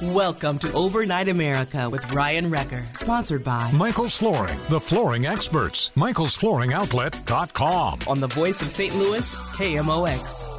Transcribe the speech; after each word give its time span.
Welcome 0.00 0.60
to 0.60 0.72
Overnight 0.74 1.28
America 1.28 1.90
with 1.90 2.08
Ryan 2.12 2.52
Recker, 2.52 2.96
sponsored 2.96 3.42
by 3.42 3.72
Michael's 3.72 4.16
Flooring, 4.16 4.60
the 4.68 4.78
flooring 4.78 5.26
experts. 5.26 5.90
Michael'sFlooringOutlet.com. 5.96 7.98
on 8.06 8.20
the 8.20 8.28
voice 8.28 8.62
of 8.62 8.68
St. 8.68 8.94
Louis, 8.94 9.34
KMOX. 9.56 10.54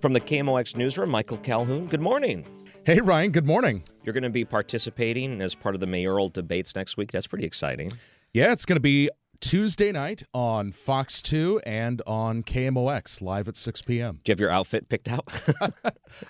From 0.00 0.12
the 0.12 0.20
KMOX 0.20 0.76
newsroom, 0.76 1.10
Michael 1.10 1.38
Calhoun. 1.38 1.88
Good 1.88 2.00
morning. 2.00 2.46
Hey, 2.84 3.00
Ryan, 3.00 3.32
good 3.32 3.46
morning. 3.46 3.82
You're 4.04 4.12
going 4.12 4.22
to 4.22 4.30
be 4.30 4.44
participating 4.44 5.40
as 5.40 5.56
part 5.56 5.74
of 5.74 5.80
the 5.80 5.88
mayoral 5.88 6.28
debates 6.28 6.76
next 6.76 6.96
week. 6.96 7.10
That's 7.10 7.26
pretty 7.26 7.44
exciting. 7.44 7.90
Yeah, 8.36 8.52
it's 8.52 8.66
going 8.66 8.76
to 8.76 8.80
be 8.80 9.08
Tuesday 9.40 9.92
night 9.92 10.22
on 10.34 10.70
Fox 10.70 11.22
2 11.22 11.62
and 11.64 12.02
on 12.06 12.42
KMOX 12.42 13.22
live 13.22 13.48
at 13.48 13.56
6 13.56 13.80
p.m. 13.80 14.20
Do 14.24 14.28
you 14.28 14.32
have 14.32 14.40
your 14.40 14.50
outfit 14.50 14.90
picked 14.90 15.08
out? 15.08 15.26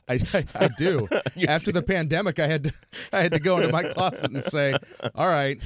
I, 0.08 0.20
I, 0.32 0.44
I 0.54 0.68
do. 0.78 1.08
After 1.48 1.72
the 1.72 1.82
pandemic, 1.82 2.38
I 2.38 2.46
had 2.46 2.62
to, 2.62 2.72
I 3.12 3.22
had 3.22 3.32
to 3.32 3.40
go 3.40 3.56
into 3.56 3.72
my 3.72 3.82
closet 3.92 4.30
and 4.30 4.40
say, 4.40 4.76
"All 5.16 5.26
right, 5.26 5.58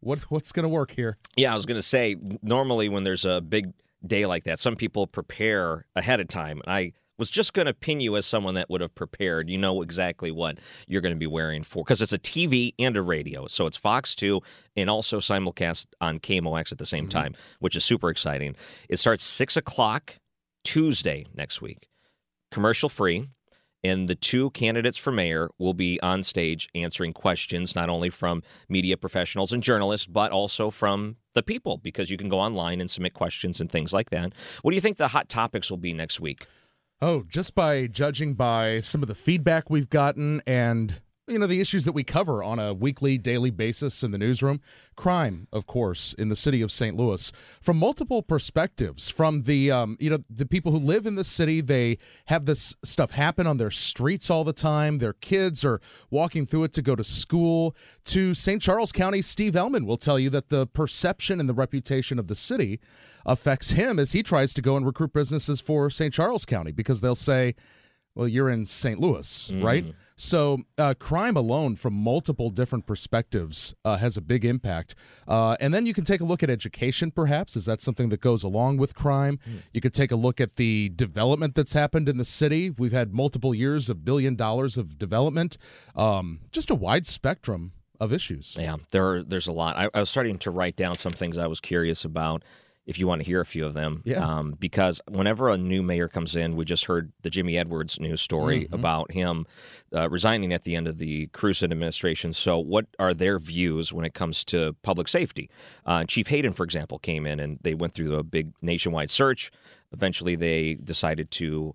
what 0.00 0.22
what's 0.22 0.50
going 0.50 0.64
to 0.64 0.68
work 0.68 0.90
here?" 0.90 1.18
yeah, 1.36 1.52
I 1.52 1.54
was 1.54 1.66
going 1.66 1.78
to 1.78 1.86
say, 1.86 2.16
normally 2.42 2.88
when 2.88 3.04
there's 3.04 3.24
a 3.24 3.40
big 3.40 3.72
day 4.04 4.26
like 4.26 4.42
that, 4.44 4.58
some 4.58 4.74
people 4.74 5.06
prepare 5.06 5.86
ahead 5.94 6.18
of 6.18 6.26
time. 6.26 6.62
I 6.66 6.94
was 7.20 7.30
just 7.30 7.52
going 7.52 7.66
to 7.66 7.74
pin 7.74 8.00
you 8.00 8.16
as 8.16 8.24
someone 8.24 8.54
that 8.54 8.70
would 8.70 8.80
have 8.80 8.94
prepared. 8.94 9.50
You 9.50 9.58
know 9.58 9.82
exactly 9.82 10.30
what 10.30 10.58
you're 10.88 11.02
going 11.02 11.14
to 11.14 11.18
be 11.18 11.26
wearing 11.26 11.62
for, 11.62 11.84
because 11.84 12.00
it's 12.00 12.14
a 12.14 12.18
TV 12.18 12.72
and 12.78 12.96
a 12.96 13.02
radio. 13.02 13.46
So 13.46 13.66
it's 13.66 13.76
Fox 13.76 14.14
2 14.14 14.40
and 14.76 14.88
also 14.88 15.20
simulcast 15.20 15.86
on 16.00 16.18
KMOX 16.18 16.72
at 16.72 16.78
the 16.78 16.86
same 16.86 17.04
mm-hmm. 17.04 17.18
time, 17.18 17.34
which 17.60 17.76
is 17.76 17.84
super 17.84 18.08
exciting. 18.08 18.56
It 18.88 18.98
starts 18.98 19.22
6 19.24 19.58
o'clock 19.58 20.16
Tuesday 20.64 21.26
next 21.34 21.60
week, 21.60 21.88
commercial 22.50 22.88
free. 22.88 23.28
And 23.82 24.08
the 24.08 24.14
two 24.14 24.50
candidates 24.50 24.98
for 24.98 25.10
mayor 25.10 25.48
will 25.58 25.72
be 25.72 25.98
on 26.02 26.22
stage 26.22 26.68
answering 26.74 27.14
questions, 27.14 27.74
not 27.74 27.88
only 27.88 28.10
from 28.10 28.42
media 28.68 28.98
professionals 28.98 29.54
and 29.54 29.62
journalists, 29.62 30.06
but 30.06 30.32
also 30.32 30.68
from 30.68 31.16
the 31.34 31.42
people, 31.42 31.78
because 31.78 32.10
you 32.10 32.18
can 32.18 32.28
go 32.28 32.40
online 32.40 32.82
and 32.82 32.90
submit 32.90 33.14
questions 33.14 33.58
and 33.58 33.72
things 33.72 33.94
like 33.94 34.10
that. 34.10 34.34
What 34.60 34.72
do 34.72 34.74
you 34.74 34.82
think 34.82 34.98
the 34.98 35.08
hot 35.08 35.30
topics 35.30 35.70
will 35.70 35.78
be 35.78 35.94
next 35.94 36.20
week? 36.20 36.46
Oh, 37.02 37.24
just 37.26 37.54
by 37.54 37.86
judging 37.86 38.34
by 38.34 38.80
some 38.80 39.00
of 39.00 39.08
the 39.08 39.14
feedback 39.14 39.70
we've 39.70 39.88
gotten 39.88 40.42
and 40.46 41.00
you 41.30 41.38
know 41.38 41.46
the 41.46 41.60
issues 41.60 41.84
that 41.84 41.92
we 41.92 42.02
cover 42.02 42.42
on 42.42 42.58
a 42.58 42.74
weekly 42.74 43.16
daily 43.16 43.50
basis 43.50 44.02
in 44.02 44.10
the 44.10 44.18
newsroom 44.18 44.60
crime 44.96 45.46
of 45.52 45.66
course 45.66 46.12
in 46.14 46.28
the 46.28 46.36
city 46.36 46.60
of 46.60 46.72
st 46.72 46.96
louis 46.96 47.32
from 47.62 47.76
multiple 47.76 48.22
perspectives 48.22 49.08
from 49.08 49.42
the 49.42 49.70
um, 49.70 49.96
you 50.00 50.10
know 50.10 50.18
the 50.28 50.44
people 50.44 50.72
who 50.72 50.78
live 50.78 51.06
in 51.06 51.14
the 51.14 51.24
city 51.24 51.60
they 51.60 51.96
have 52.26 52.44
this 52.46 52.74
stuff 52.84 53.12
happen 53.12 53.46
on 53.46 53.56
their 53.56 53.70
streets 53.70 54.28
all 54.28 54.44
the 54.44 54.52
time 54.52 54.98
their 54.98 55.12
kids 55.12 55.64
are 55.64 55.80
walking 56.10 56.44
through 56.44 56.64
it 56.64 56.72
to 56.72 56.82
go 56.82 56.96
to 56.96 57.04
school 57.04 57.74
to 58.04 58.34
st 58.34 58.60
charles 58.60 58.92
county 58.92 59.22
steve 59.22 59.54
Ehlmann 59.54 59.86
will 59.86 59.98
tell 59.98 60.18
you 60.18 60.30
that 60.30 60.48
the 60.48 60.66
perception 60.66 61.38
and 61.40 61.48
the 61.48 61.54
reputation 61.54 62.18
of 62.18 62.26
the 62.26 62.34
city 62.34 62.80
affects 63.24 63.70
him 63.70 63.98
as 63.98 64.12
he 64.12 64.22
tries 64.22 64.52
to 64.54 64.62
go 64.62 64.76
and 64.76 64.84
recruit 64.84 65.12
businesses 65.12 65.60
for 65.60 65.88
st 65.90 66.12
charles 66.12 66.44
county 66.44 66.72
because 66.72 67.00
they'll 67.00 67.14
say 67.14 67.54
well, 68.14 68.28
you're 68.28 68.50
in 68.50 68.64
St. 68.64 68.98
Louis, 68.98 69.52
right? 69.62 69.84
So, 70.22 70.58
uh, 70.76 70.92
crime 70.98 71.34
alone, 71.34 71.76
from 71.76 71.94
multiple 71.94 72.50
different 72.50 72.84
perspectives, 72.84 73.74
uh, 73.86 73.96
has 73.96 74.18
a 74.18 74.20
big 74.20 74.44
impact. 74.44 74.94
Uh, 75.26 75.56
and 75.60 75.72
then 75.72 75.86
you 75.86 75.94
can 75.94 76.04
take 76.04 76.20
a 76.20 76.24
look 76.24 76.42
at 76.42 76.50
education, 76.50 77.10
perhaps. 77.10 77.56
Is 77.56 77.64
that 77.64 77.80
something 77.80 78.10
that 78.10 78.20
goes 78.20 78.42
along 78.42 78.76
with 78.76 78.94
crime? 78.94 79.38
You 79.72 79.80
could 79.80 79.94
take 79.94 80.12
a 80.12 80.16
look 80.16 80.38
at 80.38 80.56
the 80.56 80.90
development 80.90 81.54
that's 81.54 81.72
happened 81.72 82.06
in 82.06 82.18
the 82.18 82.26
city. 82.26 82.68
We've 82.68 82.92
had 82.92 83.14
multiple 83.14 83.54
years 83.54 83.88
of 83.88 84.04
billion 84.04 84.36
dollars 84.36 84.76
of 84.76 84.98
development, 84.98 85.56
um, 85.96 86.40
just 86.52 86.70
a 86.70 86.74
wide 86.74 87.06
spectrum 87.06 87.72
of 87.98 88.12
issues. 88.12 88.56
Yeah, 88.58 88.76
there 88.92 89.22
there's 89.22 89.46
a 89.48 89.52
lot. 89.52 89.76
I, 89.78 89.88
I 89.94 90.00
was 90.00 90.10
starting 90.10 90.36
to 90.40 90.50
write 90.50 90.76
down 90.76 90.96
some 90.96 91.14
things 91.14 91.38
I 91.38 91.46
was 91.46 91.60
curious 91.60 92.04
about. 92.04 92.44
If 92.86 92.98
you 92.98 93.06
want 93.06 93.20
to 93.20 93.26
hear 93.26 93.40
a 93.40 93.46
few 93.46 93.66
of 93.66 93.74
them, 93.74 94.02
Yeah. 94.04 94.24
um, 94.26 94.56
because 94.58 95.00
whenever 95.06 95.48
a 95.50 95.56
new 95.56 95.80
mayor 95.80 96.08
comes 96.08 96.34
in, 96.34 96.56
we 96.56 96.64
just 96.64 96.86
heard 96.86 97.12
the 97.22 97.30
Jimmy 97.30 97.56
Edwards 97.56 98.00
news 98.00 98.20
story 98.20 98.62
Mm-hmm. 98.64 98.74
about 98.74 99.12
him 99.12 99.46
uh, 99.94 100.08
resigning 100.08 100.52
at 100.52 100.64
the 100.64 100.76
end 100.76 100.86
of 100.86 100.98
the 100.98 101.26
Krewson 101.28 101.70
administration. 101.72 102.32
So, 102.32 102.58
what 102.58 102.86
are 102.98 103.14
their 103.14 103.38
views 103.38 103.92
when 103.92 104.04
it 104.04 104.14
comes 104.14 104.44
to 104.44 104.74
public 104.82 105.08
safety? 105.08 105.50
Uh, 105.86 106.04
Chief 106.04 106.28
Hayden, 106.28 106.52
for 106.52 106.64
example, 106.64 106.98
came 106.98 107.26
in 107.26 107.40
and 107.40 107.58
they 107.62 107.74
went 107.74 107.94
through 107.94 108.14
a 108.14 108.22
big 108.22 108.52
nationwide 108.62 109.10
search. 109.10 109.50
Eventually, 109.92 110.36
they 110.36 110.74
decided 110.74 111.30
to 111.32 111.74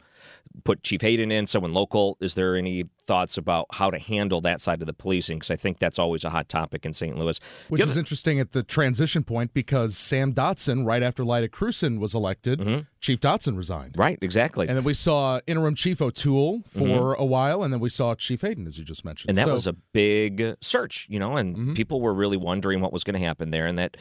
put 0.63 0.83
Chief 0.83 1.01
Hayden 1.01 1.31
in, 1.31 1.47
someone 1.47 1.73
local. 1.73 2.17
Is 2.21 2.35
there 2.35 2.55
any 2.55 2.85
thoughts 3.07 3.37
about 3.37 3.67
how 3.71 3.91
to 3.91 3.99
handle 3.99 4.41
that 4.41 4.61
side 4.61 4.81
of 4.81 4.87
the 4.87 4.93
policing? 4.93 5.37
Because 5.39 5.51
I 5.51 5.57
think 5.57 5.79
that's 5.79 5.99
always 5.99 6.23
a 6.23 6.29
hot 6.29 6.47
topic 6.47 6.85
in 6.85 6.93
St. 6.93 7.17
Louis. 7.17 7.39
Which 7.67 7.81
The 7.81 7.87
is 7.87 7.97
interesting 7.97 8.39
at 8.39 8.53
the 8.53 8.63
transition 8.63 9.23
point 9.23 9.53
because 9.53 9.97
Sam 9.97 10.33
Dotson, 10.33 10.85
right 10.85 11.03
after 11.03 11.25
Lyda 11.25 11.49
Krewson 11.49 11.99
was 11.99 12.15
elected, 12.15 12.85
Chief 13.01 13.19
Dotson 13.19 13.57
resigned. 13.57 13.93
Mm-hmm. 13.93 14.01
right, 14.01 14.19
exactly. 14.21 14.67
And 14.67 14.77
then 14.77 14.83
we 14.85 14.93
saw 14.93 15.39
interim 15.45 15.75
Chief 15.75 16.01
O'Toole 16.01 16.63
for 16.69 17.15
a 17.15 17.25
while, 17.25 17.63
and 17.63 17.73
then 17.73 17.79
we 17.79 17.89
saw 17.89 18.04
Chief 18.13 18.41
Hayden, 18.41 18.67
as 18.67 18.77
you 18.77 18.83
just 18.83 19.03
mentioned. 19.03 19.29
And 19.31 19.37
that 19.39 19.45
So- 19.45 19.53
was 19.53 19.65
a 19.65 19.73
big 19.73 20.55
search, 20.61 21.07
you 21.09 21.17
know, 21.17 21.37
and 21.37 21.55
Mm-hmm. 21.55 21.73
people 21.73 22.01
were 22.01 22.13
really 22.13 22.37
wondering 22.37 22.81
what 22.81 22.93
was 22.93 23.03
going 23.03 23.19
to 23.19 23.25
happen 23.25 23.49
there. 23.49 23.65
And 23.65 23.79
that 23.79 23.97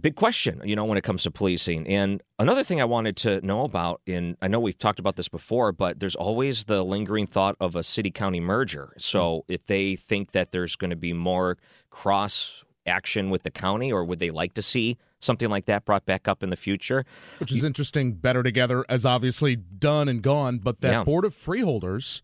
big 0.00 0.14
question, 0.14 0.60
you 0.64 0.76
know, 0.76 0.84
when 0.84 0.96
it 0.96 1.02
comes 1.02 1.24
to 1.24 1.30
policing. 1.30 1.86
And 1.88 2.22
another 2.38 2.62
thing 2.62 2.80
I 2.80 2.84
wanted 2.84 3.16
to 3.18 3.44
know 3.44 3.64
about, 3.64 4.00
and 4.06 4.36
I 4.40 4.46
know 4.48 4.60
we've 4.60 4.78
talked 4.78 5.00
about 5.00 5.16
this 5.16 5.28
before, 5.28 5.72
but 5.72 5.98
there's 5.98 6.14
always 6.14 6.64
the 6.64 6.84
lingering 6.84 7.26
thought 7.26 7.56
of 7.60 7.74
a 7.74 7.82
city 7.82 8.10
county 8.10 8.38
merger. 8.40 8.94
So 8.98 9.44
if 9.48 9.66
they 9.66 9.96
think 9.96 10.30
that 10.32 10.52
there's 10.52 10.76
going 10.76 10.90
to 10.90 10.96
be 10.96 11.12
more 11.12 11.58
cross 11.90 12.64
action 12.86 13.30
with 13.30 13.42
the 13.42 13.50
county, 13.50 13.92
or 13.92 14.04
would 14.04 14.20
they 14.20 14.30
like 14.30 14.54
to 14.54 14.62
see 14.62 14.96
something 15.18 15.50
like 15.50 15.66
that 15.66 15.84
brought 15.84 16.06
back 16.06 16.26
up 16.28 16.42
in 16.42 16.50
the 16.50 16.56
future? 16.56 17.04
which 17.38 17.50
is 17.52 17.64
interesting. 17.64 18.12
Better 18.12 18.42
Together 18.44 18.84
as 18.88 19.04
obviously 19.04 19.56
done 19.56 20.08
and 20.08 20.22
gone, 20.22 20.58
but 20.58 20.80
that 20.82 20.90
Yeah. 20.92 21.04
board 21.04 21.24
of 21.24 21.34
freeholders 21.34 22.22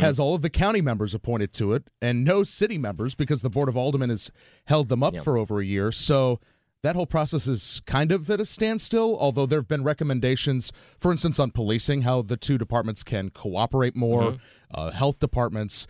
has 0.00 0.18
all 0.18 0.34
of 0.34 0.42
the 0.42 0.50
county 0.50 0.80
members 0.80 1.14
appointed 1.14 1.52
to 1.54 1.72
it 1.72 1.88
and 2.02 2.24
no 2.24 2.42
city 2.42 2.78
members 2.78 3.14
because 3.14 3.42
the 3.42 3.50
board 3.50 3.68
of 3.68 3.76
aldermen 3.76 4.10
has 4.10 4.30
held 4.66 4.88
them 4.88 5.02
up 5.02 5.14
Yeah. 5.14 5.20
for 5.20 5.36
over 5.38 5.60
a 5.60 5.64
year. 5.64 5.92
So 5.92 6.40
that 6.82 6.94
whole 6.96 7.06
process 7.06 7.46
is 7.48 7.80
kind 7.86 8.12
of 8.12 8.28
at 8.30 8.40
a 8.40 8.44
standstill. 8.44 9.16
Although 9.18 9.46
there 9.46 9.58
have 9.58 9.68
been 9.68 9.82
recommendations, 9.84 10.72
for 10.98 11.10
instance, 11.10 11.38
on 11.38 11.50
policing, 11.50 12.02
how 12.02 12.22
the 12.22 12.36
two 12.36 12.58
departments 12.58 13.02
can 13.02 13.30
cooperate 13.30 13.96
more, 13.96 14.36
uh, 14.72 14.90
health 14.90 15.18
departments. 15.18 15.86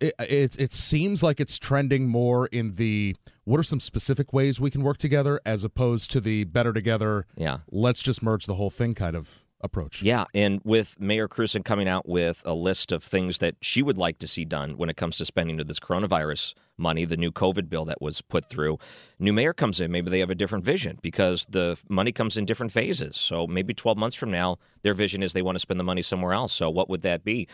It, 0.00 0.14
it, 0.18 0.56
it 0.60 0.72
seems 0.72 1.22
like 1.22 1.38
it's 1.40 1.58
trending 1.58 2.08
more 2.08 2.46
in 2.48 2.74
the 2.74 3.14
what 3.44 3.60
are 3.60 3.62
some 3.62 3.78
specific 3.78 4.32
ways 4.32 4.58
we 4.60 4.68
can 4.72 4.82
work 4.82 4.98
together 4.98 5.40
as 5.46 5.62
opposed 5.62 6.10
to 6.10 6.20
the 6.20 6.42
better 6.42 6.72
together 6.72 7.24
Yeah. 7.36 7.58
let's 7.70 8.02
just 8.02 8.20
merge 8.20 8.46
the 8.46 8.56
whole 8.56 8.70
thing 8.70 8.94
kind 8.94 9.14
of 9.14 9.44
approach. 9.60 10.02
Yeah, 10.02 10.24
and 10.34 10.60
with 10.64 10.98
Mayor 11.00 11.28
Krewson 11.28 11.64
coming 11.64 11.88
out 11.88 12.08
with 12.08 12.42
a 12.44 12.54
list 12.54 12.92
of 12.92 13.02
things 13.02 13.38
that 13.38 13.56
she 13.60 13.82
would 13.82 13.98
like 13.98 14.18
to 14.18 14.26
see 14.26 14.44
done 14.44 14.76
when 14.76 14.88
it 14.88 14.96
comes 14.96 15.18
to 15.18 15.24
spending 15.24 15.60
of 15.60 15.66
this 15.66 15.80
coronavirus 15.80 16.54
money, 16.78 17.04
the 17.04 17.16
new 17.16 17.32
COVID 17.32 17.68
bill 17.68 17.84
that 17.86 18.00
was 18.00 18.20
put 18.20 18.48
through, 18.48 18.78
new 19.18 19.32
mayor 19.32 19.52
comes 19.52 19.80
in. 19.80 19.90
Maybe 19.90 20.10
they 20.10 20.20
have 20.20 20.30
a 20.30 20.34
different 20.34 20.64
vision 20.64 20.98
because 21.02 21.46
the 21.48 21.78
money 21.88 22.12
comes 22.12 22.36
in 22.36 22.44
different 22.44 22.72
phases. 22.72 23.16
So 23.16 23.46
maybe 23.46 23.74
12 23.74 23.96
months 23.96 24.16
from 24.16 24.30
now, 24.30 24.58
their 24.82 24.94
vision 24.94 25.22
is 25.22 25.32
they 25.32 25.42
want 25.42 25.56
to 25.56 25.60
spend 25.60 25.80
the 25.80 25.84
money 25.84 26.02
somewhere 26.02 26.32
else. 26.32 26.52
So 26.52 26.70
what 26.70 26.88
would 26.90 27.02
that 27.02 27.24
be? 27.24 27.48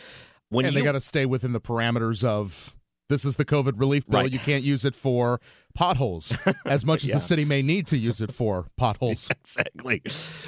When 0.48 0.66
and 0.66 0.74
you, 0.74 0.80
they 0.80 0.84
got 0.84 0.92
to 0.92 1.00
stay 1.00 1.24
within 1.24 1.52
the 1.52 1.60
parameters 1.60 2.24
of 2.24 2.76
this 3.12 3.24
is 3.24 3.36
the 3.36 3.44
COVID 3.44 3.78
relief 3.78 4.06
bill. 4.06 4.22
Right. 4.22 4.32
You 4.32 4.38
can't 4.38 4.64
use 4.64 4.84
it 4.84 4.94
for 4.94 5.40
potholes 5.74 6.34
as 6.66 6.84
much 6.84 7.04
as 7.04 7.10
yeah. 7.10 7.16
the 7.16 7.20
city 7.20 7.44
may 7.44 7.62
need 7.62 7.86
to 7.88 7.98
use 7.98 8.20
it 8.20 8.32
for 8.32 8.66
potholes. 8.76 9.28
exactly. 9.30 10.02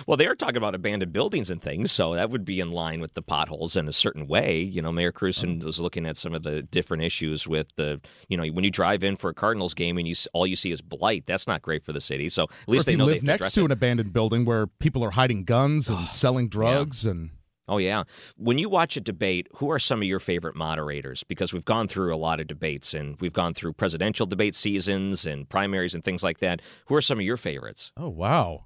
Well, 0.06 0.16
they 0.16 0.26
are 0.26 0.34
talking 0.34 0.56
about 0.56 0.74
abandoned 0.74 1.12
buildings 1.12 1.50
and 1.50 1.60
things, 1.60 1.92
so 1.92 2.14
that 2.14 2.30
would 2.30 2.44
be 2.44 2.60
in 2.60 2.72
line 2.72 3.00
with 3.00 3.14
the 3.14 3.22
potholes 3.22 3.76
in 3.76 3.86
a 3.88 3.92
certain 3.92 4.26
way. 4.26 4.60
You 4.60 4.82
know, 4.82 4.92
Mayor 4.92 5.12
Krewson 5.12 5.62
oh. 5.62 5.66
was 5.66 5.78
looking 5.78 6.06
at 6.06 6.16
some 6.16 6.34
of 6.34 6.42
the 6.42 6.62
different 6.62 7.02
issues 7.02 7.46
with 7.46 7.68
the, 7.76 8.00
you 8.28 8.36
know, 8.36 8.46
when 8.46 8.64
you 8.64 8.70
drive 8.70 9.04
in 9.04 9.16
for 9.16 9.30
a 9.30 9.34
Cardinals 9.34 9.74
game 9.74 9.98
and 9.98 10.08
you 10.08 10.14
all 10.32 10.46
you 10.46 10.56
see 10.56 10.70
is 10.70 10.80
blight, 10.80 11.24
that's 11.26 11.46
not 11.46 11.62
great 11.62 11.84
for 11.84 11.92
the 11.92 12.00
city. 12.00 12.28
So 12.28 12.44
at 12.44 12.68
least 12.68 12.86
they 12.86 12.96
know 12.96 13.06
live 13.06 13.22
next 13.22 13.50
to, 13.50 13.60
to 13.60 13.64
an 13.66 13.70
abandoned 13.70 14.12
building 14.12 14.44
where 14.44 14.66
people 14.66 15.04
are 15.04 15.10
hiding 15.10 15.44
guns 15.44 15.88
and 15.88 16.08
selling 16.08 16.48
drugs 16.48 17.04
yeah. 17.04 17.12
and 17.12 17.30
Oh, 17.66 17.78
yeah. 17.78 18.04
When 18.36 18.58
you 18.58 18.68
watch 18.68 18.96
a 18.96 19.00
debate, 19.00 19.48
who 19.54 19.70
are 19.70 19.78
some 19.78 20.00
of 20.02 20.08
your 20.08 20.20
favorite 20.20 20.54
moderators? 20.54 21.24
Because 21.24 21.52
we've 21.52 21.64
gone 21.64 21.88
through 21.88 22.14
a 22.14 22.16
lot 22.16 22.40
of 22.40 22.46
debates 22.46 22.92
and 22.92 23.18
we've 23.20 23.32
gone 23.32 23.54
through 23.54 23.72
presidential 23.72 24.26
debate 24.26 24.54
seasons 24.54 25.24
and 25.24 25.48
primaries 25.48 25.94
and 25.94 26.04
things 26.04 26.22
like 26.22 26.40
that. 26.40 26.60
Who 26.86 26.94
are 26.94 27.00
some 27.00 27.18
of 27.18 27.24
your 27.24 27.38
favorites? 27.38 27.90
Oh, 27.96 28.10
wow. 28.10 28.64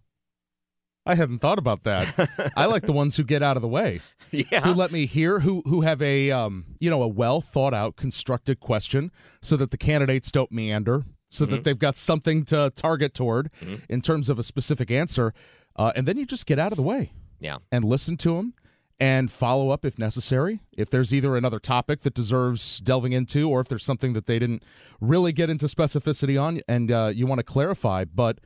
I 1.06 1.15
hadn't 1.15 1.39
thought 1.39 1.59
about 1.59 1.85
that. 1.85 2.53
I 2.56 2.67
like 2.67 2.85
the 2.85 2.93
ones 2.93 3.17
who 3.17 3.25
get 3.25 3.43
out 3.43 3.56
of 3.56 3.62
the 3.62 3.69
way. 3.69 4.00
Yeah. 4.31 4.61
Who 4.61 4.75
let 4.75 4.93
me 4.93 5.06
hear, 5.06 5.39
who 5.39 5.62
who 5.65 5.81
have 5.81 6.03
a 6.03 6.31
um, 6.31 6.67
you 6.81 6.91
know, 6.91 7.03
a 7.03 7.09
well 7.09 7.41
thought 7.41 7.73
out, 7.73 7.97
constructed 7.97 8.61
question 8.61 9.11
so 9.41 9.56
that 9.56 9.71
the 9.71 9.79
candidates 9.79 10.31
don't 10.31 10.53
meander, 10.53 11.06
so 11.31 11.47
mm-hmm. 11.47 11.55
that 11.55 11.65
they've 11.65 11.79
got 11.79 11.97
something 11.97 12.45
to 12.45 12.71
target 12.77 13.15
toward 13.15 13.50
mm-hmm. 13.62 13.77
in 13.89 14.03
terms 14.03 14.29
of 14.29 14.39
a 14.39 14.43
specific 14.43 14.91
answer. 14.91 15.33
Uh, 15.77 15.93
and 15.97 16.06
then 16.06 16.19
you 16.19 16.27
just 16.27 16.45
get 16.45 16.59
out 16.59 16.73
of 16.73 16.77
the 16.77 16.83
way. 16.83 17.11
Yeah. 17.41 17.56
And 17.73 17.87
listen 17.87 18.19
to 18.19 18.37
them 18.37 18.53
and 19.00 19.31
follow 19.31 19.71
up 19.71 19.85
if 19.85 19.99
necessary. 19.99 20.61
If 20.73 20.91
there's 20.91 21.12
either 21.15 21.37
another 21.37 21.59
topic 21.59 22.00
that 22.00 22.15
deserves 22.15 22.81
delving 22.81 23.12
into, 23.12 23.49
or 23.49 23.61
if 23.61 23.69
there's 23.69 23.85
something 23.85 24.12
that 24.15 24.27
they 24.27 24.39
didn't 24.39 24.65
really 25.00 25.33
get 25.33 25.50
into 25.50 25.67
specificity 25.67 26.41
on, 26.41 26.61
and 26.69 26.91
uh, 26.91 27.12
you 27.15 27.27
want 27.27 27.39
to 27.39 27.45
clarify. 27.45 28.05
But 28.05 28.39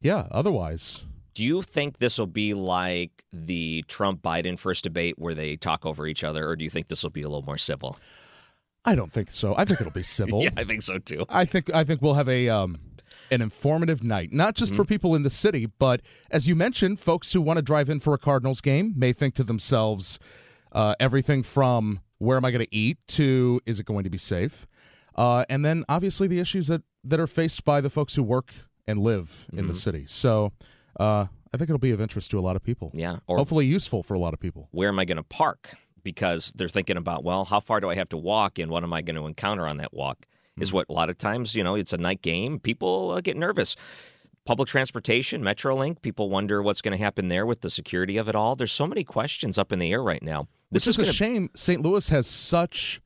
yeah, 0.00 0.26
otherwise. 0.30 1.04
Do 1.34 1.44
you 1.44 1.62
think 1.62 1.98
this 1.98 2.18
will 2.18 2.26
be 2.26 2.54
like 2.54 3.24
the 3.32 3.84
Trump 3.86 4.20
Biden 4.22 4.58
first 4.58 4.82
debate 4.84 5.14
where 5.18 5.34
they 5.34 5.56
talk 5.56 5.86
over 5.86 6.06
each 6.06 6.24
other, 6.24 6.48
or 6.48 6.56
do 6.56 6.64
you 6.64 6.70
think 6.70 6.88
this 6.88 7.02
will 7.02 7.10
be 7.10 7.22
a 7.22 7.28
little 7.28 7.44
more 7.44 7.58
civil? 7.58 7.96
I 8.84 8.94
don't 8.94 9.12
think 9.12 9.30
so. 9.30 9.54
I 9.56 9.64
think 9.64 9.80
it'll 9.80 9.92
be 9.92 10.02
civil. 10.02 10.42
yeah, 10.44 10.50
I 10.56 10.64
think 10.64 10.82
so 10.82 10.98
too. 10.98 11.24
I 11.28 11.44
think 11.44 11.72
I 11.72 11.84
think 11.84 12.02
we'll 12.02 12.14
have 12.14 12.28
a 12.28 12.48
um, 12.48 12.78
an 13.30 13.42
informative 13.42 14.02
night, 14.02 14.32
not 14.32 14.54
just 14.54 14.72
mm-hmm. 14.72 14.82
for 14.82 14.86
people 14.86 15.14
in 15.14 15.22
the 15.22 15.30
city, 15.30 15.66
but 15.66 16.00
as 16.30 16.48
you 16.48 16.54
mentioned, 16.54 16.98
folks 16.98 17.32
who 17.32 17.40
want 17.40 17.56
to 17.58 17.62
drive 17.62 17.88
in 17.88 18.00
for 18.00 18.14
a 18.14 18.18
Cardinals 18.18 18.60
game 18.60 18.94
may 18.96 19.12
think 19.12 19.34
to 19.34 19.44
themselves, 19.44 20.18
uh, 20.72 20.94
everything 21.00 21.42
from 21.42 22.00
where 22.18 22.36
am 22.36 22.44
I 22.44 22.50
going 22.50 22.64
to 22.64 22.74
eat 22.74 22.98
to 23.08 23.60
is 23.66 23.80
it 23.80 23.86
going 23.86 24.04
to 24.04 24.10
be 24.10 24.18
safe? 24.18 24.66
Uh, 25.14 25.44
and 25.48 25.64
then 25.64 25.84
obviously 25.88 26.28
the 26.28 26.38
issues 26.38 26.68
that, 26.68 26.82
that 27.04 27.18
are 27.18 27.26
faced 27.26 27.64
by 27.64 27.80
the 27.80 27.90
folks 27.90 28.14
who 28.14 28.22
work 28.22 28.52
and 28.86 29.00
live 29.00 29.46
in 29.52 29.60
mm-hmm. 29.60 29.68
the 29.68 29.74
city. 29.74 30.04
So 30.06 30.52
uh, 30.98 31.26
I 31.52 31.56
think 31.56 31.70
it'll 31.70 31.78
be 31.78 31.90
of 31.90 32.00
interest 32.00 32.30
to 32.32 32.38
a 32.38 32.40
lot 32.40 32.56
of 32.56 32.62
people. 32.62 32.90
Yeah. 32.94 33.18
Or 33.26 33.38
hopefully 33.38 33.66
useful 33.66 34.02
for 34.02 34.14
a 34.14 34.18
lot 34.18 34.34
of 34.34 34.40
people. 34.40 34.68
Where 34.70 34.88
am 34.88 34.98
I 34.98 35.04
going 35.04 35.16
to 35.16 35.22
park? 35.22 35.74
Because 36.02 36.52
they're 36.54 36.68
thinking 36.68 36.96
about, 36.96 37.24
well, 37.24 37.44
how 37.44 37.60
far 37.60 37.80
do 37.80 37.90
I 37.90 37.94
have 37.96 38.08
to 38.10 38.16
walk 38.16 38.58
and 38.58 38.70
what 38.70 38.82
am 38.82 38.92
I 38.92 39.02
going 39.02 39.16
to 39.16 39.26
encounter 39.26 39.66
on 39.66 39.78
that 39.78 39.92
walk? 39.92 40.26
Is 40.60 40.72
what 40.72 40.86
a 40.88 40.92
lot 40.92 41.10
of 41.10 41.18
times, 41.18 41.54
you 41.54 41.64
know, 41.64 41.74
it's 41.74 41.92
a 41.92 41.98
night 41.98 42.22
game. 42.22 42.58
People 42.58 43.12
uh, 43.12 43.20
get 43.20 43.36
nervous. 43.36 43.76
Public 44.46 44.68
transportation, 44.68 45.42
Metrolink, 45.42 46.00
people 46.02 46.30
wonder 46.30 46.62
what's 46.62 46.80
going 46.80 46.96
to 46.96 47.02
happen 47.02 47.28
there 47.28 47.44
with 47.46 47.60
the 47.60 47.70
security 47.70 48.16
of 48.16 48.28
it 48.28 48.34
all. 48.34 48.56
There's 48.56 48.72
so 48.72 48.86
many 48.86 49.04
questions 49.04 49.58
up 49.58 49.70
in 49.70 49.78
the 49.78 49.92
air 49.92 50.02
right 50.02 50.22
now. 50.22 50.48
This 50.70 50.86
Which 50.86 50.98
is, 50.98 51.00
is 51.00 51.08
a 51.10 51.12
shame. 51.12 51.50
St. 51.54 51.82
Louis 51.82 52.08
has 52.08 52.26
such 52.26 53.00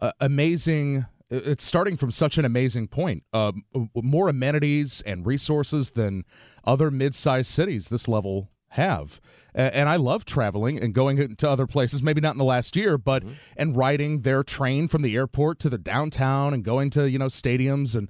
uh, 0.00 0.12
amazing 0.20 1.06
it's 1.30 1.64
starting 1.64 1.96
from 1.96 2.10
such 2.10 2.38
an 2.38 2.44
amazing 2.44 2.86
point. 2.86 3.24
Uh, 3.32 3.52
more 3.94 4.28
amenities 4.28 5.00
and 5.06 5.26
resources 5.26 5.92
than 5.92 6.24
other 6.64 6.90
mid-sized 6.90 7.50
cities 7.50 7.88
this 7.88 8.06
level 8.06 8.50
have. 8.74 9.20
And 9.56 9.88
I 9.88 9.96
love 9.96 10.24
traveling 10.24 10.82
and 10.82 10.92
going 10.92 11.36
to 11.36 11.48
other 11.48 11.66
places, 11.66 12.02
maybe 12.02 12.20
not 12.20 12.32
in 12.32 12.38
the 12.38 12.44
last 12.44 12.74
year, 12.74 12.98
but 12.98 13.22
mm-hmm. 13.22 13.34
and 13.56 13.76
riding 13.76 14.22
their 14.22 14.42
train 14.42 14.88
from 14.88 15.02
the 15.02 15.14
airport 15.14 15.60
to 15.60 15.70
the 15.70 15.78
downtown 15.78 16.52
and 16.52 16.64
going 16.64 16.90
to, 16.90 17.08
you 17.08 17.18
know, 17.18 17.26
stadiums 17.26 17.94
and 17.94 18.08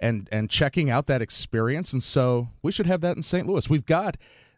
and 0.00 0.28
and 0.32 0.48
checking 0.48 0.88
out 0.88 1.06
that 1.06 1.20
experience. 1.20 1.92
And 1.92 2.02
so 2.02 2.48
we 2.62 2.72
should 2.72 2.86
have 2.86 3.02
that 3.02 3.14
in 3.14 3.22
St. 3.22 3.46
Louis. 3.46 3.68
We've 3.68 3.84
got 3.84 4.16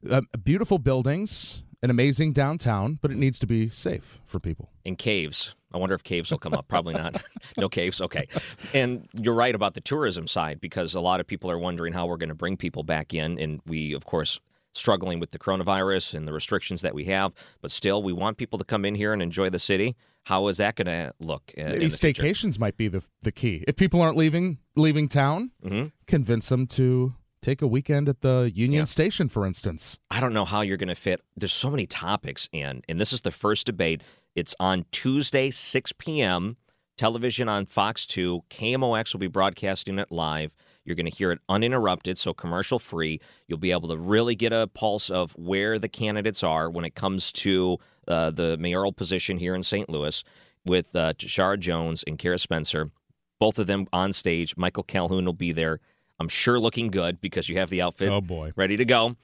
uh, 0.08 0.20
beautiful 0.44 0.78
buildings, 0.78 1.64
an 1.82 1.90
amazing 1.90 2.34
downtown, 2.34 3.00
but 3.02 3.10
it 3.10 3.16
needs 3.16 3.40
to 3.40 3.46
be 3.46 3.68
safe 3.68 4.20
for 4.24 4.38
people. 4.38 4.70
In 4.84 4.94
caves. 4.94 5.56
I 5.72 5.76
wonder 5.76 5.94
if 5.94 6.02
caves 6.02 6.30
will 6.30 6.38
come 6.38 6.54
up. 6.54 6.66
Probably 6.68 6.94
not. 6.94 7.22
no 7.56 7.68
caves. 7.68 8.00
Okay. 8.00 8.26
And 8.72 9.06
you're 9.12 9.34
right 9.34 9.54
about 9.54 9.74
the 9.74 9.80
tourism 9.80 10.26
side 10.26 10.60
because 10.60 10.94
a 10.94 11.00
lot 11.00 11.20
of 11.20 11.26
people 11.26 11.50
are 11.50 11.58
wondering 11.58 11.92
how 11.92 12.06
we're 12.06 12.16
going 12.16 12.30
to 12.30 12.34
bring 12.34 12.56
people 12.56 12.84
back 12.84 13.12
in. 13.12 13.38
And 13.38 13.60
we, 13.66 13.92
of 13.92 14.06
course, 14.06 14.40
struggling 14.74 15.20
with 15.20 15.30
the 15.30 15.38
coronavirus 15.38 16.14
and 16.14 16.26
the 16.26 16.32
restrictions 16.32 16.82
that 16.82 16.94
we 16.94 17.04
have, 17.04 17.32
but 17.60 17.70
still, 17.70 18.02
we 18.02 18.12
want 18.12 18.36
people 18.36 18.58
to 18.58 18.64
come 18.64 18.84
in 18.84 18.94
here 18.94 19.12
and 19.12 19.22
enjoy 19.22 19.50
the 19.50 19.58
city. 19.58 19.96
How 20.24 20.48
is 20.48 20.58
that 20.58 20.76
going 20.76 20.86
to 20.86 21.12
look? 21.20 21.52
Maybe 21.56 21.86
staycations 21.86 22.58
might 22.58 22.76
be 22.76 22.88
the 22.88 23.02
the 23.22 23.32
key. 23.32 23.64
If 23.66 23.76
people 23.76 24.02
aren't 24.02 24.16
leaving 24.16 24.58
leaving 24.76 25.08
town, 25.08 25.52
mm-hmm. 25.64 25.88
convince 26.06 26.48
them 26.48 26.66
to 26.68 27.14
take 27.40 27.62
a 27.62 27.66
weekend 27.66 28.08
at 28.08 28.20
the 28.20 28.50
Union 28.54 28.80
yeah. 28.80 28.84
Station, 28.84 29.28
for 29.28 29.46
instance. 29.46 29.98
I 30.10 30.20
don't 30.20 30.32
know 30.32 30.44
how 30.44 30.60
you're 30.60 30.76
going 30.76 30.88
to 30.88 30.94
fit. 30.94 31.22
There's 31.36 31.52
so 31.52 31.70
many 31.70 31.86
topics 31.86 32.48
in, 32.52 32.82
and 32.88 33.00
this 33.00 33.12
is 33.12 33.22
the 33.22 33.30
first 33.30 33.66
debate. 33.66 34.02
It's 34.34 34.54
on 34.60 34.84
Tuesday, 34.92 35.50
6 35.50 35.92
p.m. 35.98 36.56
Television 36.98 37.48
on 37.48 37.64
Fox 37.64 38.04
2. 38.04 38.42
KMOX 38.50 39.14
will 39.14 39.20
be 39.20 39.28
broadcasting 39.28 39.98
it 39.98 40.12
live. 40.12 40.52
You're 40.84 40.96
going 40.96 41.10
to 41.10 41.16
hear 41.16 41.30
it 41.30 41.38
uninterrupted, 41.48 42.18
so 42.18 42.34
commercial 42.34 42.78
free. 42.78 43.20
You'll 43.46 43.58
be 43.58 43.70
able 43.70 43.88
to 43.88 43.96
really 43.96 44.34
get 44.34 44.52
a 44.52 44.66
pulse 44.66 45.08
of 45.08 45.32
where 45.32 45.78
the 45.78 45.88
candidates 45.88 46.42
are 46.42 46.68
when 46.68 46.84
it 46.84 46.94
comes 46.94 47.30
to 47.32 47.78
uh, 48.08 48.30
the 48.30 48.56
mayoral 48.58 48.92
position 48.92 49.38
here 49.38 49.54
in 49.54 49.62
St. 49.62 49.88
Louis 49.88 50.24
with 50.66 50.94
uh, 50.94 51.12
Tishaura 51.14 51.58
Jones 51.58 52.04
and 52.06 52.18
Cara 52.18 52.38
Spencer. 52.38 52.90
Both 53.38 53.58
of 53.58 53.66
them 53.66 53.86
on 53.92 54.12
stage. 54.12 54.56
Michael 54.56 54.82
Calhoun 54.82 55.24
will 55.24 55.32
be 55.32 55.52
there. 55.52 55.80
I'm 56.18 56.28
sure 56.28 56.58
looking 56.58 56.88
good 56.88 57.20
because 57.20 57.48
you 57.48 57.58
have 57.58 57.70
the 57.70 57.80
outfit 57.80 58.10
oh 58.10 58.20
boy. 58.20 58.52
ready 58.56 58.76
to 58.76 58.84
go. 58.84 59.16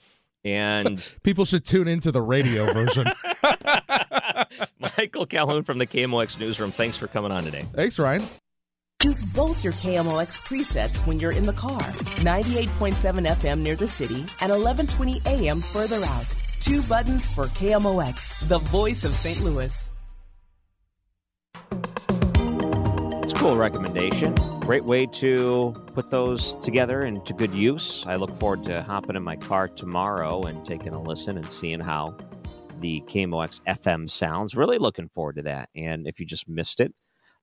And 0.45 1.15
people 1.23 1.45
should 1.45 1.65
tune 1.65 1.89
into 1.89 2.13
the 2.13 2.23
radio 2.23 2.73
version. 2.73 3.07
Michael 4.79 5.27
Calhoun 5.27 5.65
from 5.65 5.79
the 5.79 5.87
KMOX 5.87 6.39
newsroom. 6.39 6.73
Thanks 6.73 6.97
for 6.97 7.07
coming 7.07 7.33
on 7.33 7.45
today. 7.45 7.67
Thanks, 7.75 7.99
Ryan. 7.99 8.27
Use 9.03 9.35
both 9.35 9.63
your 9.63 9.75
KMOX 9.75 10.41
presets 10.49 11.07
when 11.07 11.21
you're 11.21 11.33
in 11.33 11.45
the 11.45 11.53
car. 11.53 11.81
98.7 11.81 13.27
FM 13.27 13.59
near 13.59 13.77
the 13.77 13.87
city 13.87 14.21
and 14.41 14.51
1120 14.51 15.21
AM 15.27 15.59
further 15.59 16.03
out. 16.07 16.35
Two 16.61 16.83
buttons 16.83 17.29
for 17.29 17.45
KMOX, 17.45 18.49
the 18.49 18.61
voice 18.61 19.05
of 19.05 19.13
St. 19.13 19.45
Louis. 19.45 19.91
Recommendation. 23.53 24.35
Great 24.61 24.85
way 24.85 25.05
to 25.07 25.73
put 25.95 26.11
those 26.11 26.55
together 26.65 27.03
into 27.03 27.35
good 27.35 27.55
use. 27.55 28.05
I 28.07 28.17
look 28.17 28.35
forward 28.41 28.65
to 28.65 28.83
hopping 28.83 29.17
in 29.17 29.23
my 29.23 29.37
car 29.37 29.69
tomorrow 29.69 30.43
and 30.45 30.65
taking 30.65 30.95
a 30.95 31.01
listen 31.01 31.37
and 31.37 31.49
seeing 31.49 31.79
how 31.79 32.17
the 32.81 33.03
KMOX 33.03 33.61
FM 33.69 34.11
sounds. 34.11 34.57
Really 34.57 34.79
looking 34.79 35.11
forward 35.11 35.37
to 35.37 35.43
that. 35.43 35.69
And 35.77 36.07
if 36.07 36.19
you 36.19 36.25
just 36.25 36.49
missed 36.49 36.81
it, 36.81 36.95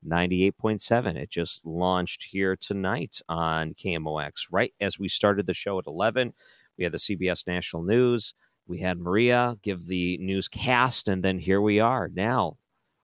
98.7. 0.05 1.15
It 1.15 1.29
just 1.29 1.63
launched 1.63 2.23
here 2.23 2.55
tonight 2.55 3.21
on 3.29 3.75
KMOX. 3.75 4.47
Right 4.51 4.73
as 4.81 4.97
we 4.97 5.07
started 5.07 5.45
the 5.45 5.53
show 5.53 5.77
at 5.77 5.85
11, 5.85 6.33
we 6.77 6.83
had 6.83 6.93
the 6.93 6.97
CBS 6.97 7.45
National 7.45 7.83
News. 7.83 8.33
We 8.67 8.79
had 8.79 8.99
Maria 8.99 9.55
give 9.61 9.85
the 9.85 10.17
newscast, 10.17 11.07
and 11.07 11.23
then 11.23 11.37
here 11.37 11.61
we 11.61 11.79
are 11.79 12.09
now 12.13 12.57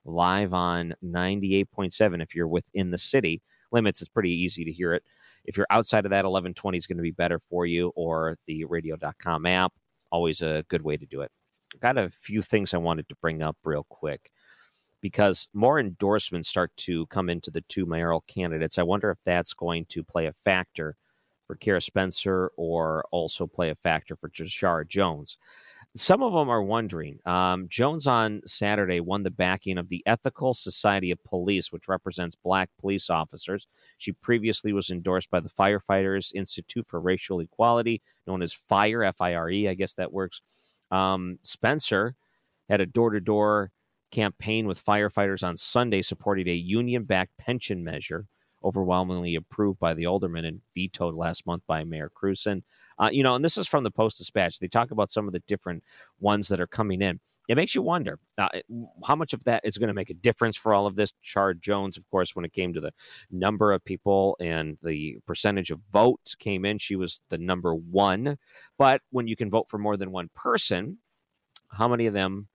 live 0.07 0.53
on 0.53 0.95
98.7. 1.03 2.21
If 2.21 2.33
you're 2.33 2.47
within 2.47 2.91
the 2.91 2.97
city 2.97 3.41
limits, 3.71 4.01
it's 4.01 4.09
pretty 4.09 4.31
easy 4.31 4.63
to 4.65 4.71
hear 4.71 4.93
it. 4.93 5.03
If 5.45 5.57
you're 5.57 5.67
outside 5.69 6.05
of 6.05 6.11
that, 6.11 6.25
1120 6.25 6.77
is 6.77 6.87
going 6.87 6.97
to 6.97 7.03
be 7.03 7.11
better 7.11 7.39
for 7.39 7.65
you, 7.65 7.91
or 7.95 8.37
the 8.47 8.65
radio.com 8.65 9.45
app. 9.45 9.73
Always 10.11 10.41
a 10.41 10.63
good 10.69 10.81
way 10.81 10.97
to 10.97 11.05
do 11.05 11.21
it. 11.21 11.31
Got 11.81 11.97
a 11.97 12.09
few 12.09 12.41
things 12.41 12.73
I 12.73 12.77
wanted 12.77 13.07
to 13.09 13.15
bring 13.21 13.41
up 13.41 13.57
real 13.63 13.85
quick 13.89 14.31
because 15.01 15.47
more 15.53 15.79
endorsements 15.79 16.49
start 16.49 16.71
to 16.77 17.05
come 17.07 17.29
into 17.29 17.51
the 17.51 17.61
two 17.61 17.85
mayoral 17.85 18.23
candidates. 18.27 18.77
I 18.77 18.83
wonder 18.83 19.11
if 19.11 19.19
that's 19.23 19.53
going 19.53 19.85
to 19.89 20.03
play 20.03 20.25
a 20.25 20.33
factor 20.33 20.95
for 21.45 21.55
Cara 21.55 21.81
Spencer 21.81 22.51
or 22.57 23.05
also 23.11 23.47
play 23.47 23.69
a 23.69 23.75
factor 23.75 24.15
for 24.15 24.29
Tishaura 24.29 24.87
Jones. 24.87 25.37
Some 25.99 26.23
of 26.23 26.33
them 26.33 26.49
are 26.49 26.63
wondering. 26.63 27.19
Um, 27.25 27.67
Jones 27.69 28.07
on 28.07 28.41
Saturday 28.45 28.99
won 28.99 29.23
the 29.23 29.31
backing 29.31 29.77
of 29.77 29.89
the 29.89 30.03
Ethical 30.05 30.53
Society 30.53 31.11
of 31.11 31.23
Police, 31.23 31.71
which 31.71 31.87
represents 31.87 32.35
black 32.35 32.69
police 32.79 33.09
officers. 33.09 33.67
She 33.97 34.11
previously 34.11 34.73
was 34.73 34.89
endorsed 34.89 35.29
by 35.29 35.39
the 35.39 35.49
Firefighters 35.49 36.33
Institute 36.33 36.85
for 36.87 36.99
Racial 36.99 37.39
Equality, 37.39 38.01
known 38.25 38.41
as 38.41 38.53
FIRE, 38.53 39.03
F 39.03 39.21
I 39.21 39.35
R 39.35 39.49
E, 39.49 39.69
I 39.69 39.73
guess 39.73 39.93
that 39.93 40.11
works. 40.11 40.41
Um, 40.91 41.39
Spencer 41.43 42.15
had 42.69 42.81
a 42.81 42.85
door 42.85 43.11
to 43.11 43.19
door 43.19 43.71
campaign 44.11 44.67
with 44.67 44.83
firefighters 44.83 45.43
on 45.43 45.57
Sunday 45.57 46.01
supporting 46.01 46.47
a 46.47 46.53
union 46.53 47.03
backed 47.03 47.37
pension 47.37 47.83
measure 47.83 48.25
overwhelmingly 48.63 49.35
approved 49.35 49.79
by 49.79 49.93
the 49.93 50.05
aldermen 50.05 50.45
and 50.45 50.61
vetoed 50.73 51.13
last 51.13 51.45
month 51.45 51.63
by 51.67 51.83
Mayor 51.83 52.11
Krewson. 52.15 52.63
Uh, 52.99 53.09
you 53.11 53.23
know, 53.23 53.35
and 53.35 53.45
this 53.45 53.57
is 53.57 53.67
from 53.67 53.83
the 53.83 53.91
Post 53.91 54.17
Dispatch. 54.17 54.59
They 54.59 54.67
talk 54.67 54.91
about 54.91 55.11
some 55.11 55.27
of 55.27 55.33
the 55.33 55.43
different 55.47 55.83
ones 56.19 56.47
that 56.47 56.59
are 56.59 56.67
coming 56.67 57.01
in. 57.01 57.19
It 57.47 57.55
makes 57.55 57.73
you 57.73 57.81
wonder 57.81 58.19
uh, 58.37 58.49
how 59.05 59.15
much 59.15 59.31
of 59.31 59.43
that 59.45 59.61
is 59.63 59.77
going 59.77 59.87
to 59.87 59.93
make 59.93 60.09
a 60.09 60.15
difference 60.15 60.57
for 60.57 60.73
all 60.73 60.85
of 60.85 60.95
this. 60.95 61.13
Char 61.21 61.53
Jones, 61.53 61.95
of 61.95 62.03
course, 62.11 62.35
when 62.35 62.43
it 62.43 62.51
came 62.51 62.73
to 62.73 62.81
the 62.81 62.91
number 63.31 63.71
of 63.71 63.85
people 63.85 64.35
and 64.41 64.77
the 64.83 65.17
percentage 65.25 65.71
of 65.71 65.79
votes 65.93 66.35
came 66.35 66.65
in, 66.65 66.77
she 66.77 66.97
was 66.97 67.21
the 67.29 67.37
number 67.37 67.73
one. 67.73 68.37
But 68.77 69.01
when 69.11 69.27
you 69.27 69.37
can 69.37 69.49
vote 69.49 69.69
for 69.69 69.77
more 69.77 69.95
than 69.95 70.11
one 70.11 70.29
person, 70.35 70.97
how 71.69 71.87
many 71.87 72.05
of 72.05 72.13
them 72.13 72.49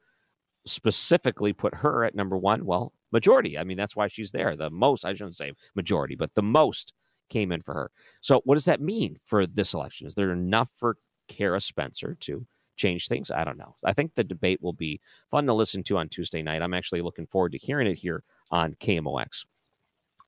specifically 0.66 1.54
put 1.54 1.74
her 1.74 2.04
at 2.04 2.14
number 2.14 2.36
one? 2.36 2.66
Well, 2.66 2.92
majority. 3.12 3.58
I 3.58 3.64
mean, 3.64 3.78
that's 3.78 3.96
why 3.96 4.08
she's 4.08 4.30
there. 4.30 4.56
The 4.56 4.70
most, 4.70 5.06
I 5.06 5.14
shouldn't 5.14 5.36
say 5.36 5.52
majority, 5.74 6.16
but 6.16 6.34
the 6.34 6.42
most 6.42 6.92
came 7.32 7.50
in 7.50 7.62
for 7.62 7.74
her. 7.74 7.90
So, 8.20 8.42
what 8.44 8.54
does 8.54 8.66
that 8.66 8.80
mean 8.80 9.18
for 9.24 9.46
this 9.46 9.74
election? 9.74 10.06
Is 10.06 10.14
there 10.14 10.32
enough 10.32 10.70
for 10.76 10.98
Cara 11.28 11.60
Spencer 11.60 12.16
to 12.20 12.46
change 12.76 13.08
things? 13.08 13.30
I 13.30 13.44
don't 13.44 13.58
know. 13.58 13.74
I 13.84 13.92
think 13.92 14.14
the 14.14 14.24
debate 14.24 14.62
will 14.62 14.74
be 14.74 15.00
fun 15.30 15.46
to 15.46 15.54
listen 15.54 15.82
to 15.84 15.96
on 15.96 16.08
Tuesday 16.08 16.42
night. 16.42 16.62
I'm 16.62 16.74
actually 16.74 17.00
looking 17.00 17.26
forward 17.26 17.52
to 17.52 17.58
hearing 17.58 17.86
it 17.86 17.94
here 17.94 18.22
on 18.50 18.74
KMOX. 18.74 19.46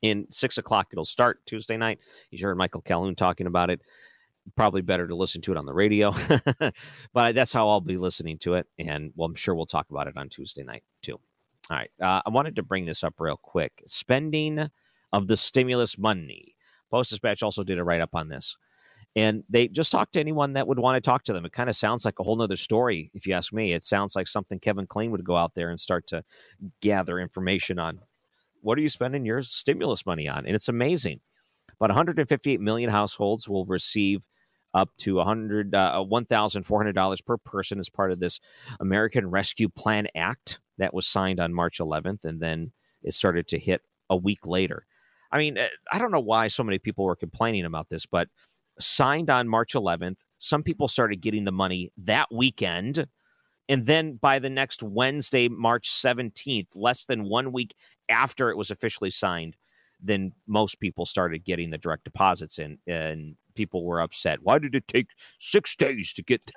In 0.02 0.26
six 0.30 0.58
o'clock, 0.58 0.88
it'll 0.92 1.04
start 1.04 1.40
Tuesday 1.46 1.76
night. 1.76 1.98
You 2.30 2.44
heard 2.44 2.56
Michael 2.56 2.82
Calhoun 2.82 3.14
talking 3.14 3.46
about 3.46 3.70
it. 3.70 3.80
Probably 4.56 4.82
better 4.82 5.08
to 5.08 5.16
listen 5.16 5.40
to 5.42 5.52
it 5.52 5.56
on 5.56 5.64
the 5.64 5.72
radio, 5.72 6.12
but 7.14 7.34
that's 7.34 7.52
how 7.52 7.66
I'll 7.66 7.80
be 7.80 7.96
listening 7.96 8.36
to 8.40 8.54
it. 8.54 8.66
And 8.78 9.10
well, 9.16 9.26
I'm 9.26 9.34
sure 9.34 9.54
we'll 9.54 9.64
talk 9.64 9.88
about 9.90 10.06
it 10.06 10.18
on 10.18 10.28
Tuesday 10.28 10.62
night 10.62 10.82
too. 11.00 11.18
All 11.70 11.78
right. 11.78 11.90
Uh, 12.02 12.20
I 12.26 12.28
wanted 12.28 12.56
to 12.56 12.62
bring 12.62 12.84
this 12.84 13.02
up 13.02 13.14
real 13.18 13.38
quick. 13.38 13.82
Spending 13.86 14.68
of 15.14 15.28
the 15.28 15.36
stimulus 15.36 15.96
money. 15.96 16.53
Post 16.90 17.10
Dispatch 17.10 17.42
also 17.42 17.64
did 17.64 17.78
a 17.78 17.84
write 17.84 18.00
up 18.00 18.14
on 18.14 18.28
this. 18.28 18.56
And 19.16 19.44
they 19.48 19.68
just 19.68 19.92
talk 19.92 20.10
to 20.12 20.20
anyone 20.20 20.54
that 20.54 20.66
would 20.66 20.78
want 20.78 20.96
to 20.96 21.00
talk 21.08 21.22
to 21.24 21.32
them. 21.32 21.44
It 21.44 21.52
kind 21.52 21.70
of 21.70 21.76
sounds 21.76 22.04
like 22.04 22.18
a 22.18 22.24
whole 22.24 22.36
nother 22.36 22.56
story, 22.56 23.10
if 23.14 23.26
you 23.26 23.34
ask 23.34 23.52
me. 23.52 23.72
It 23.72 23.84
sounds 23.84 24.16
like 24.16 24.26
something 24.26 24.58
Kevin 24.58 24.86
Kling 24.86 25.12
would 25.12 25.24
go 25.24 25.36
out 25.36 25.54
there 25.54 25.70
and 25.70 25.78
start 25.78 26.06
to 26.08 26.24
gather 26.80 27.20
information 27.20 27.78
on. 27.78 28.00
What 28.60 28.76
are 28.76 28.82
you 28.82 28.88
spending 28.88 29.24
your 29.24 29.42
stimulus 29.42 30.04
money 30.04 30.26
on? 30.26 30.46
And 30.46 30.56
it's 30.56 30.68
amazing. 30.68 31.20
About 31.78 31.90
158 31.90 32.60
million 32.60 32.90
households 32.90 33.48
will 33.48 33.66
receive 33.66 34.22
up 34.74 34.90
to 34.98 35.16
100 35.16 35.74
uh, 35.74 36.04
$1,400 36.04 37.24
per 37.24 37.36
person 37.38 37.78
as 37.78 37.88
part 37.88 38.10
of 38.10 38.18
this 38.18 38.40
American 38.80 39.30
Rescue 39.30 39.68
Plan 39.68 40.08
Act 40.16 40.60
that 40.78 40.92
was 40.92 41.06
signed 41.06 41.38
on 41.38 41.54
March 41.54 41.78
11th, 41.78 42.24
and 42.24 42.40
then 42.40 42.72
it 43.02 43.14
started 43.14 43.46
to 43.48 43.58
hit 43.58 43.82
a 44.10 44.16
week 44.16 44.46
later. 44.46 44.86
I 45.34 45.38
mean, 45.38 45.58
uh, 45.58 45.66
I 45.90 45.98
don't 45.98 46.12
know 46.12 46.20
why 46.20 46.46
so 46.46 46.62
many 46.62 46.78
people 46.78 47.04
were 47.04 47.16
complaining 47.16 47.64
about 47.64 47.88
this, 47.90 48.06
but 48.06 48.28
signed 48.78 49.30
on 49.30 49.48
March 49.48 49.74
11th, 49.74 50.18
some 50.38 50.62
people 50.62 50.86
started 50.86 51.20
getting 51.20 51.44
the 51.44 51.52
money 51.52 51.90
that 51.98 52.28
weekend. 52.32 53.06
And 53.68 53.84
then 53.84 54.16
by 54.22 54.38
the 54.38 54.48
next 54.48 54.82
Wednesday, 54.82 55.48
March 55.48 55.90
17th, 55.90 56.68
less 56.76 57.04
than 57.06 57.24
one 57.24 57.50
week 57.50 57.74
after 58.08 58.50
it 58.50 58.56
was 58.56 58.70
officially 58.70 59.10
signed, 59.10 59.56
then 60.00 60.32
most 60.46 60.78
people 60.78 61.04
started 61.04 61.44
getting 61.44 61.70
the 61.70 61.78
direct 61.78 62.04
deposits 62.04 62.60
in. 62.60 62.78
And 62.86 63.34
people 63.56 63.84
were 63.84 64.00
upset. 64.00 64.38
Why 64.42 64.58
did 64.60 64.76
it 64.76 64.86
take 64.86 65.08
six 65.40 65.74
days 65.74 66.12
to 66.12 66.22
get? 66.22 66.48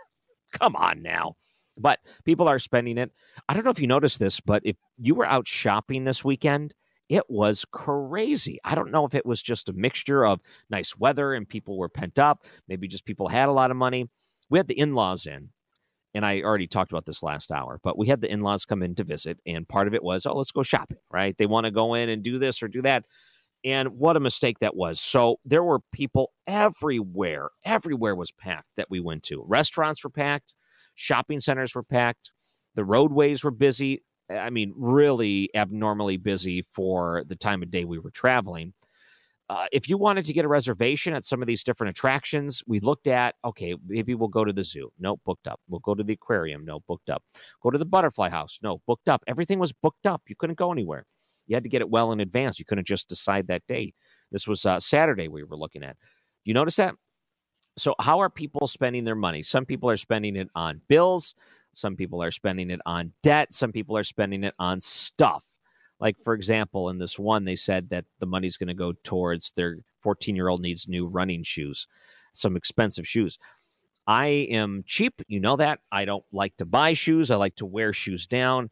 Come 0.52 0.76
on 0.76 1.02
now. 1.02 1.36
But 1.80 2.00
people 2.26 2.48
are 2.48 2.60
spending 2.60 2.98
it. 3.00 3.12
I 3.50 3.54
don't 3.54 3.64
know 3.64 3.72
if 3.72 3.80
you 3.80 3.88
noticed 3.88 4.20
this, 4.20 4.40
but 4.40 4.62
if 4.66 4.76
you 4.98 5.16
were 5.16 5.26
out 5.26 5.48
shopping 5.48 6.04
this 6.04 6.24
weekend, 6.24 6.74
it 7.10 7.24
was 7.30 7.66
crazy. 7.72 8.60
I 8.64 8.76
don't 8.76 8.92
know 8.92 9.06
if 9.06 9.16
it 9.16 9.26
was 9.26 9.42
just 9.42 9.70
a 9.70 9.74
mixture 9.74 10.26
of 10.26 10.42
nice 10.70 10.98
weather 10.98 11.34
and 11.34 11.48
people 11.48 11.78
were 11.78 11.90
pent 11.90 12.20
up. 12.20 12.46
Maybe 12.68 12.88
just 12.88 13.06
people 13.06 13.28
had 13.28 13.50
a 13.50 13.54
lot 13.54 13.72
of 13.72 13.78
money. 13.78 14.10
We 14.50 14.60
had 14.60 14.68
the 14.68 14.80
in 14.80 14.94
laws 14.94 15.26
in, 15.26 15.50
and 16.14 16.26
I 16.26 16.42
already 16.42 16.68
talked 16.68 16.92
about 16.92 17.06
this 17.06 17.24
last 17.24 17.52
hour, 17.52 17.80
but 17.84 17.98
we 17.98 18.08
had 18.08 18.22
the 18.22 18.32
in 18.32 18.42
laws 18.42 18.66
come 18.66 18.82
in 18.82 18.96
to 18.96 19.04
visit. 19.04 19.40
And 19.46 19.68
part 19.68 19.88
of 19.88 19.94
it 19.94 20.04
was, 20.04 20.26
oh, 20.26 20.36
let's 20.36 20.52
go 20.52 20.64
shopping, 20.64 21.00
right? 21.12 21.38
They 21.38 21.46
want 21.46 21.66
to 21.66 21.72
go 21.72 21.94
in 21.94 22.10
and 22.10 22.24
do 22.24 22.40
this 22.40 22.64
or 22.64 22.68
do 22.68 22.82
that. 22.84 23.04
And 23.66 23.90
what 23.98 24.16
a 24.16 24.22
mistake 24.22 24.60
that 24.60 24.76
was. 24.76 25.00
So 25.00 25.38
there 25.44 25.64
were 25.64 25.80
people 25.92 26.32
everywhere. 26.46 27.50
Everywhere 27.66 28.16
was 28.16 28.32
packed 28.32 28.70
that 28.78 28.90
we 28.90 29.00
went 29.00 29.24
to. 29.24 29.44
Restaurants 29.46 30.04
were 30.04 30.10
packed, 30.10 30.54
shopping 30.96 31.40
centers 31.40 31.76
were 31.76 31.84
packed, 31.84 32.32
the 32.76 32.86
roadways 32.86 33.44
were 33.44 33.52
busy. 33.52 34.04
I 34.30 34.50
mean, 34.50 34.74
really 34.76 35.50
abnormally 35.56 36.18
busy 36.18 36.64
for 36.72 37.24
the 37.28 37.36
time 37.36 37.64
of 37.64 37.72
day 37.72 37.86
we 37.86 38.00
were 38.00 38.12
traveling. 38.12 38.74
Uh, 39.50 39.66
if 39.72 39.88
you 39.88 39.98
wanted 39.98 40.26
to 40.26 40.34
get 40.34 40.44
a 40.44 40.48
reservation 40.48 41.14
at 41.14 41.24
some 41.24 41.42
of 41.42 41.48
these 41.48 41.64
different 41.64 41.90
attractions, 41.90 42.62
we 42.68 42.82
looked 42.82 43.08
at, 43.08 43.36
okay, 43.46 43.76
maybe 43.88 44.14
we'll 44.14 44.28
go 44.28 44.44
to 44.44 44.52
the 44.52 44.64
zoo. 44.64 44.92
No, 45.00 45.18
booked 45.26 45.48
up. 45.48 45.62
We'll 45.70 45.80
go 45.80 45.96
to 45.96 46.04
the 46.04 46.14
aquarium. 46.14 46.66
No, 46.66 46.82
booked 46.82 47.10
up. 47.10 47.24
Go 47.62 47.70
to 47.70 47.78
the 47.78 47.86
butterfly 47.86 48.30
house. 48.30 48.60
No, 48.62 48.82
booked 48.86 49.08
up. 49.08 49.24
Everything 49.26 49.58
was 49.58 49.72
booked 49.72 50.06
up. 50.06 50.22
You 50.28 50.36
couldn't 50.36 50.58
go 50.58 50.74
anywhere. 50.74 51.06
You 51.48 51.56
had 51.56 51.64
to 51.64 51.70
get 51.70 51.82
it 51.82 51.90
well 51.90 52.12
in 52.12 52.20
advance. 52.20 52.60
You 52.60 52.66
couldn't 52.66 52.88
just 52.88 53.08
decide 53.08 53.48
that 53.48 53.66
day. 53.68 53.94
This 54.34 54.48
was 54.48 54.66
uh, 54.66 54.82
Saturday 54.82 55.30
we 55.30 55.46
were 55.46 55.56
looking 55.56 55.84
at. 55.84 55.96
You 56.44 56.54
notice 56.54 56.76
that? 56.76 56.96
So, 57.78 57.96
how 58.00 58.20
are 58.20 58.30
people 58.30 58.68
spending 58.68 59.06
their 59.06 59.16
money? 59.16 59.44
Some 59.44 59.66
people 59.66 59.90
are 59.90 59.98
spending 59.98 60.36
it 60.36 60.50
on 60.56 60.82
bills. 60.90 61.36
Some 61.78 61.96
people 61.96 62.24
are 62.24 62.32
spending 62.32 62.72
it 62.72 62.82
on 62.88 63.14
debt. 63.22 63.54
Some 63.54 63.72
people 63.72 63.96
are 63.96 64.04
spending 64.04 64.44
it 64.44 64.56
on 64.58 64.82
stuff. 64.82 65.44
Like, 66.00 66.16
for 66.24 66.34
example, 66.34 66.90
in 66.90 66.98
this 66.98 67.20
one, 67.20 67.46
they 67.46 67.56
said 67.56 67.90
that 67.90 68.06
the 68.20 68.26
money's 68.26 68.58
going 68.58 68.68
to 68.68 68.74
go 68.74 68.94
towards 69.04 69.52
their 69.52 69.78
14 70.02 70.36
year 70.36 70.48
old 70.48 70.62
needs 70.62 70.88
new 70.88 71.06
running 71.06 71.44
shoes, 71.44 71.88
some 72.34 72.56
expensive 72.56 73.08
shoes. 73.08 73.38
I 74.08 74.26
am 74.50 74.86
cheap. 74.88 75.22
You 75.28 75.40
know 75.40 75.56
that. 75.58 75.80
I 75.92 76.06
don't 76.06 76.26
like 76.34 76.58
to 76.58 76.66
buy 76.66 76.94
shoes. 76.94 77.30
I 77.30 77.36
like 77.36 77.56
to 77.58 77.66
wear 77.66 77.94
shoes 77.94 78.26
down. 78.26 78.70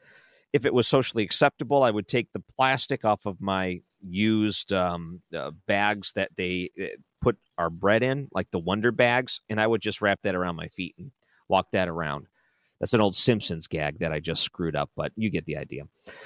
If 0.52 0.66
it 0.66 0.74
was 0.74 0.88
socially 0.88 1.24
acceptable, 1.24 1.84
I 1.84 1.92
would 1.92 2.08
take 2.08 2.34
the 2.34 2.44
plastic 2.56 3.06
off 3.06 3.28
of 3.28 3.40
my 3.40 3.82
used 4.02 4.74
um, 4.74 5.22
uh, 5.36 5.52
bags 5.68 6.14
that 6.14 6.32
they 6.38 6.72
uh, 6.82 6.86
put 7.22 7.38
our 7.60 7.70
bread 7.70 8.02
in, 8.02 8.30
like 8.32 8.50
the 8.50 8.60
Wonder 8.60 8.92
bags, 8.92 9.42
and 9.48 9.62
I 9.62 9.68
would 9.68 9.82
just 9.82 10.02
wrap 10.02 10.22
that 10.24 10.36
around 10.36 10.56
my 10.56 10.70
feet 10.70 10.96
and 10.98 11.12
walk 11.50 11.72
that 11.72 11.88
around. 11.88 12.28
That's 12.80 12.94
an 12.94 13.02
old 13.02 13.16
Simpsons 13.16 13.68
gag 13.68 14.00
that 14.00 14.12
I 14.12 14.20
just 14.20 14.44
screwed 14.44 14.76
up, 14.76 14.92
but 14.96 15.12
you 15.16 15.30
get 15.30 15.46
the 15.46 15.58
idea. 15.58 15.84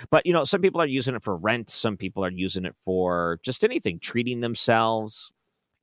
But 0.09 0.25
you 0.25 0.33
know, 0.33 0.43
some 0.43 0.61
people 0.61 0.81
are 0.81 0.87
using 0.87 1.15
it 1.15 1.23
for 1.23 1.37
rent, 1.37 1.69
some 1.69 1.95
people 1.95 2.25
are 2.25 2.31
using 2.31 2.65
it 2.65 2.75
for 2.83 3.39
just 3.43 3.63
anything, 3.63 3.99
treating 3.99 4.41
themselves, 4.41 5.31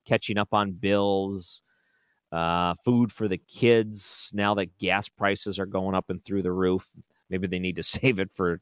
catching 0.05 0.39
up 0.39 0.49
on 0.53 0.73
bills, 0.73 1.63
uh, 2.33 2.75
food 2.85 3.13
for 3.13 3.29
the 3.29 3.39
kids. 3.39 4.31
Now 4.35 4.55
that 4.55 4.77
gas 4.79 5.09
prices 5.09 5.59
are 5.59 5.67
going 5.67 5.95
up 5.95 6.11
and 6.11 6.25
through 6.25 6.43
the 6.43 6.53
roof, 6.53 6.87
maybe 7.31 7.47
they 7.47 7.61
need 7.61 7.77
to 7.77 7.83
save 7.85 8.19
it 8.19 8.31
for 8.35 8.61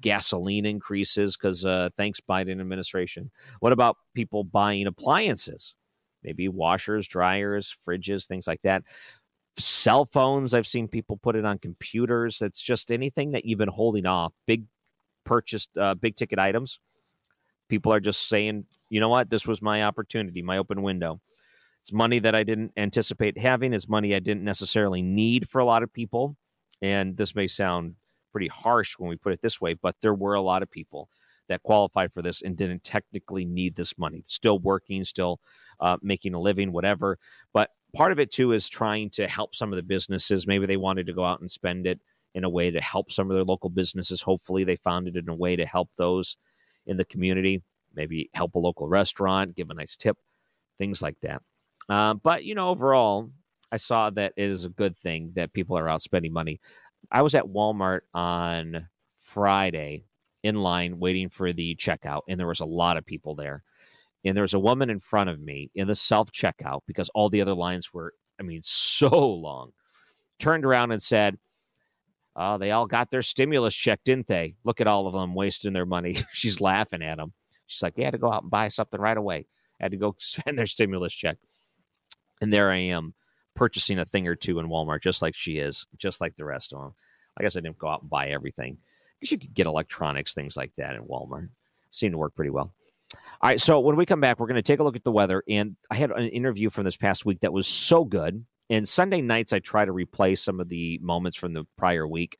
gasoline 0.00 0.66
increases 0.66 1.36
because 1.36 1.64
uh, 1.64 1.90
thanks 1.96 2.20
Biden 2.20 2.60
administration. 2.60 3.30
What 3.58 3.72
about 3.72 3.96
people 4.14 4.44
buying 4.44 4.86
appliances? 4.86 5.74
Maybe 6.22 6.48
washers, 6.48 7.08
dryers, 7.08 7.74
fridges, 7.86 8.26
things 8.26 8.46
like 8.46 8.60
that 8.62 8.84
cell 9.60 10.06
phones. 10.06 10.54
I've 10.54 10.66
seen 10.66 10.88
people 10.88 11.16
put 11.16 11.36
it 11.36 11.44
on 11.44 11.58
computers. 11.58 12.42
It's 12.42 12.60
just 12.60 12.90
anything 12.90 13.32
that 13.32 13.44
you've 13.44 13.58
been 13.58 13.68
holding 13.68 14.06
off, 14.06 14.32
big 14.46 14.64
purchased, 15.24 15.76
uh, 15.78 15.94
big 15.94 16.16
ticket 16.16 16.38
items. 16.38 16.78
People 17.68 17.92
are 17.92 18.00
just 18.00 18.28
saying, 18.28 18.64
you 18.88 19.00
know 19.00 19.08
what, 19.08 19.30
this 19.30 19.46
was 19.46 19.62
my 19.62 19.84
opportunity, 19.84 20.42
my 20.42 20.58
open 20.58 20.82
window. 20.82 21.20
It's 21.82 21.92
money 21.92 22.18
that 22.18 22.34
I 22.34 22.42
didn't 22.42 22.72
anticipate 22.76 23.38
having. 23.38 23.72
It's 23.72 23.88
money 23.88 24.14
I 24.14 24.18
didn't 24.18 24.44
necessarily 24.44 25.02
need 25.02 25.48
for 25.48 25.60
a 25.60 25.64
lot 25.64 25.82
of 25.82 25.92
people. 25.92 26.36
And 26.82 27.16
this 27.16 27.34
may 27.34 27.46
sound 27.46 27.94
pretty 28.32 28.48
harsh 28.48 28.98
when 28.98 29.08
we 29.08 29.16
put 29.16 29.32
it 29.32 29.42
this 29.42 29.60
way, 29.60 29.74
but 29.74 29.96
there 30.02 30.14
were 30.14 30.34
a 30.34 30.42
lot 30.42 30.62
of 30.62 30.70
people 30.70 31.08
that 31.48 31.62
qualified 31.62 32.12
for 32.12 32.22
this 32.22 32.42
and 32.42 32.56
didn't 32.56 32.84
technically 32.84 33.44
need 33.44 33.74
this 33.76 33.98
money. 33.98 34.22
Still 34.24 34.58
working, 34.58 35.02
still 35.04 35.40
uh, 35.80 35.96
making 36.00 36.34
a 36.34 36.40
living, 36.40 36.72
whatever. 36.72 37.18
But 37.52 37.70
part 37.94 38.12
of 38.12 38.18
it 38.18 38.32
too 38.32 38.52
is 38.52 38.68
trying 38.68 39.10
to 39.10 39.28
help 39.28 39.54
some 39.54 39.72
of 39.72 39.76
the 39.76 39.82
businesses. 39.82 40.46
Maybe 40.46 40.66
they 40.66 40.76
wanted 40.76 41.06
to 41.06 41.12
go 41.12 41.24
out 41.24 41.40
and 41.40 41.50
spend 41.50 41.86
it 41.86 42.00
in 42.34 42.44
a 42.44 42.50
way 42.50 42.70
to 42.70 42.80
help 42.80 43.10
some 43.10 43.30
of 43.30 43.34
their 43.34 43.44
local 43.44 43.70
businesses. 43.70 44.22
Hopefully, 44.22 44.64
they 44.64 44.76
found 44.76 45.08
it 45.08 45.16
in 45.16 45.28
a 45.28 45.34
way 45.34 45.56
to 45.56 45.66
help 45.66 45.90
those 45.96 46.36
in 46.86 46.96
the 46.96 47.04
community. 47.04 47.62
Maybe 47.94 48.30
help 48.34 48.54
a 48.54 48.58
local 48.58 48.86
restaurant, 48.86 49.56
give 49.56 49.70
a 49.70 49.74
nice 49.74 49.96
tip, 49.96 50.16
things 50.78 51.02
like 51.02 51.16
that. 51.22 51.42
Uh, 51.88 52.14
but 52.14 52.44
you 52.44 52.54
know, 52.54 52.68
overall, 52.68 53.30
I 53.72 53.76
saw 53.76 54.10
that 54.10 54.32
it 54.36 54.48
is 54.48 54.64
a 54.64 54.70
good 54.70 54.96
thing 54.96 55.32
that 55.34 55.52
people 55.52 55.76
are 55.76 55.88
out 55.88 56.02
spending 56.02 56.32
money. 56.32 56.60
I 57.10 57.22
was 57.22 57.34
at 57.34 57.44
Walmart 57.44 58.00
on 58.14 58.88
Friday 59.18 60.04
in 60.42 60.56
line 60.56 60.98
waiting 60.98 61.28
for 61.28 61.52
the 61.52 61.74
checkout, 61.76 62.22
and 62.28 62.38
there 62.38 62.46
was 62.46 62.60
a 62.60 62.66
lot 62.66 62.96
of 62.96 63.04
people 63.04 63.34
there. 63.34 63.62
And 64.24 64.36
there 64.36 64.42
was 64.42 64.54
a 64.54 64.58
woman 64.58 64.90
in 64.90 65.00
front 65.00 65.30
of 65.30 65.40
me 65.40 65.70
in 65.74 65.88
the 65.88 65.94
self 65.94 66.30
checkout 66.30 66.80
because 66.86 67.08
all 67.14 67.30
the 67.30 67.40
other 67.40 67.54
lines 67.54 67.92
were, 67.92 68.14
I 68.38 68.42
mean, 68.42 68.60
so 68.64 69.08
long. 69.08 69.72
Turned 70.38 70.64
around 70.64 70.92
and 70.92 71.02
said, 71.02 71.38
Oh, 72.36 72.58
they 72.58 72.70
all 72.70 72.86
got 72.86 73.10
their 73.10 73.22
stimulus 73.22 73.74
check, 73.74 74.00
didn't 74.04 74.28
they? 74.28 74.54
Look 74.64 74.80
at 74.80 74.86
all 74.86 75.06
of 75.06 75.12
them 75.12 75.34
wasting 75.34 75.72
their 75.72 75.86
money. 75.86 76.18
She's 76.32 76.60
laughing 76.60 77.02
at 77.02 77.18
them. 77.18 77.32
She's 77.66 77.82
like, 77.82 77.94
they 77.94 78.04
had 78.04 78.12
to 78.12 78.18
go 78.18 78.32
out 78.32 78.42
and 78.42 78.50
buy 78.50 78.68
something 78.68 79.00
right 79.00 79.16
away. 79.16 79.46
Had 79.80 79.90
to 79.90 79.96
go 79.96 80.14
spend 80.18 80.58
their 80.58 80.66
stimulus 80.66 81.12
check. 81.12 81.36
And 82.40 82.52
there 82.52 82.70
I 82.70 82.78
am 82.78 83.14
purchasing 83.54 83.98
a 83.98 84.04
thing 84.04 84.26
or 84.26 84.36
two 84.36 84.58
in 84.58 84.68
Walmart, 84.68 85.02
just 85.02 85.22
like 85.22 85.34
she 85.34 85.58
is, 85.58 85.86
just 85.98 86.20
like 86.20 86.36
the 86.36 86.44
rest 86.44 86.72
of 86.72 86.80
them. 86.80 86.94
I 87.38 87.42
guess 87.42 87.56
I 87.56 87.60
didn't 87.60 87.78
go 87.78 87.88
out 87.88 88.02
and 88.02 88.10
buy 88.10 88.28
everything 88.28 88.78
because 89.18 89.32
you 89.32 89.38
could 89.38 89.54
get 89.54 89.66
electronics, 89.66 90.34
things 90.34 90.56
like 90.56 90.72
that 90.76 90.94
in 90.94 91.02
Walmart. 91.02 91.48
Seemed 91.90 92.12
to 92.12 92.18
work 92.18 92.34
pretty 92.34 92.50
well. 92.50 92.72
All 93.12 93.48
right, 93.48 93.60
so 93.60 93.80
when 93.80 93.96
we 93.96 94.06
come 94.06 94.20
back, 94.20 94.38
we're 94.38 94.46
going 94.46 94.56
to 94.56 94.62
take 94.62 94.80
a 94.80 94.84
look 94.84 94.96
at 94.96 95.04
the 95.04 95.12
weather. 95.12 95.42
And 95.48 95.76
I 95.90 95.94
had 95.94 96.10
an 96.10 96.28
interview 96.28 96.70
from 96.70 96.84
this 96.84 96.96
past 96.96 97.24
week 97.24 97.40
that 97.40 97.52
was 97.52 97.66
so 97.66 98.04
good. 98.04 98.44
And 98.70 98.86
Sunday 98.86 99.20
nights, 99.20 99.52
I 99.52 99.58
try 99.58 99.84
to 99.84 99.92
replay 99.92 100.38
some 100.38 100.60
of 100.60 100.68
the 100.68 101.00
moments 101.02 101.36
from 101.36 101.52
the 101.52 101.64
prior 101.76 102.06
week. 102.06 102.38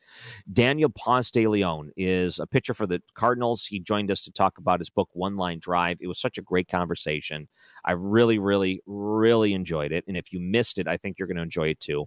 Daniel 0.52 0.88
Ponce 0.88 1.32
de 1.32 1.48
Leon 1.48 1.90
is 1.96 2.38
a 2.38 2.46
pitcher 2.46 2.72
for 2.72 2.86
the 2.86 3.02
Cardinals. 3.14 3.66
He 3.66 3.80
joined 3.80 4.12
us 4.12 4.22
to 4.22 4.30
talk 4.30 4.58
about 4.58 4.78
his 4.78 4.90
book, 4.90 5.08
One 5.12 5.36
Line 5.36 5.58
Drive. 5.58 5.98
It 6.00 6.06
was 6.06 6.20
such 6.20 6.38
a 6.38 6.42
great 6.42 6.68
conversation. 6.68 7.48
I 7.84 7.92
really, 7.92 8.38
really, 8.38 8.80
really 8.86 9.54
enjoyed 9.54 9.90
it. 9.90 10.04
And 10.06 10.16
if 10.16 10.32
you 10.32 10.38
missed 10.38 10.78
it, 10.78 10.86
I 10.86 10.96
think 10.96 11.18
you're 11.18 11.26
going 11.26 11.36
to 11.36 11.42
enjoy 11.42 11.68
it 11.68 11.80
too. 11.80 12.06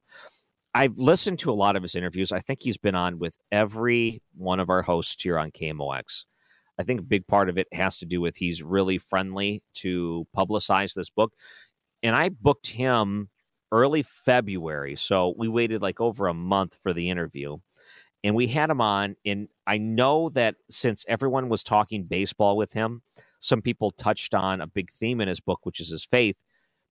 I've 0.74 0.98
listened 0.98 1.40
to 1.40 1.52
a 1.52 1.54
lot 1.54 1.76
of 1.76 1.84
his 1.84 1.96
interviews. 1.96 2.32
I 2.32 2.40
think 2.40 2.62
he's 2.62 2.78
been 2.78 2.96
on 2.96 3.20
with 3.20 3.36
every 3.52 4.22
one 4.36 4.62
of 4.62 4.70
our 4.70 4.82
hosts 4.82 5.22
here 5.22 5.38
on 5.38 5.52
KMOX. 5.52 6.24
I 6.80 6.84
think 6.84 7.00
a 7.00 7.04
big 7.04 7.28
part 7.28 7.50
of 7.50 7.58
it 7.58 7.68
has 7.72 7.98
to 8.00 8.06
do 8.06 8.22
with 8.22 8.36
he's 8.36 8.64
really 8.64 8.98
friendly 8.98 9.64
to 9.76 10.26
publicize 10.36 10.94
this 10.94 11.10
book. 11.10 11.34
And 12.02 12.16
I 12.16 12.30
booked 12.30 12.68
him 12.68 13.30
early 13.72 14.04
February. 14.04 14.96
So 14.96 15.34
we 15.38 15.48
waited 15.48 15.82
like 15.82 16.02
over 16.02 16.28
a 16.28 16.34
month 16.34 16.78
for 16.82 16.94
the 16.94 17.10
interview. 17.10 17.58
And 18.24 18.36
we 18.36 18.48
had 18.48 18.70
him 18.70 18.82
on. 18.82 19.16
And 19.26 19.50
I 19.68 19.78
know 19.78 20.30
that 20.30 20.56
since 20.70 21.06
everyone 21.08 21.50
was 21.50 21.64
talking 21.64 22.04
baseball 22.04 22.56
with 22.56 22.72
him, 22.72 23.02
some 23.40 23.62
people 23.62 23.92
touched 23.92 24.34
on 24.34 24.62
a 24.62 24.68
big 24.68 24.92
theme 24.92 25.20
in 25.20 25.28
his 25.28 25.42
book, 25.42 25.60
which 25.64 25.80
is 25.80 25.90
his 25.90 26.06
faith 26.06 26.38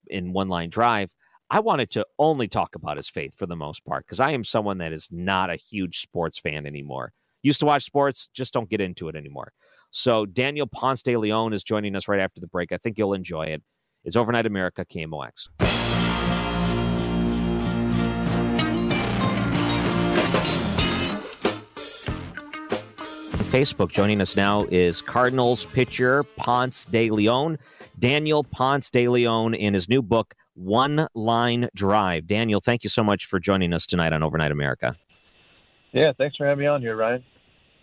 in 0.08 0.32
one 0.32 0.48
line 0.48 0.68
drive. 0.68 1.10
I 1.50 1.60
wanted 1.60 1.90
to 1.92 2.06
only 2.18 2.48
talk 2.48 2.74
about 2.74 2.96
his 2.96 3.08
faith 3.08 3.34
for 3.36 3.46
the 3.46 3.56
most 3.56 3.84
part 3.84 4.06
because 4.06 4.20
I 4.20 4.30
am 4.32 4.44
someone 4.44 4.78
that 4.78 4.92
is 4.92 5.08
not 5.10 5.50
a 5.50 5.56
huge 5.56 6.00
sports 6.00 6.38
fan 6.38 6.66
anymore. 6.66 7.12
Used 7.42 7.60
to 7.60 7.66
watch 7.66 7.84
sports, 7.84 8.28
just 8.32 8.52
don't 8.52 8.70
get 8.70 8.80
into 8.80 9.08
it 9.08 9.16
anymore. 9.16 9.52
So 9.90 10.26
Daniel 10.26 10.66
Ponce 10.66 11.02
de 11.02 11.16
Leon 11.16 11.52
is 11.52 11.64
joining 11.64 11.96
us 11.96 12.08
right 12.08 12.20
after 12.20 12.40
the 12.40 12.46
break. 12.46 12.72
I 12.72 12.78
think 12.78 12.96
you'll 12.96 13.14
enjoy 13.14 13.46
it. 13.46 13.62
It's 14.04 14.16
Overnight 14.16 14.46
America, 14.46 14.84
KMOX. 14.84 15.48
Facebook. 23.52 23.90
Joining 23.90 24.22
us 24.22 24.34
now 24.34 24.64
is 24.70 25.02
Cardinals 25.02 25.66
pitcher 25.66 26.22
Ponce 26.36 26.86
de 26.86 27.10
Leon, 27.10 27.58
Daniel 27.98 28.44
Ponce 28.44 28.88
de 28.88 29.08
Leon, 29.08 29.52
in 29.52 29.74
his 29.74 29.90
new 29.90 30.00
book, 30.00 30.34
One 30.54 31.06
Line 31.14 31.68
Drive. 31.74 32.26
Daniel, 32.26 32.62
thank 32.62 32.82
you 32.82 32.88
so 32.88 33.04
much 33.04 33.26
for 33.26 33.38
joining 33.38 33.74
us 33.74 33.84
tonight 33.84 34.14
on 34.14 34.22
Overnight 34.22 34.52
America. 34.52 34.96
Yeah, 35.92 36.12
thanks 36.16 36.36
for 36.36 36.46
having 36.46 36.60
me 36.62 36.66
on 36.66 36.80
here, 36.80 36.96
Ryan. 36.96 37.22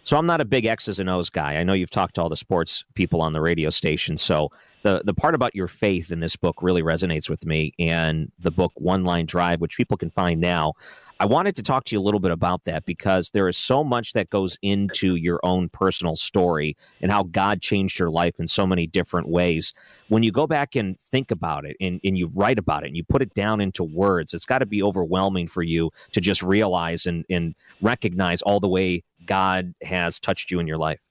So 0.10 0.18
I'm 0.18 0.26
not 0.26 0.42
a 0.42 0.46
big 0.46 0.66
X's 0.66 1.00
and 1.00 1.08
O's 1.08 1.30
guy. 1.30 1.58
I 1.58 1.64
know 1.64 1.74
you've 1.74 1.92
talked 1.92 2.16
to 2.16 2.24
all 2.24 2.30
the 2.30 2.36
sports 2.36 2.84
people 2.96 3.22
on 3.22 3.32
the 3.32 3.42
radio 3.42 3.70
station. 3.70 4.18
So 4.18 4.50
the 4.82 5.04
the 5.06 5.14
part 5.14 5.36
about 5.36 5.54
your 5.54 5.68
faith 5.68 6.12
in 6.12 6.20
this 6.20 6.36
book 6.36 6.64
really 6.64 6.82
resonates 6.82 7.30
with 7.30 7.46
me. 7.46 7.74
And 7.78 8.32
the 8.40 8.50
book 8.50 8.72
One 8.74 9.04
Line 9.04 9.28
Drive, 9.28 9.62
which 9.62 9.78
people 9.78 9.98
can 9.98 10.10
find 10.10 10.42
now, 10.42 10.74
I 11.22 11.26
wanted 11.26 11.54
to 11.58 11.64
talk 11.64 11.84
to 11.86 11.96
you 11.96 12.00
a 12.00 12.02
little 12.02 12.22
bit 12.22 12.32
about 12.32 12.64
that 12.64 12.86
because 12.86 13.32
there 13.32 13.50
is 13.50 13.58
so 13.58 13.84
much 13.84 14.14
that 14.14 14.30
goes 14.30 14.58
into 14.62 15.16
your 15.16 15.42
own 15.44 15.68
personal 15.68 16.16
story 16.16 16.78
and 17.02 17.12
how 17.12 17.24
God 17.24 17.62
changed 17.62 18.00
your 18.00 18.10
life 18.10 18.40
in 18.40 18.48
so 18.48 18.66
many 18.66 18.88
different 18.88 19.28
ways. 19.28 19.74
When 20.08 20.24
you 20.24 20.32
go 20.32 20.48
back 20.48 20.78
and 20.78 20.98
think 20.98 21.30
about 21.32 21.66
it 21.66 21.76
and, 21.82 22.00
and 22.06 22.18
you 22.18 22.32
write 22.34 22.58
about 22.58 22.84
it 22.84 22.88
and 22.88 22.96
you 22.96 23.04
put 23.04 23.22
it 23.22 23.34
down 23.34 23.60
into 23.60 23.84
words, 23.84 24.34
it's 24.34 24.46
got 24.46 24.60
to 24.60 24.66
be 24.66 24.82
overwhelming 24.82 25.48
for 25.48 25.62
you 25.62 25.92
to 26.14 26.22
just 26.22 26.42
realize 26.42 27.06
and, 27.06 27.26
and 27.30 27.54
recognize 27.82 28.42
all 28.42 28.62
the 28.62 28.70
way 28.70 29.04
God 29.26 29.74
has 29.84 30.22
touched 30.22 30.52
you 30.52 30.62
in 30.62 30.68
your 30.68 30.78
life. 30.78 31.02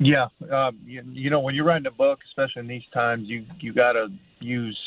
Yeah, 0.00 0.26
um, 0.50 0.78
you, 0.84 1.04
you 1.12 1.30
know, 1.30 1.38
when 1.38 1.54
you're 1.54 1.64
writing 1.64 1.86
a 1.86 1.92
book, 1.92 2.18
especially 2.30 2.60
in 2.60 2.68
these 2.68 2.86
times, 2.92 3.28
you 3.28 3.44
you 3.58 3.72
got 3.72 3.92
to 3.92 4.06
use 4.38 4.78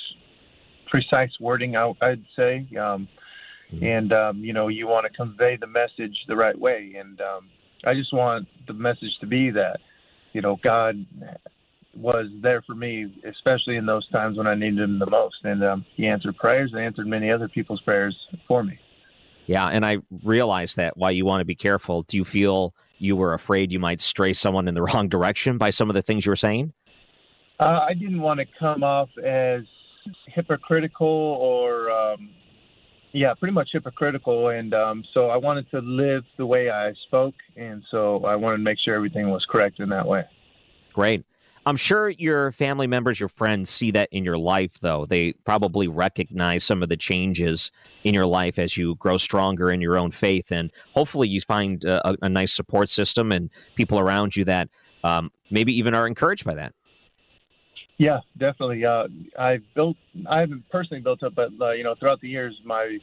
precise 0.89 1.31
wording. 1.41 1.75
I, 1.75 1.87
would 2.01 2.25
say. 2.33 2.65
Um. 2.77 3.09
And 3.81 4.13
um, 4.13 4.37
you 4.43 4.53
know 4.53 4.67
you 4.67 4.87
want 4.87 5.05
to 5.05 5.09
convey 5.15 5.55
the 5.55 5.67
message 5.67 6.15
the 6.27 6.35
right 6.35 6.57
way. 6.57 6.95
And 6.99 7.21
um, 7.21 7.49
i 7.85 7.93
just 7.93 8.13
want 8.13 8.47
the 8.67 8.73
message 8.73 9.17
to 9.19 9.27
be 9.27 9.49
that 9.49 9.79
you 10.33 10.41
know 10.41 10.59
god 10.63 11.03
was 11.95 12.27
there 12.41 12.61
for 12.61 12.75
me 12.75 13.11
especially 13.27 13.75
in 13.75 13.85
those 13.85 14.07
times 14.09 14.37
when 14.37 14.47
i 14.47 14.55
needed 14.55 14.79
him 14.79 14.99
the 14.99 15.09
most. 15.09 15.37
And 15.43 15.63
um, 15.63 15.85
he 15.95 16.07
answered 16.07 16.37
prayers 16.37 16.71
and 16.73 16.81
answered 16.81 17.07
many 17.07 17.31
other 17.31 17.47
people's 17.47 17.81
prayers 17.81 18.15
for 18.47 18.63
me. 18.63 18.79
Yeah 19.47 19.67
and 19.67 19.85
i 19.85 19.97
realize 20.23 20.75
that 20.75 20.97
why 20.97 21.11
you 21.11 21.25
want 21.25 21.41
to 21.41 21.45
be 21.45 21.55
careful 21.55 22.03
do 22.03 22.17
you 22.17 22.25
feel 22.25 22.73
you 22.97 23.15
were 23.15 23.33
afraid 23.33 23.71
you 23.71 23.79
might 23.79 23.99
stray 23.99 24.33
someone 24.33 24.67
in 24.67 24.75
the 24.75 24.81
wrong 24.93 25.07
direction 25.07 25.57
by 25.57 25.69
some 25.69 25.89
of 25.89 25.95
the 25.95 26.01
things 26.01 26.25
you 26.25 26.31
were 26.31 26.35
saying? 26.35 26.73
Uh, 27.59 27.79
i 27.87 27.93
didn't 27.93 28.21
want 28.21 28.39
to 28.39 28.45
come 28.59 28.83
off 28.83 29.09
as 29.23 29.61
hypocritical 30.27 31.07
or 31.07 31.91
um, 31.91 32.29
yeah, 33.13 33.33
pretty 33.33 33.53
much 33.53 33.69
hypocritical. 33.71 34.49
And 34.49 34.73
um, 34.73 35.03
so 35.13 35.29
I 35.29 35.37
wanted 35.37 35.69
to 35.71 35.79
live 35.79 36.23
the 36.37 36.45
way 36.45 36.69
I 36.69 36.93
spoke. 37.07 37.35
And 37.55 37.83
so 37.91 38.23
I 38.25 38.35
wanted 38.35 38.57
to 38.57 38.63
make 38.63 38.79
sure 38.79 38.95
everything 38.95 39.29
was 39.29 39.45
correct 39.49 39.79
in 39.79 39.89
that 39.89 40.07
way. 40.07 40.23
Great. 40.93 41.23
I'm 41.65 41.75
sure 41.75 42.09
your 42.09 42.51
family 42.53 42.87
members, 42.87 43.19
your 43.19 43.29
friends 43.29 43.69
see 43.69 43.91
that 43.91 44.09
in 44.11 44.23
your 44.23 44.37
life, 44.37 44.79
though. 44.81 45.05
They 45.05 45.33
probably 45.45 45.87
recognize 45.87 46.63
some 46.63 46.81
of 46.81 46.89
the 46.89 46.97
changes 46.97 47.71
in 48.03 48.15
your 48.15 48.25
life 48.25 48.57
as 48.57 48.77
you 48.77 48.95
grow 48.95 49.17
stronger 49.17 49.69
in 49.69 49.79
your 49.79 49.95
own 49.95 50.09
faith. 50.09 50.51
And 50.51 50.71
hopefully, 50.93 51.27
you 51.27 51.39
find 51.41 51.83
a, 51.83 52.17
a 52.23 52.29
nice 52.29 52.51
support 52.51 52.89
system 52.89 53.31
and 53.31 53.51
people 53.75 53.99
around 53.99 54.35
you 54.35 54.43
that 54.45 54.69
um, 55.03 55.31
maybe 55.51 55.71
even 55.77 55.93
are 55.93 56.07
encouraged 56.07 56.45
by 56.45 56.55
that. 56.55 56.73
Yeah, 58.01 58.21
definitely. 58.39 58.83
Uh, 58.83 59.03
I've 59.37 59.61
built, 59.75 59.95
I 60.27 60.39
haven't 60.39 60.67
personally 60.71 61.03
built 61.03 61.21
up, 61.21 61.35
but 61.35 61.51
uh, 61.61 61.73
you 61.73 61.83
know, 61.83 61.93
throughout 61.93 62.19
the 62.19 62.29
years, 62.29 62.59
my 62.65 62.97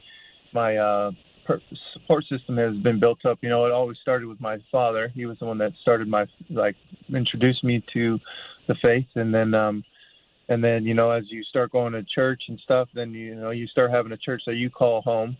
my 0.52 0.76
uh, 0.76 1.12
per- 1.46 1.60
support 1.92 2.24
system 2.24 2.56
has 2.56 2.74
been 2.78 2.98
built 2.98 3.24
up. 3.24 3.38
You 3.40 3.48
know, 3.48 3.64
it 3.66 3.70
always 3.70 3.96
started 3.98 4.26
with 4.26 4.40
my 4.40 4.58
father. 4.72 5.08
He 5.14 5.24
was 5.24 5.38
the 5.38 5.46
one 5.46 5.58
that 5.58 5.70
started 5.82 6.08
my 6.08 6.26
like 6.50 6.74
introduced 7.14 7.62
me 7.62 7.80
to 7.92 8.18
the 8.66 8.74
faith, 8.82 9.06
and 9.14 9.32
then 9.32 9.54
um, 9.54 9.84
and 10.48 10.64
then 10.64 10.84
you 10.84 10.94
know, 10.94 11.12
as 11.12 11.30
you 11.30 11.44
start 11.44 11.70
going 11.70 11.92
to 11.92 12.02
church 12.02 12.42
and 12.48 12.58
stuff, 12.58 12.88
then 12.92 13.14
you 13.14 13.36
know 13.36 13.50
you 13.50 13.68
start 13.68 13.92
having 13.92 14.10
a 14.10 14.16
church 14.16 14.42
that 14.48 14.56
you 14.56 14.68
call 14.68 15.02
home. 15.02 15.36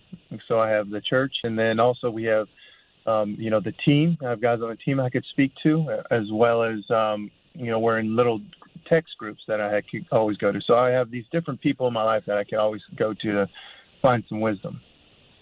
So 0.47 0.61
I 0.61 0.71
have 0.71 0.89
the 0.89 1.01
church, 1.01 1.35
and 1.43 1.59
then 1.59 1.81
also 1.81 2.11
we 2.11 2.25
have. 2.27 2.47
Um, 3.07 3.37
you 3.39 3.49
know 3.49 3.61
the 3.61 3.73
team. 3.73 4.19
I 4.23 4.29
have 4.29 4.43
guys 4.43 4.61
on 4.61 4.69
the 4.69 4.77
team 4.77 5.01
I 5.01 5.09
could 5.09 5.25
speak 5.31 5.53
to, 5.63 6.03
as 6.11 6.31
well 6.31 6.63
as 6.63 6.79
um, 6.91 7.31
you 7.55 7.71
know 7.71 7.79
we're 7.79 7.99
in 7.99 8.15
little 8.15 8.39
text 8.87 9.15
groups 9.19 9.43
that 9.49 9.61
I 9.61 9.83
could 9.83 10.07
always 10.13 10.37
go 10.37 10.53
to. 10.53 10.61
So 10.69 10.77
I 10.77 10.91
have 10.91 11.11
these 11.11 11.25
different 11.33 11.61
people 11.61 11.87
in 11.87 11.93
my 11.93 12.03
life 12.03 12.25
that 12.27 12.37
I 12.39 12.45
can 12.45 12.59
always 12.59 12.83
go 12.97 13.15
to 13.15 13.33
to 13.33 13.49
find 14.03 14.25
some 14.29 14.41
wisdom. 14.41 14.81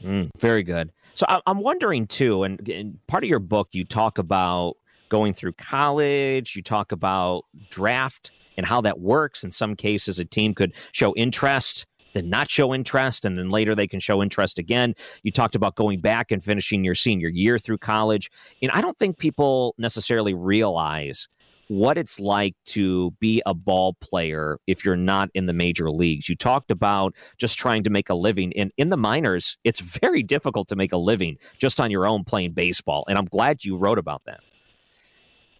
Mm, 0.04 0.30
very 0.38 0.62
good. 0.62 0.90
So 1.14 1.24
I'm 1.46 1.60
wondering 1.60 2.06
too, 2.06 2.42
and, 2.42 2.68
and 2.68 2.98
part 3.06 3.24
of 3.24 3.30
your 3.30 3.38
book, 3.38 3.68
you 3.72 3.84
talk 3.84 4.18
about 4.18 4.76
going 5.08 5.32
through 5.32 5.52
college. 5.52 6.54
You 6.54 6.62
talk 6.62 6.92
about 6.92 7.44
draft 7.70 8.32
and 8.56 8.66
how 8.66 8.80
that 8.82 9.00
works. 9.00 9.42
In 9.44 9.50
some 9.50 9.74
cases, 9.74 10.18
a 10.18 10.24
team 10.24 10.54
could 10.54 10.74
show 10.92 11.14
interest 11.14 11.86
then 12.16 12.30
not 12.30 12.50
show 12.50 12.72
interest, 12.72 13.26
and 13.26 13.38
then 13.38 13.50
later 13.50 13.74
they 13.74 13.86
can 13.86 14.00
show 14.00 14.22
interest 14.22 14.58
again. 14.58 14.94
You 15.22 15.30
talked 15.30 15.54
about 15.54 15.76
going 15.76 16.00
back 16.00 16.32
and 16.32 16.42
finishing 16.42 16.82
your 16.82 16.94
senior 16.94 17.28
year 17.28 17.58
through 17.58 17.78
college. 17.78 18.30
And 18.62 18.70
I 18.72 18.80
don't 18.80 18.98
think 18.98 19.18
people 19.18 19.74
necessarily 19.76 20.32
realize 20.32 21.28
what 21.68 21.98
it's 21.98 22.20
like 22.20 22.54
to 22.66 23.10
be 23.20 23.42
a 23.46 23.54
ball 23.54 23.94
player 24.00 24.58
if 24.66 24.84
you're 24.84 24.96
not 24.96 25.30
in 25.34 25.46
the 25.46 25.52
major 25.52 25.90
leagues. 25.90 26.28
You 26.28 26.36
talked 26.36 26.70
about 26.70 27.14
just 27.38 27.58
trying 27.58 27.82
to 27.84 27.90
make 27.90 28.08
a 28.08 28.14
living. 28.14 28.52
And 28.56 28.70
in 28.76 28.90
the 28.90 28.96
minors, 28.96 29.56
it's 29.64 29.80
very 29.80 30.22
difficult 30.22 30.68
to 30.68 30.76
make 30.76 30.92
a 30.92 30.96
living 30.96 31.36
just 31.58 31.80
on 31.80 31.90
your 31.90 32.06
own 32.06 32.24
playing 32.24 32.52
baseball. 32.52 33.04
And 33.08 33.18
I'm 33.18 33.24
glad 33.26 33.64
you 33.64 33.76
wrote 33.76 33.98
about 33.98 34.22
that. 34.26 34.40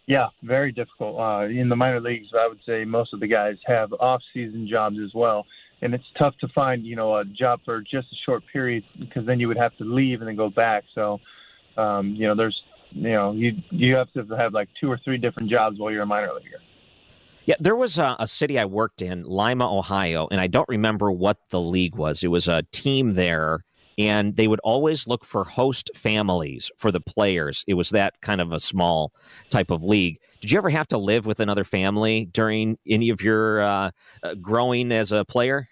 Yeah, 0.05 0.29
very 0.43 0.71
difficult. 0.71 1.19
Uh, 1.19 1.47
in 1.47 1.67
the 1.67 1.75
minor 1.75 1.99
leagues, 1.99 2.27
I 2.33 2.47
would 2.47 2.59
say 2.65 2.85
most 2.85 3.13
of 3.13 3.19
the 3.19 3.27
guys 3.27 3.57
have 3.65 3.91
off-season 3.99 4.65
jobs 4.67 4.97
as 5.03 5.13
well. 5.13 5.45
and 5.81 5.93
it's 5.93 6.05
tough 6.17 6.35
to 6.39 6.47
find 6.49 6.85
you 6.85 6.95
know 6.95 7.17
a 7.17 7.25
job 7.25 7.59
for 7.63 7.81
just 7.81 8.07
a 8.11 8.15
short 8.25 8.43
period 8.51 8.83
because 8.99 9.25
then 9.25 9.39
you 9.39 9.47
would 9.47 9.57
have 9.57 9.75
to 9.77 9.83
leave 9.83 10.21
and 10.21 10.27
then 10.27 10.35
go 10.35 10.49
back. 10.49 10.83
So 10.95 11.19
um, 11.77 12.15
you 12.15 12.27
know 12.27 12.35
there's 12.35 12.59
you 12.91 13.11
know 13.11 13.31
you 13.31 13.53
you 13.69 13.95
have 13.95 14.11
to 14.13 14.23
have 14.35 14.53
like 14.53 14.69
two 14.79 14.91
or 14.91 14.99
three 15.03 15.17
different 15.17 15.49
jobs 15.49 15.79
while 15.79 15.91
you're 15.91 16.03
a 16.03 16.05
minor 16.05 16.33
leaguer. 16.33 16.59
Yeah, 17.45 17.55
there 17.61 17.77
was 17.77 17.97
a, 17.97 18.17
a, 18.19 18.27
city 18.27 18.59
I 18.59 18.65
worked 18.65 19.01
in, 19.01 19.23
Lima, 19.23 19.73
Ohio, 19.73 20.27
and 20.29 20.41
I 20.41 20.47
don't 20.47 20.67
remember 20.67 21.13
what 21.13 21.37
the 21.49 21.61
league 21.61 21.95
was. 21.95 22.21
It 22.21 22.27
was 22.27 22.49
a 22.49 22.63
team 22.73 23.13
there, 23.13 23.63
and 23.97 24.35
they 24.35 24.49
would 24.49 24.59
always 24.65 25.07
look 25.07 25.23
for 25.23 25.45
host 25.45 25.89
families 25.95 26.69
for 26.77 26.91
the 26.91 26.99
players. 26.99 27.63
It 27.65 27.75
was 27.75 27.91
that 27.91 28.19
kind 28.19 28.41
of 28.41 28.51
a 28.51 28.59
small 28.59 29.13
type 29.49 29.71
of 29.71 29.81
league. 29.81 30.19
Did 30.41 30.51
you 30.51 30.57
ever 30.57 30.69
have 30.69 30.89
to 30.89 30.97
live 30.97 31.25
with 31.25 31.39
another 31.39 31.63
family 31.63 32.25
during 32.33 32.77
any 32.85 33.09
of 33.09 33.21
your 33.21 33.61
uh, 33.61 33.91
uh, 34.23 34.33
growing 34.35 34.91
as 34.91 35.13
a 35.13 35.23
player? 35.23 35.69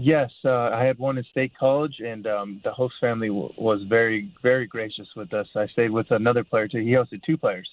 Yes, 0.00 0.30
uh, 0.44 0.70
I 0.72 0.84
had 0.84 0.96
one 0.96 1.18
in 1.18 1.24
state 1.24 1.50
college, 1.58 1.98
and 1.98 2.24
um, 2.28 2.60
the 2.62 2.70
host 2.70 2.94
family 3.00 3.26
w- 3.26 3.52
was 3.58 3.82
very, 3.88 4.30
very 4.44 4.64
gracious 4.64 5.08
with 5.16 5.34
us. 5.34 5.48
I 5.56 5.66
stayed 5.66 5.90
with 5.90 6.12
another 6.12 6.44
player 6.44 6.68
too. 6.68 6.78
He 6.78 6.92
hosted 6.92 7.20
two 7.24 7.36
players, 7.36 7.68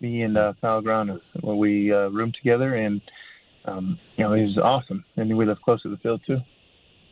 me 0.00 0.22
and 0.22 0.38
uh, 0.38 0.54
where 0.62 1.54
we 1.54 1.92
uh, 1.92 2.08
roomed 2.08 2.34
together, 2.34 2.76
and 2.76 3.02
um, 3.66 3.98
you 4.16 4.24
know 4.24 4.32
he 4.32 4.44
was 4.44 4.56
awesome, 4.56 5.04
and 5.18 5.36
we 5.36 5.44
lived 5.44 5.60
close 5.60 5.82
to 5.82 5.90
the 5.90 5.98
field 5.98 6.22
too. 6.26 6.38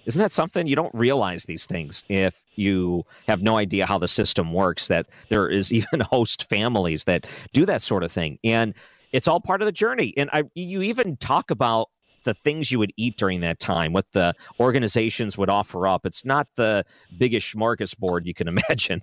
Isn't 0.06 0.22
that 0.22 0.32
something 0.32 0.66
you 0.66 0.76
don't 0.76 0.94
realize 0.94 1.44
these 1.44 1.66
things 1.66 2.06
if 2.08 2.34
you 2.54 3.04
have 3.28 3.42
no 3.42 3.58
idea 3.58 3.84
how 3.84 3.98
the 3.98 4.08
system 4.08 4.54
works? 4.54 4.88
That 4.88 5.08
there 5.28 5.46
is 5.46 5.72
even 5.74 6.00
host 6.00 6.48
families 6.48 7.04
that 7.04 7.26
do 7.52 7.66
that 7.66 7.82
sort 7.82 8.02
of 8.02 8.10
thing, 8.10 8.38
and 8.42 8.72
it's 9.12 9.28
all 9.28 9.40
part 9.40 9.60
of 9.60 9.66
the 9.66 9.72
journey. 9.72 10.14
And 10.16 10.30
I, 10.32 10.44
you 10.54 10.80
even 10.80 11.18
talk 11.18 11.50
about 11.50 11.90
the 12.24 12.34
things 12.34 12.70
you 12.70 12.78
would 12.78 12.92
eat 12.96 13.16
during 13.16 13.40
that 13.40 13.60
time, 13.60 13.92
what 13.92 14.06
the 14.12 14.34
organizations 14.60 15.38
would 15.38 15.50
offer 15.50 15.86
up. 15.86 16.06
It's 16.06 16.24
not 16.24 16.48
the 16.56 16.84
biggest 17.18 17.54
smorgasbord 17.54 18.24
you 18.24 18.34
can 18.34 18.48
imagine. 18.68 19.02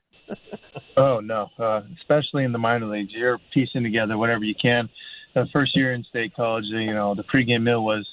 oh 0.97 1.19
no, 1.19 1.49
uh, 1.59 1.81
especially 1.99 2.43
in 2.43 2.51
the 2.51 2.59
minor 2.59 2.87
leagues, 2.87 3.11
you're 3.13 3.39
piecing 3.53 3.83
together 3.83 4.17
whatever 4.17 4.43
you 4.43 4.55
can. 4.59 4.89
The 5.33 5.47
first 5.53 5.75
year 5.77 5.93
in 5.93 6.03
state 6.03 6.35
college, 6.35 6.65
you 6.65 6.93
know, 6.93 7.15
the 7.15 7.23
pregame 7.23 7.63
meal 7.63 7.83
was 7.83 8.05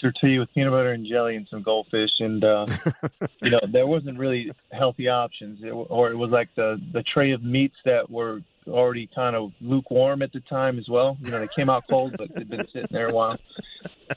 tortilla 0.00 0.40
with 0.40 0.54
peanut 0.54 0.72
butter 0.72 0.92
and 0.92 1.06
jelly 1.06 1.36
and 1.36 1.46
some 1.50 1.62
goldfish, 1.62 2.10
and 2.20 2.42
uh, 2.44 2.66
you 3.42 3.50
know, 3.50 3.60
there 3.72 3.86
wasn't 3.86 4.18
really 4.18 4.50
healthy 4.72 5.08
options, 5.08 5.60
it, 5.62 5.70
or 5.70 6.10
it 6.10 6.16
was 6.16 6.30
like 6.30 6.48
the 6.54 6.80
the 6.92 7.02
tray 7.02 7.32
of 7.32 7.42
meats 7.42 7.76
that 7.84 8.08
were 8.10 8.40
already 8.68 9.08
kind 9.14 9.36
of 9.36 9.52
lukewarm 9.60 10.22
at 10.22 10.32
the 10.32 10.40
time 10.40 10.78
as 10.78 10.88
well. 10.88 11.16
You 11.22 11.30
know, 11.30 11.40
they 11.40 11.48
came 11.54 11.70
out 11.70 11.84
cold, 11.88 12.14
but 12.16 12.34
they'd 12.34 12.48
been 12.48 12.66
sitting 12.72 12.88
there 12.90 13.08
a 13.08 13.12
while. 13.12 13.38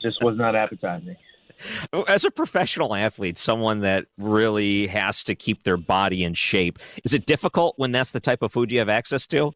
Just 0.02 0.22
was 0.22 0.36
not 0.36 0.54
appetizing. 0.54 1.16
As 2.08 2.24
a 2.24 2.30
professional 2.30 2.94
athlete, 2.94 3.38
someone 3.38 3.80
that 3.80 4.06
really 4.18 4.88
has 4.88 5.22
to 5.24 5.34
keep 5.34 5.62
their 5.62 5.76
body 5.76 6.24
in 6.24 6.34
shape, 6.34 6.78
is 7.04 7.14
it 7.14 7.26
difficult 7.26 7.74
when 7.78 7.92
that's 7.92 8.10
the 8.10 8.20
type 8.20 8.42
of 8.42 8.52
food 8.52 8.72
you 8.72 8.80
have 8.80 8.88
access 8.88 9.26
to? 9.28 9.52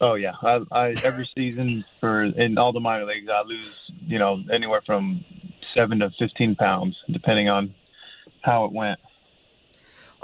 Oh 0.00 0.14
yeah, 0.14 0.32
I, 0.42 0.60
I 0.72 0.94
every 1.04 1.28
season 1.34 1.84
for 2.00 2.24
in 2.24 2.58
all 2.58 2.72
the 2.72 2.80
minor 2.80 3.04
leagues, 3.04 3.28
I 3.32 3.42
lose 3.42 3.78
you 4.04 4.18
know 4.18 4.42
anywhere 4.50 4.82
from 4.84 5.24
seven 5.76 6.00
to 6.00 6.10
fifteen 6.18 6.54
pounds, 6.56 6.96
depending 7.10 7.48
on 7.48 7.74
how 8.42 8.64
it 8.64 8.72
went. 8.72 8.98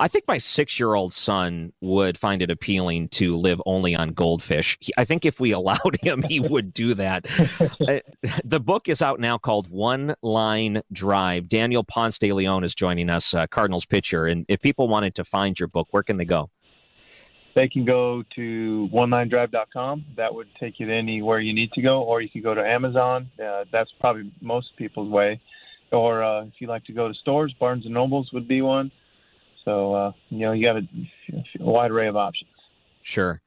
I 0.01 0.07
think 0.07 0.27
my 0.29 0.39
six 0.39 0.79
year 0.79 0.95
old 0.95 1.13
son 1.13 1.73
would 1.81 2.17
find 2.17 2.41
it 2.41 2.51
appealing 2.51 3.09
to 3.11 3.37
live 3.37 3.61
only 3.67 3.97
on 3.97 4.11
goldfish. 4.11 4.79
I 4.97 5.05
think 5.05 5.25
if 5.25 5.41
we 5.41 5.51
allowed 5.59 5.99
him, 6.01 6.23
he 6.29 6.41
would 6.41 6.73
do 6.73 6.95
that. 6.95 7.27
Uh, 7.89 8.01
the 8.45 8.61
book 8.61 8.89
is 8.89 9.01
out 9.01 9.21
now 9.21 9.39
called 9.39 9.71
One 9.71 10.15
Line 10.23 10.83
Drive. 10.93 11.49
Daniel 11.49 11.85
Ponce 11.85 12.19
de 12.19 12.33
Leon 12.33 12.65
is 12.65 12.75
joining 12.75 13.09
us, 13.09 13.33
uh, 13.33 13.47
Cardinals 13.47 13.87
pitcher. 13.87 14.27
And 14.27 14.45
if 14.49 14.61
people 14.61 14.89
wanted 14.89 15.15
to 15.17 15.25
find 15.25 15.59
your 15.59 15.69
book, 15.69 15.89
where 15.91 16.03
can 16.03 16.17
they 16.17 16.25
go? 16.25 16.51
They 17.55 17.69
can 17.69 17.85
go 17.85 18.25
to 18.37 18.89
onelinedrive.com. 18.93 20.07
That 20.17 20.35
would 20.35 20.49
take 20.61 20.81
you 20.81 20.87
to 20.87 20.93
anywhere 20.93 21.41
you 21.41 21.55
need 21.55 21.73
to 21.73 21.83
go, 21.83 22.03
or 22.03 22.21
you 22.21 22.29
can 22.29 22.43
go 22.43 22.55
to 22.55 22.65
Amazon. 22.65 23.31
Uh, 23.43 23.65
that's 23.73 23.91
probably 24.01 24.31
most 24.41 24.77
people's 24.77 25.11
way. 25.11 25.41
Or 25.91 26.23
uh, 26.23 26.45
if 26.45 26.55
you 26.59 26.67
like 26.67 26.85
to 26.85 26.93
go 26.93 27.09
to 27.09 27.15
stores, 27.15 27.55
Barnes 27.59 27.85
and 27.85 27.95
Nobles 27.95 28.31
would 28.33 28.49
be 28.49 28.61
one. 28.61 28.91
So 29.65 29.95
uh, 29.95 30.13
you 30.31 30.41
know 30.41 30.53
you 30.53 30.67
have 30.67 30.77
a, 30.77 30.89
a 31.61 31.65
wide 31.65 31.91
array 31.91 32.09
of 32.09 32.17
options. 32.17 32.51
Sure. 33.03 33.41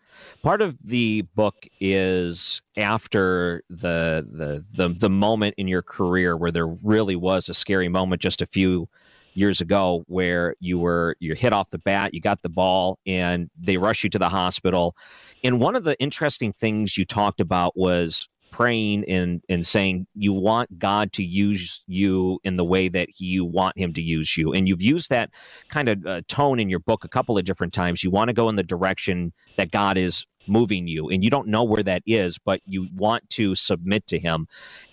Part 0.43 0.61
of 0.61 0.77
the 0.83 1.21
book 1.35 1.67
is 1.79 2.61
after 2.77 3.63
the, 3.69 4.27
the 4.29 4.65
the 4.75 4.93
the 4.93 5.09
moment 5.09 5.55
in 5.57 5.67
your 5.67 5.81
career 5.81 6.35
where 6.35 6.51
there 6.51 6.67
really 6.67 7.15
was 7.15 7.47
a 7.47 7.53
scary 7.53 7.87
moment 7.87 8.21
just 8.21 8.41
a 8.41 8.45
few 8.45 8.89
years 9.33 9.61
ago 9.61 10.03
where 10.07 10.55
you 10.59 10.77
were 10.77 11.15
you 11.19 11.33
hit 11.33 11.53
off 11.53 11.69
the 11.69 11.77
bat, 11.77 12.13
you 12.13 12.21
got 12.21 12.41
the 12.41 12.49
ball, 12.49 12.99
and 13.05 13.49
they 13.57 13.77
rush 13.77 14.03
you 14.03 14.09
to 14.09 14.19
the 14.19 14.29
hospital. 14.29 14.95
And 15.43 15.59
one 15.59 15.75
of 15.75 15.83
the 15.83 15.99
interesting 15.99 16.53
things 16.53 16.97
you 16.97 17.05
talked 17.05 17.39
about 17.39 17.77
was 17.77 18.27
praying 18.51 19.09
and 19.09 19.41
and 19.49 19.65
saying 19.65 20.05
you 20.15 20.33
want 20.33 20.77
God 20.77 21.11
to 21.13 21.23
use 21.23 21.81
you 21.87 22.39
in 22.43 22.57
the 22.57 22.65
way 22.65 22.89
that 22.89 23.19
you 23.19 23.45
want 23.45 23.77
Him 23.77 23.93
to 23.93 24.01
use 24.01 24.37
you, 24.37 24.53
and 24.53 24.67
you've 24.67 24.81
used 24.81 25.09
that 25.09 25.29
kind 25.69 25.89
of 25.89 26.05
uh, 26.05 26.21
tone 26.27 26.59
in 26.59 26.69
your 26.69 26.79
book 26.79 27.03
a 27.03 27.09
couple 27.09 27.37
of 27.37 27.45
different 27.45 27.73
times. 27.73 28.03
You 28.03 28.11
want 28.11 28.27
to 28.29 28.33
go 28.33 28.49
in 28.49 28.55
the 28.55 28.63
direction 28.63 29.33
that 29.57 29.71
God 29.71 29.97
is 29.97 30.25
moving 30.51 30.87
you 30.87 31.09
and 31.09 31.23
you 31.23 31.29
don't 31.29 31.47
know 31.47 31.63
where 31.63 31.83
that 31.83 32.01
is 32.05 32.37
but 32.37 32.61
you 32.65 32.87
want 32.95 33.27
to 33.29 33.55
submit 33.55 34.05
to 34.07 34.19
him. 34.19 34.47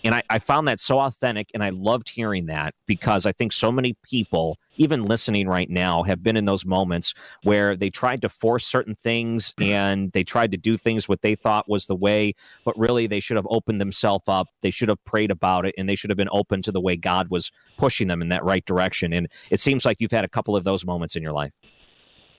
And 0.04 0.14
I, 0.14 0.22
I, 0.30 0.38
found 0.38 0.68
that 0.68 0.80
so 0.80 1.00
authentic 1.00 1.50
and 1.52 1.62
i 1.62 1.70
loved 1.70 2.08
hearing 2.08 2.46
that 2.46 2.74
because 2.86 3.26
i 3.26 3.32
think 3.32 3.52
so 3.52 3.70
many 3.70 3.96
people 4.02 4.56
even 4.76 5.02
listening 5.02 5.48
right 5.48 5.68
now 5.68 6.04
have 6.04 6.22
been 6.22 6.36
in 6.36 6.44
those 6.44 6.64
moments 6.64 7.12
where 7.42 7.76
they 7.76 7.90
tried 7.90 8.22
to 8.22 8.28
force 8.28 8.64
certain 8.64 8.94
things 8.94 9.52
mm-hmm. 9.58 9.72
and 9.72 10.12
they 10.12 10.24
tried 10.24 10.52
to 10.52 10.56
do 10.56 10.78
things 10.78 11.08
what 11.08 11.20
they 11.22 11.34
thought 11.34 11.68
was 11.68 11.86
the 11.86 11.96
way 11.96 12.32
but 12.64 12.78
really 12.78 13.06
they 13.06 13.20
should 13.20 13.36
have 13.36 13.46
opened 13.50 13.80
themselves 13.80 14.24
up 14.28 14.46
they 14.62 14.70
should 14.70 14.88
have 14.88 15.04
prayed 15.04 15.30
about 15.30 15.66
it 15.66 15.74
and 15.76 15.88
they 15.88 15.96
should 15.96 16.08
have 16.08 16.16
been 16.16 16.28
open 16.32 16.62
to 16.62 16.72
the 16.72 16.80
way 16.80 16.96
god 16.96 17.28
was 17.28 17.50
pushing 17.78 18.08
them 18.08 18.20
in 18.20 18.28
that 18.28 18.44
right 18.44 18.64
direction. 18.66 19.12
And 19.12 19.28
it 19.50 19.60
seems 19.60 19.84
like 19.84 20.00
you've 20.00 20.10
had 20.10 20.24
a 20.24 20.28
couple 20.28 20.56
of 20.56 20.64
those 20.64 20.84
moments 20.84 21.16
in 21.16 21.22
your 21.22 21.32
life 21.32 21.52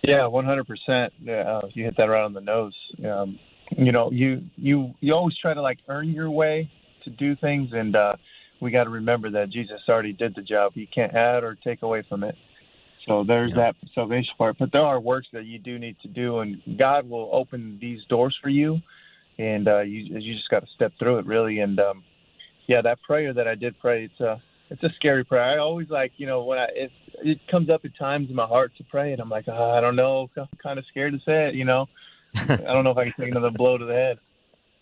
yeah, 0.02 0.28
one 0.28 0.46
hundred 0.46 0.68
percent. 0.68 1.14
Uh, 1.28 1.62
you 1.74 1.84
hit 1.84 1.96
that 1.98 2.06
right 2.06 2.24
on 2.24 2.34
the 2.34 2.42
nose. 2.42 2.76
Um, 3.06 3.40
you 3.78 3.92
know, 3.92 4.12
you 4.12 4.44
you 4.56 4.94
you 5.00 5.14
always 5.14 5.38
try 5.38 5.54
to 5.54 5.62
like 5.62 5.80
earn 5.88 6.10
your 6.10 6.32
way 6.32 6.72
to 7.04 7.10
do 7.10 7.36
things, 7.36 7.70
and 7.74 7.96
uh, 7.96 8.14
we 8.62 8.72
got 8.72 8.86
to 8.86 8.90
remember 8.90 9.30
that 9.32 9.50
Jesus 9.50 9.80
already 9.88 10.14
did 10.14 10.36
the 10.36 10.42
job. 10.42 10.74
You 10.76 10.88
can't 10.88 11.14
add 11.14 11.44
or 11.44 11.56
take 11.56 11.82
away 11.82 12.04
from 12.08 12.24
it. 12.24 12.36
So 13.08 13.24
there's 13.24 13.52
yeah. 13.52 13.58
that 13.58 13.76
salvation 13.96 14.34
part. 14.38 14.58
But 14.60 14.72
there 14.72 14.86
are 14.86 15.00
works 15.00 15.28
that 15.34 15.46
you 15.46 15.60
do 15.60 15.80
need 15.80 15.98
to 16.02 16.08
do, 16.08 16.40
and 16.40 16.62
God 16.78 17.10
will 17.10 17.30
open 17.32 17.78
these 17.82 18.00
doors 18.10 18.38
for 18.42 18.50
you, 18.50 18.80
and 19.38 19.68
uh, 19.68 19.82
you 19.82 20.20
you 20.20 20.34
just 20.34 20.50
got 20.50 20.62
to 20.62 20.68
step 20.76 20.94
through 21.00 21.20
it 21.20 21.26
really. 21.26 21.60
And 21.60 21.80
um, 21.80 22.04
yeah, 22.68 22.82
that 22.82 23.02
prayer 23.02 23.34
that 23.34 23.48
I 23.48 23.56
did 23.56 23.80
pray, 23.80 24.06
it's 24.06 24.20
a 24.20 24.42
it's 24.70 24.84
a 24.84 24.90
scary 24.96 25.24
prayer. 25.24 25.44
I 25.44 25.58
always 25.58 25.90
like 25.90 26.14
you 26.18 26.28
know 26.28 26.44
when 26.44 26.60
I 26.60 26.68
it 26.76 26.92
it 27.24 27.40
comes 27.50 27.70
up 27.70 27.86
at 27.86 27.98
times 27.98 28.30
in 28.30 28.36
my 28.36 28.46
heart 28.46 28.72
to 28.78 28.84
pray, 28.84 29.12
and 29.12 29.22
I'm 29.22 29.30
like, 29.30 29.46
oh, 29.48 29.72
I 29.72 29.82
don't 29.82 29.96
know, 29.96 30.30
I'm 30.38 30.48
kind 30.62 30.80
of 30.80 30.86
scared 30.88 31.14
to 31.14 31.20
say 31.26 31.50
it. 31.50 31.56
You 31.56 31.66
know, 31.66 31.88
I 32.36 32.58
don't 32.58 32.84
know 32.84 32.92
if 32.92 32.98
I 32.98 33.06
can 33.06 33.14
take 33.20 33.32
another 33.32 33.52
blow 33.52 33.78
to 33.78 33.86
the 33.86 33.94
head. 33.94 34.20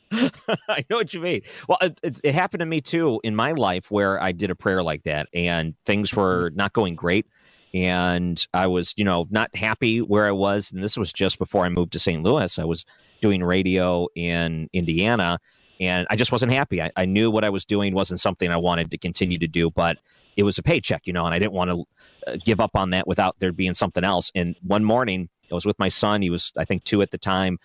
I 0.69 0.85
know 0.89 0.97
what 0.97 1.13
you 1.13 1.19
mean. 1.21 1.41
Well, 1.67 1.77
it, 1.81 1.99
it, 2.01 2.19
it, 2.23 2.35
happened 2.35 2.61
to 2.61 2.65
me 2.65 2.79
too 2.79 3.19
in 3.23 3.35
my 3.35 3.51
life 3.51 3.91
where 3.91 4.21
I 4.21 4.31
did 4.31 4.51
a 4.51 4.55
prayer 4.55 4.83
like 4.83 5.03
that, 5.03 5.27
and 5.33 5.73
things 5.85 6.13
were 6.13 6.49
mm-hmm. 6.49 6.57
not 6.57 6.73
going 6.73 6.95
great, 6.95 7.27
and 7.73 8.45
I 8.53 8.67
was, 8.67 8.93
you 8.97 9.03
know, 9.03 9.27
not 9.29 9.55
happy 9.55 10.01
where 10.01 10.27
I 10.27 10.31
was. 10.31 10.71
And 10.71 10.83
this 10.83 10.97
was 10.97 11.11
just 11.11 11.39
before 11.39 11.65
I 11.65 11.69
moved 11.69 11.93
to 11.93 11.99
St. 11.99 12.23
Louis. 12.23 12.57
I 12.57 12.63
was 12.63 12.85
doing 13.21 13.43
radio 13.43 14.07
in 14.15 14.69
Indiana, 14.73 15.39
and 15.79 16.07
I 16.09 16.15
just 16.15 16.31
wasn't 16.31 16.51
happy. 16.51 16.81
I, 16.81 16.91
I 16.95 17.05
knew 17.05 17.29
what 17.29 17.43
I 17.43 17.49
was 17.49 17.65
doing 17.65 17.93
wasn't 17.93 18.19
something 18.19 18.51
I 18.51 18.57
wanted 18.57 18.91
to 18.91 18.97
continue 18.97 19.37
to 19.39 19.47
do, 19.47 19.69
but 19.69 19.97
it 20.35 20.43
was 20.43 20.57
a 20.57 20.63
paycheck, 20.63 21.05
you 21.05 21.13
know, 21.13 21.25
and 21.25 21.33
I 21.33 21.39
didn't 21.39 21.53
want 21.53 21.71
to 21.71 21.85
uh, 22.27 22.37
give 22.45 22.61
up 22.61 22.71
on 22.75 22.91
that 22.91 23.07
without 23.07 23.39
there 23.39 23.51
being 23.51 23.73
something 23.73 24.03
else. 24.03 24.31
And 24.35 24.55
one 24.61 24.83
morning, 24.83 25.29
I 25.51 25.55
was 25.55 25.65
with 25.65 25.79
my 25.79 25.89
son. 25.89 26.21
He 26.21 26.29
was, 26.29 26.51
I 26.57 26.65
think, 26.65 26.83
two 26.83 27.01
at 27.01 27.11
the 27.11 27.17
time. 27.17 27.57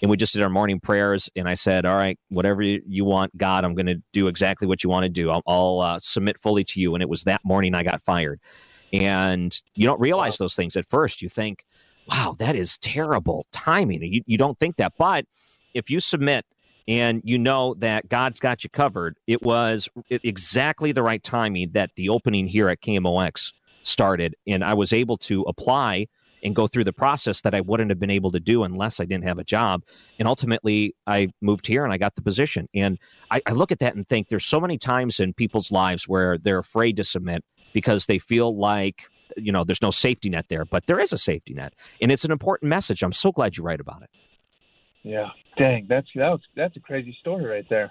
And 0.00 0.10
we 0.10 0.16
just 0.16 0.32
did 0.32 0.42
our 0.42 0.50
morning 0.50 0.80
prayers. 0.80 1.30
And 1.36 1.48
I 1.48 1.54
said, 1.54 1.86
All 1.86 1.96
right, 1.96 2.18
whatever 2.28 2.62
you 2.62 3.04
want, 3.04 3.36
God, 3.36 3.64
I'm 3.64 3.74
going 3.74 3.86
to 3.86 4.02
do 4.12 4.26
exactly 4.26 4.66
what 4.66 4.82
you 4.82 4.90
want 4.90 5.04
to 5.04 5.08
do. 5.08 5.30
I'll, 5.30 5.42
I'll 5.46 5.80
uh, 5.80 5.98
submit 6.00 6.38
fully 6.38 6.64
to 6.64 6.80
you. 6.80 6.94
And 6.94 7.02
it 7.02 7.08
was 7.08 7.24
that 7.24 7.40
morning 7.44 7.74
I 7.74 7.82
got 7.82 8.02
fired. 8.02 8.40
And 8.92 9.58
you 9.74 9.86
don't 9.86 10.00
realize 10.00 10.38
those 10.38 10.54
things 10.54 10.76
at 10.76 10.88
first. 10.88 11.22
You 11.22 11.28
think, 11.28 11.64
wow, 12.08 12.34
that 12.38 12.56
is 12.56 12.78
terrible 12.78 13.46
timing. 13.52 14.02
You, 14.02 14.22
you 14.26 14.36
don't 14.36 14.58
think 14.58 14.76
that. 14.76 14.92
But 14.98 15.24
if 15.72 15.88
you 15.88 16.00
submit 16.00 16.44
and 16.88 17.22
you 17.24 17.38
know 17.38 17.74
that 17.78 18.08
God's 18.08 18.40
got 18.40 18.64
you 18.64 18.70
covered, 18.70 19.16
it 19.26 19.42
was 19.42 19.88
exactly 20.10 20.92
the 20.92 21.02
right 21.02 21.22
timing 21.22 21.70
that 21.72 21.90
the 21.96 22.08
opening 22.08 22.46
here 22.46 22.68
at 22.68 22.80
KMOX 22.80 23.52
started. 23.82 24.34
And 24.46 24.64
I 24.64 24.74
was 24.74 24.92
able 24.92 25.16
to 25.18 25.42
apply 25.42 26.06
and 26.44 26.56
go 26.56 26.66
through 26.66 26.84
the 26.84 26.92
process 26.92 27.42
that 27.42 27.54
I 27.54 27.60
wouldn't 27.60 27.90
have 27.90 28.00
been 28.00 28.10
able 28.10 28.32
to 28.32 28.40
do 28.40 28.64
unless 28.64 28.98
I 28.98 29.04
didn't 29.04 29.24
have 29.24 29.38
a 29.38 29.44
job. 29.44 29.82
And 30.18 30.26
ultimately, 30.26 30.94
I 31.06 31.28
moved 31.40 31.66
here 31.66 31.84
and 31.84 31.92
I 31.92 31.98
got 31.98 32.16
the 32.16 32.22
position. 32.22 32.68
And 32.74 32.98
I, 33.30 33.40
I 33.46 33.52
look 33.52 33.70
at 33.70 33.78
that 33.78 33.94
and 33.94 34.08
think 34.08 34.28
there's 34.28 34.44
so 34.44 34.60
many 34.60 34.76
times 34.76 35.20
in 35.20 35.34
people's 35.34 35.70
lives 35.70 36.08
where 36.08 36.38
they're 36.38 36.58
afraid 36.58 36.96
to 36.96 37.04
submit 37.04 37.44
because 37.72 38.06
they 38.06 38.18
feel 38.18 38.56
like 38.56 39.04
you 39.36 39.52
know 39.52 39.64
there's 39.64 39.80
no 39.80 39.90
safety 39.90 40.28
net 40.28 40.44
there 40.50 40.66
but 40.66 40.86
there 40.86 41.00
is 41.00 41.10
a 41.10 41.16
safety 41.16 41.54
net 41.54 41.72
and 42.02 42.12
it's 42.12 42.22
an 42.22 42.30
important 42.30 42.68
message 42.68 43.02
i'm 43.02 43.12
so 43.12 43.32
glad 43.32 43.56
you 43.56 43.62
write 43.62 43.80
about 43.80 44.02
it 44.02 44.10
Yeah, 45.02 45.30
dang, 45.56 45.86
that's 45.88 46.08
that 46.14 46.30
was 46.30 46.40
that's 46.54 46.76
a 46.76 46.80
crazy 46.80 47.16
story 47.20 47.44
right 47.44 47.68
there. 47.68 47.90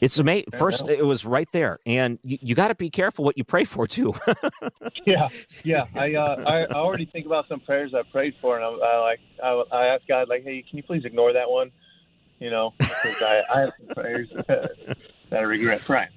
it's 0.00 0.18
amazing 0.18 0.50
first 0.56 0.88
it 0.88 1.04
was 1.04 1.24
right 1.24 1.48
there 1.52 1.78
and 1.86 2.18
you, 2.24 2.38
you 2.40 2.54
got 2.54 2.68
to 2.68 2.74
be 2.74 2.90
careful 2.90 3.24
what 3.24 3.38
you 3.38 3.44
pray 3.44 3.64
for 3.64 3.86
too 3.86 4.12
Yeah, 5.06 5.28
yeah. 5.64 5.84
I 5.94 6.14
uh, 6.14 6.36
I 6.46 6.56
I 6.64 6.74
already 6.74 7.06
think 7.06 7.26
about 7.26 7.48
some 7.48 7.60
prayers 7.60 7.92
I 7.94 8.02
prayed 8.10 8.34
for, 8.40 8.56
and 8.56 8.64
I'm 8.64 8.82
I, 8.82 8.98
like 8.98 9.20
I, 9.42 9.62
I 9.72 9.86
asked 9.94 10.08
God 10.08 10.28
like, 10.28 10.42
hey, 10.44 10.64
can 10.68 10.76
you 10.76 10.82
please 10.82 11.04
ignore 11.04 11.32
that 11.32 11.48
one? 11.50 11.70
You 12.40 12.50
know, 12.50 12.74
I 12.80 13.42
I 13.52 13.60
have 13.60 13.72
some 13.78 13.88
prayers 13.94 14.28
that 14.48 14.96
I 15.32 15.38
regret 15.40 15.80
praying. 15.80 16.08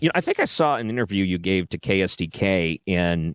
you 0.00 0.08
know 0.08 0.12
i 0.14 0.20
think 0.20 0.38
i 0.40 0.44
saw 0.44 0.76
an 0.76 0.88
interview 0.90 1.24
you 1.24 1.38
gave 1.38 1.68
to 1.70 1.78
ksdk 1.78 2.80
and 2.86 3.34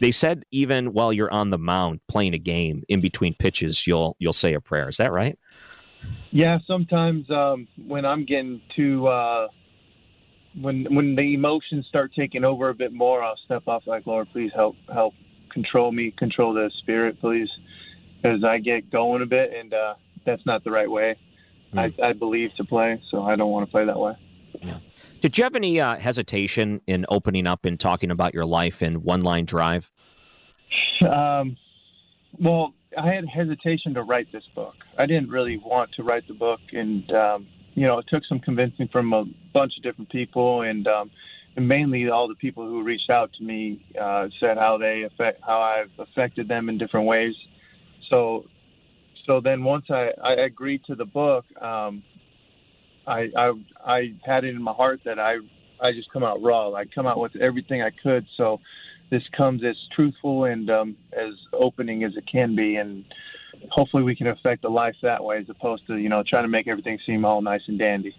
they 0.00 0.10
said 0.12 0.44
even 0.50 0.92
while 0.92 1.12
you're 1.12 1.32
on 1.32 1.50
the 1.50 1.58
mound 1.58 2.00
playing 2.08 2.34
a 2.34 2.38
game 2.38 2.82
in 2.88 3.00
between 3.00 3.34
pitches 3.34 3.86
you'll 3.86 4.16
you'll 4.18 4.32
say 4.32 4.54
a 4.54 4.60
prayer 4.60 4.88
is 4.88 4.96
that 4.98 5.12
right 5.12 5.38
Yeah, 6.30 6.58
sometimes 6.66 7.30
um, 7.30 7.68
when 7.86 8.04
I'm 8.04 8.24
getting 8.24 8.60
too 8.74 9.06
uh, 9.06 9.48
when 10.60 10.84
when 10.94 11.14
the 11.14 11.34
emotions 11.34 11.86
start 11.88 12.12
taking 12.14 12.44
over 12.44 12.68
a 12.68 12.74
bit 12.74 12.92
more, 12.92 13.22
I'll 13.22 13.38
step 13.44 13.64
off 13.66 13.82
like, 13.86 14.06
Lord, 14.06 14.28
please 14.32 14.50
help 14.54 14.76
help 14.92 15.14
control 15.50 15.92
me, 15.92 16.12
control 16.16 16.54
the 16.54 16.70
spirit, 16.78 17.20
please, 17.20 17.48
because 18.22 18.44
I 18.44 18.58
get 18.58 18.90
going 18.90 19.22
a 19.22 19.26
bit, 19.26 19.52
and 19.54 19.72
uh, 19.74 19.94
that's 20.24 20.44
not 20.46 20.64
the 20.64 20.70
right 20.70 20.90
way. 20.90 21.16
I, 21.74 21.92
I 22.02 22.12
believe 22.12 22.54
to 22.56 22.64
play, 22.64 23.00
so 23.10 23.22
I 23.22 23.34
don't 23.34 23.50
want 23.50 23.66
to 23.66 23.72
play 23.72 23.86
that 23.86 23.98
way. 23.98 24.12
did 25.22 25.38
you 25.38 25.44
have 25.44 25.54
any 25.54 25.80
uh, 25.80 25.96
hesitation 25.96 26.82
in 26.86 27.06
opening 27.08 27.46
up 27.46 27.64
and 27.64 27.80
talking 27.80 28.10
about 28.10 28.34
your 28.34 28.44
life 28.44 28.82
in 28.82 29.02
one 29.02 29.22
line 29.22 29.46
drive 29.46 29.90
Um, 31.02 31.56
well, 32.40 32.74
I 32.96 33.12
had 33.12 33.24
hesitation 33.26 33.94
to 33.94 34.02
write 34.02 34.30
this 34.32 34.44
book. 34.54 34.74
I 34.98 35.06
didn't 35.06 35.30
really 35.30 35.58
want 35.58 35.90
to 35.96 36.02
write 36.02 36.26
the 36.28 36.34
book, 36.34 36.60
and 36.72 37.10
um, 37.12 37.48
you 37.74 37.86
know, 37.86 37.98
it 37.98 38.06
took 38.08 38.24
some 38.26 38.38
convincing 38.40 38.88
from 38.92 39.12
a 39.12 39.24
bunch 39.54 39.72
of 39.76 39.82
different 39.82 40.10
people, 40.10 40.62
and, 40.62 40.86
um, 40.86 41.10
and 41.56 41.66
mainly 41.66 42.08
all 42.08 42.28
the 42.28 42.34
people 42.34 42.66
who 42.66 42.82
reached 42.82 43.10
out 43.10 43.32
to 43.34 43.44
me 43.44 43.84
uh, 44.00 44.28
said 44.40 44.58
how 44.58 44.78
they 44.78 45.02
affect 45.02 45.40
how 45.46 45.60
I've 45.60 45.90
affected 45.98 46.48
them 46.48 46.68
in 46.68 46.78
different 46.78 47.06
ways. 47.06 47.34
So, 48.10 48.44
so 49.26 49.40
then 49.40 49.64
once 49.64 49.86
I, 49.90 50.10
I 50.22 50.32
agreed 50.34 50.82
to 50.86 50.94
the 50.94 51.04
book, 51.04 51.44
um, 51.60 52.02
I, 53.06 53.28
I 53.36 53.52
I 53.84 54.14
had 54.24 54.44
it 54.44 54.54
in 54.54 54.62
my 54.62 54.72
heart 54.72 55.00
that 55.04 55.18
I 55.18 55.36
I 55.80 55.90
just 55.92 56.12
come 56.12 56.22
out 56.22 56.42
raw. 56.42 56.72
I 56.72 56.84
come 56.84 57.06
out 57.06 57.18
with 57.18 57.34
everything 57.36 57.82
I 57.82 57.90
could. 58.02 58.26
So 58.36 58.60
this 59.12 59.22
comes 59.36 59.62
as 59.62 59.76
truthful 59.94 60.46
and 60.46 60.70
um, 60.70 60.96
as 61.12 61.34
opening 61.52 62.02
as 62.02 62.12
it 62.16 62.24
can 62.26 62.56
be, 62.56 62.76
and 62.76 63.04
hopefully 63.70 64.02
we 64.02 64.16
can 64.16 64.26
affect 64.26 64.62
the 64.62 64.70
life 64.70 64.94
that 65.02 65.22
way, 65.22 65.36
as 65.36 65.44
opposed 65.50 65.86
to 65.86 65.98
you 65.98 66.08
know 66.08 66.24
trying 66.26 66.44
to 66.44 66.48
make 66.48 66.66
everything 66.66 66.98
seem 67.06 67.24
all 67.26 67.42
nice 67.42 67.60
and 67.68 67.78
dandy. 67.78 68.16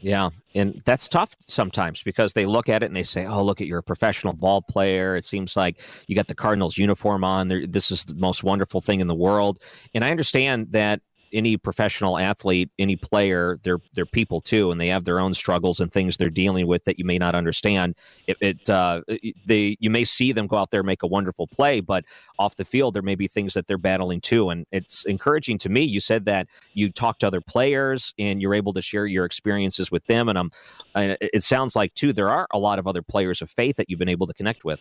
Yeah, 0.00 0.30
and 0.54 0.80
that's 0.86 1.06
tough 1.06 1.36
sometimes 1.48 2.02
because 2.02 2.32
they 2.32 2.46
look 2.46 2.70
at 2.70 2.82
it 2.82 2.86
and 2.86 2.96
they 2.96 3.02
say, 3.02 3.26
"Oh, 3.26 3.44
look 3.44 3.60
at 3.60 3.66
you're 3.66 3.80
a 3.80 3.82
professional 3.82 4.32
ball 4.32 4.62
player. 4.62 5.16
It 5.16 5.26
seems 5.26 5.54
like 5.54 5.82
you 6.08 6.16
got 6.16 6.28
the 6.28 6.34
Cardinals 6.34 6.78
uniform 6.78 7.24
on. 7.24 7.48
This 7.68 7.90
is 7.90 8.04
the 8.04 8.14
most 8.14 8.42
wonderful 8.42 8.80
thing 8.80 9.00
in 9.00 9.08
the 9.08 9.14
world." 9.14 9.62
And 9.92 10.02
I 10.02 10.10
understand 10.10 10.68
that 10.72 11.02
any 11.32 11.56
professional 11.56 12.18
athlete, 12.18 12.70
any 12.78 12.96
player, 12.96 13.58
they're 13.62 13.78
they're 13.94 14.06
people 14.06 14.40
too, 14.40 14.70
and 14.70 14.80
they 14.80 14.88
have 14.88 15.04
their 15.04 15.18
own 15.18 15.34
struggles 15.34 15.80
and 15.80 15.92
things 15.92 16.16
they're 16.16 16.30
dealing 16.30 16.66
with 16.66 16.84
that 16.84 16.98
you 16.98 17.04
may 17.04 17.18
not 17.18 17.34
understand. 17.34 17.94
It, 18.26 18.36
it 18.40 18.70
uh, 18.70 19.02
they 19.46 19.76
you 19.80 19.90
may 19.90 20.04
see 20.04 20.32
them 20.32 20.46
go 20.46 20.56
out 20.56 20.70
there 20.70 20.80
and 20.80 20.86
make 20.86 21.02
a 21.02 21.06
wonderful 21.06 21.46
play, 21.46 21.80
but 21.80 22.04
off 22.38 22.56
the 22.56 22.64
field 22.64 22.94
there 22.94 23.02
may 23.02 23.14
be 23.14 23.28
things 23.28 23.54
that 23.54 23.66
they're 23.66 23.78
battling 23.78 24.20
too. 24.20 24.50
And 24.50 24.66
it's 24.72 25.04
encouraging 25.04 25.58
to 25.58 25.68
me. 25.68 25.82
You 25.82 26.00
said 26.00 26.24
that 26.26 26.46
you 26.74 26.90
talk 26.90 27.18
to 27.20 27.26
other 27.26 27.40
players 27.40 28.14
and 28.18 28.40
you're 28.40 28.54
able 28.54 28.72
to 28.74 28.82
share 28.82 29.06
your 29.06 29.24
experiences 29.24 29.90
with 29.90 30.04
them, 30.06 30.28
and 30.28 30.38
I'm. 30.38 30.50
It 30.94 31.42
sounds 31.42 31.74
like 31.74 31.94
too 31.94 32.12
there 32.12 32.28
are 32.28 32.46
a 32.52 32.58
lot 32.58 32.78
of 32.78 32.86
other 32.86 33.02
players 33.02 33.42
of 33.42 33.50
faith 33.50 33.76
that 33.76 33.88
you've 33.88 33.98
been 33.98 34.08
able 34.08 34.26
to 34.26 34.34
connect 34.34 34.64
with. 34.64 34.80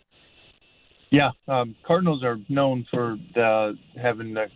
Yeah, 1.11 1.31
um, 1.49 1.75
Cardinals 1.85 2.23
are 2.23 2.37
known 2.47 2.85
for 2.89 3.17
the, 3.35 3.77
having 4.01 4.35
a 4.37 4.47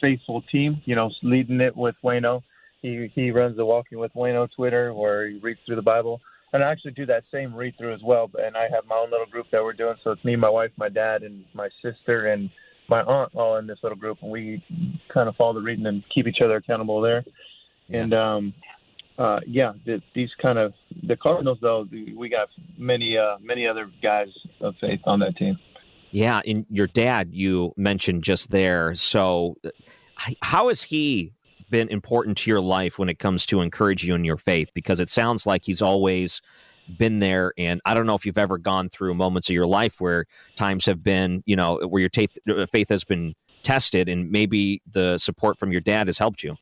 faithful 0.00 0.42
team. 0.42 0.82
You 0.84 0.94
know, 0.94 1.10
leading 1.22 1.60
it 1.60 1.76
with 1.76 1.96
Waino. 2.02 2.42
He 2.82 3.10
he 3.14 3.30
runs 3.30 3.56
the 3.56 3.64
Walking 3.64 3.98
with 3.98 4.12
Waino 4.14 4.48
Twitter 4.54 4.94
where 4.94 5.26
he 5.26 5.38
reads 5.38 5.60
through 5.66 5.76
the 5.76 5.82
Bible, 5.82 6.20
and 6.52 6.62
I 6.62 6.70
actually 6.70 6.92
do 6.92 7.06
that 7.06 7.24
same 7.32 7.54
read 7.54 7.76
through 7.76 7.94
as 7.94 8.02
well. 8.02 8.30
And 8.40 8.56
I 8.56 8.68
have 8.68 8.86
my 8.86 8.96
own 8.96 9.10
little 9.10 9.26
group 9.26 9.46
that 9.50 9.62
we're 9.62 9.72
doing. 9.72 9.96
So 10.04 10.12
it's 10.12 10.24
me, 10.24 10.36
my 10.36 10.50
wife, 10.50 10.70
my 10.76 10.88
dad, 10.88 11.22
and 11.22 11.44
my 11.54 11.68
sister 11.82 12.26
and 12.26 12.50
my 12.88 13.02
aunt 13.02 13.34
all 13.34 13.56
in 13.56 13.66
this 13.66 13.78
little 13.82 13.98
group, 13.98 14.18
and 14.22 14.30
we 14.30 14.62
kind 15.08 15.28
of 15.28 15.36
follow 15.36 15.54
the 15.54 15.60
reading 15.60 15.86
and 15.86 16.02
keep 16.08 16.26
each 16.26 16.40
other 16.42 16.56
accountable 16.56 17.00
there. 17.00 17.24
And 17.90 18.14
um, 18.14 18.54
uh, 19.18 19.40
yeah, 19.46 19.72
the, 19.84 20.00
these 20.14 20.30
kind 20.40 20.58
of 20.58 20.72
the 21.02 21.16
Cardinals 21.16 21.58
though, 21.60 21.84
the, 21.90 22.14
we 22.14 22.28
got 22.28 22.48
many 22.76 23.18
uh, 23.18 23.36
many 23.40 23.66
other 23.66 23.90
guys 24.02 24.28
of 24.60 24.74
faith 24.80 25.00
on 25.04 25.20
that 25.20 25.36
team. 25.36 25.58
Yeah, 26.10 26.40
and 26.46 26.64
your 26.70 26.86
dad 26.86 27.34
you 27.34 27.72
mentioned 27.76 28.24
just 28.24 28.50
there. 28.50 28.94
So, 28.94 29.56
uh, 29.64 29.70
how 30.42 30.68
has 30.68 30.82
he 30.82 31.32
been 31.70 31.88
important 31.88 32.38
to 32.38 32.50
your 32.50 32.60
life 32.60 32.98
when 32.98 33.08
it 33.08 33.18
comes 33.18 33.44
to 33.46 33.60
encourage 33.60 34.04
you 34.04 34.14
in 34.14 34.24
your 34.24 34.38
faith? 34.38 34.68
Because 34.74 35.00
it 35.00 35.10
sounds 35.10 35.46
like 35.46 35.64
he's 35.64 35.82
always 35.82 36.40
been 36.98 37.18
there. 37.18 37.52
And 37.58 37.80
I 37.84 37.92
don't 37.92 38.06
know 38.06 38.14
if 38.14 38.24
you've 38.24 38.38
ever 38.38 38.56
gone 38.56 38.88
through 38.88 39.14
moments 39.14 39.50
of 39.50 39.54
your 39.54 39.66
life 39.66 40.00
where 40.00 40.24
times 40.56 40.86
have 40.86 41.02
been, 41.02 41.42
you 41.44 41.56
know, 41.56 41.78
where 41.86 42.00
your 42.00 42.10
faith 42.10 42.38
faith 42.72 42.88
has 42.88 43.04
been 43.04 43.34
tested, 43.62 44.08
and 44.08 44.30
maybe 44.30 44.80
the 44.90 45.18
support 45.18 45.58
from 45.58 45.72
your 45.72 45.82
dad 45.82 46.06
has 46.06 46.16
helped 46.16 46.42
you. 46.42 46.56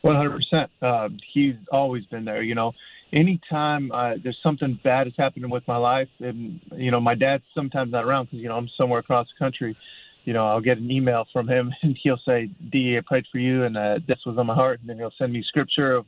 One 0.00 0.16
hundred 0.16 0.30
percent. 0.30 0.70
Uh, 0.80 1.08
He's 1.32 1.56
always 1.70 2.06
been 2.06 2.24
there. 2.24 2.42
You 2.42 2.54
know, 2.54 2.72
anytime 3.12 3.90
uh, 3.92 4.14
there's 4.22 4.38
something 4.42 4.78
bad 4.82 5.06
is 5.06 5.14
happening 5.16 5.50
with 5.50 5.66
my 5.66 5.76
life, 5.76 6.08
and 6.20 6.60
you 6.76 6.90
know, 6.90 7.00
my 7.00 7.14
dad's 7.14 7.44
sometimes 7.54 7.92
not 7.92 8.04
around 8.04 8.26
because 8.26 8.40
you 8.40 8.48
know 8.48 8.56
I'm 8.56 8.68
somewhere 8.76 9.00
across 9.00 9.26
the 9.28 9.44
country. 9.44 9.76
You 10.24 10.32
know, 10.32 10.46
I'll 10.46 10.60
get 10.60 10.78
an 10.78 10.90
email 10.90 11.26
from 11.32 11.48
him, 11.48 11.72
and 11.82 11.96
he'll 12.02 12.20
say, 12.28 12.50
"D, 12.70 12.96
I 12.96 13.00
prayed 13.06 13.26
for 13.30 13.38
you, 13.38 13.64
and 13.64 13.76
uh, 13.76 13.98
this 14.06 14.18
was 14.26 14.38
on 14.38 14.46
my 14.46 14.54
heart." 14.54 14.80
And 14.80 14.88
then 14.88 14.98
he'll 14.98 15.12
send 15.18 15.32
me 15.32 15.42
scripture 15.46 15.92
of 15.92 16.06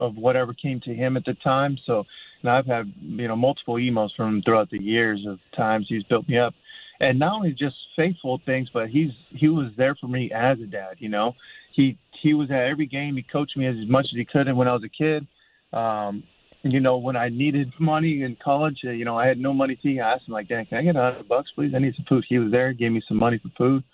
of 0.00 0.16
whatever 0.16 0.52
came 0.52 0.80
to 0.80 0.94
him 0.94 1.16
at 1.16 1.24
the 1.24 1.34
time. 1.34 1.78
So, 1.86 2.04
and 2.42 2.50
I've 2.50 2.66
had 2.66 2.92
you 3.00 3.28
know 3.28 3.36
multiple 3.36 3.74
emails 3.74 4.14
from 4.16 4.36
him 4.36 4.42
throughout 4.42 4.70
the 4.70 4.82
years 4.82 5.24
of 5.26 5.38
times 5.56 5.86
he's 5.88 6.04
built 6.04 6.28
me 6.28 6.38
up, 6.38 6.54
and 7.00 7.18
not 7.18 7.34
only 7.34 7.52
just 7.52 7.76
faithful 7.96 8.40
things, 8.44 8.68
but 8.72 8.88
he's 8.88 9.12
he 9.30 9.48
was 9.48 9.72
there 9.76 9.94
for 9.94 10.08
me 10.08 10.30
as 10.32 10.58
a 10.60 10.66
dad. 10.66 10.96
You 10.98 11.08
know, 11.08 11.34
he 11.72 11.96
he 12.22 12.34
was 12.34 12.50
at 12.50 12.66
every 12.66 12.86
game. 12.86 13.16
He 13.16 13.22
coached 13.22 13.56
me 13.56 13.66
as 13.66 13.76
much 13.88 14.06
as 14.12 14.16
he 14.16 14.24
could 14.24 14.48
and 14.48 14.56
when 14.56 14.68
I 14.68 14.74
was 14.74 14.84
a 14.84 14.88
kid. 14.88 15.26
Um, 15.72 16.22
you 16.64 16.80
know, 16.80 16.96
when 16.96 17.16
I 17.16 17.28
needed 17.28 17.72
money 17.78 18.22
in 18.22 18.36
college, 18.42 18.80
uh, 18.84 18.90
you 18.90 19.04
know, 19.04 19.18
I 19.18 19.26
had 19.26 19.38
no 19.38 19.52
money 19.52 19.76
to 19.76 19.98
asked 19.98 20.26
him 20.26 20.32
like, 20.32 20.48
"Dan, 20.48 20.64
can 20.66 20.78
I 20.78 20.82
get 20.82 20.96
a 20.96 21.00
hundred 21.00 21.28
bucks, 21.28 21.50
please? 21.54 21.72
I 21.74 21.78
need 21.78 21.94
some 21.94 22.06
food." 22.08 22.24
He 22.28 22.38
was 22.38 22.50
there, 22.50 22.72
gave 22.72 22.92
me 22.92 23.02
some 23.06 23.18
money 23.18 23.38
for 23.38 23.50
food. 23.56 23.84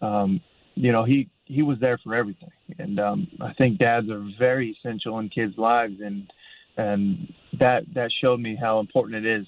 Um, 0.00 0.40
you 0.74 0.92
know, 0.92 1.04
he 1.04 1.28
he 1.44 1.62
was 1.62 1.78
there 1.80 1.98
for 1.98 2.14
everything, 2.14 2.52
and 2.78 3.00
um, 3.00 3.28
I 3.40 3.52
think 3.54 3.78
dads 3.78 4.08
are 4.08 4.24
very 4.38 4.76
essential 4.78 5.18
in 5.18 5.28
kids' 5.30 5.58
lives, 5.58 6.00
and 6.00 6.30
and 6.76 7.32
that 7.58 7.82
that 7.94 8.10
showed 8.22 8.40
me 8.40 8.56
how 8.56 8.78
important 8.78 9.26
it 9.26 9.38
is 9.38 9.46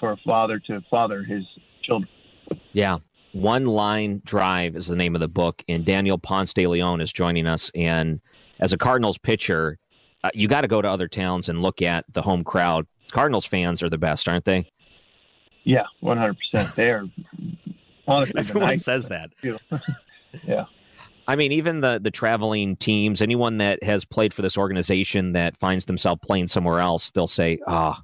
for 0.00 0.12
a 0.12 0.16
father 0.26 0.58
to 0.58 0.82
father 0.90 1.22
his 1.22 1.44
children. 1.82 2.10
Yeah. 2.72 2.98
One 3.32 3.66
Line 3.66 4.22
Drive 4.24 4.76
is 4.76 4.86
the 4.86 4.96
name 4.96 5.14
of 5.14 5.20
the 5.20 5.28
book, 5.28 5.62
and 5.68 5.84
Daniel 5.84 6.16
Ponce 6.16 6.54
de 6.54 6.66
Leon 6.66 7.02
is 7.02 7.12
joining 7.12 7.46
us. 7.46 7.70
And 7.74 8.20
as 8.60 8.72
a 8.72 8.78
Cardinals 8.78 9.18
pitcher, 9.18 9.78
uh, 10.26 10.30
you 10.34 10.48
got 10.48 10.62
to 10.62 10.68
go 10.68 10.82
to 10.82 10.88
other 10.88 11.08
towns 11.08 11.48
and 11.48 11.62
look 11.62 11.82
at 11.82 12.04
the 12.12 12.22
home 12.22 12.42
crowd. 12.42 12.86
Cardinals 13.12 13.46
fans 13.46 13.82
are 13.82 13.88
the 13.88 13.98
best, 13.98 14.28
aren't 14.28 14.44
they? 14.44 14.70
Yeah, 15.64 15.84
one 16.00 16.16
hundred 16.18 16.36
percent. 16.38 16.74
They 16.76 16.90
are 16.90 17.04
honestly 18.08 18.34
Everyone 18.38 18.68
nicest. 18.70 18.84
says 18.84 19.08
that. 19.08 19.30
yeah. 20.44 20.64
I 21.28 21.36
mean, 21.36 21.52
even 21.52 21.80
the 21.80 22.00
the 22.02 22.10
traveling 22.10 22.76
teams, 22.76 23.22
anyone 23.22 23.58
that 23.58 23.82
has 23.82 24.04
played 24.04 24.34
for 24.34 24.42
this 24.42 24.56
organization 24.56 25.32
that 25.32 25.56
finds 25.58 25.84
themselves 25.84 26.20
playing 26.24 26.46
somewhere 26.48 26.80
else, 26.80 27.10
they'll 27.10 27.26
say, 27.26 27.58
"Ah, 27.66 28.00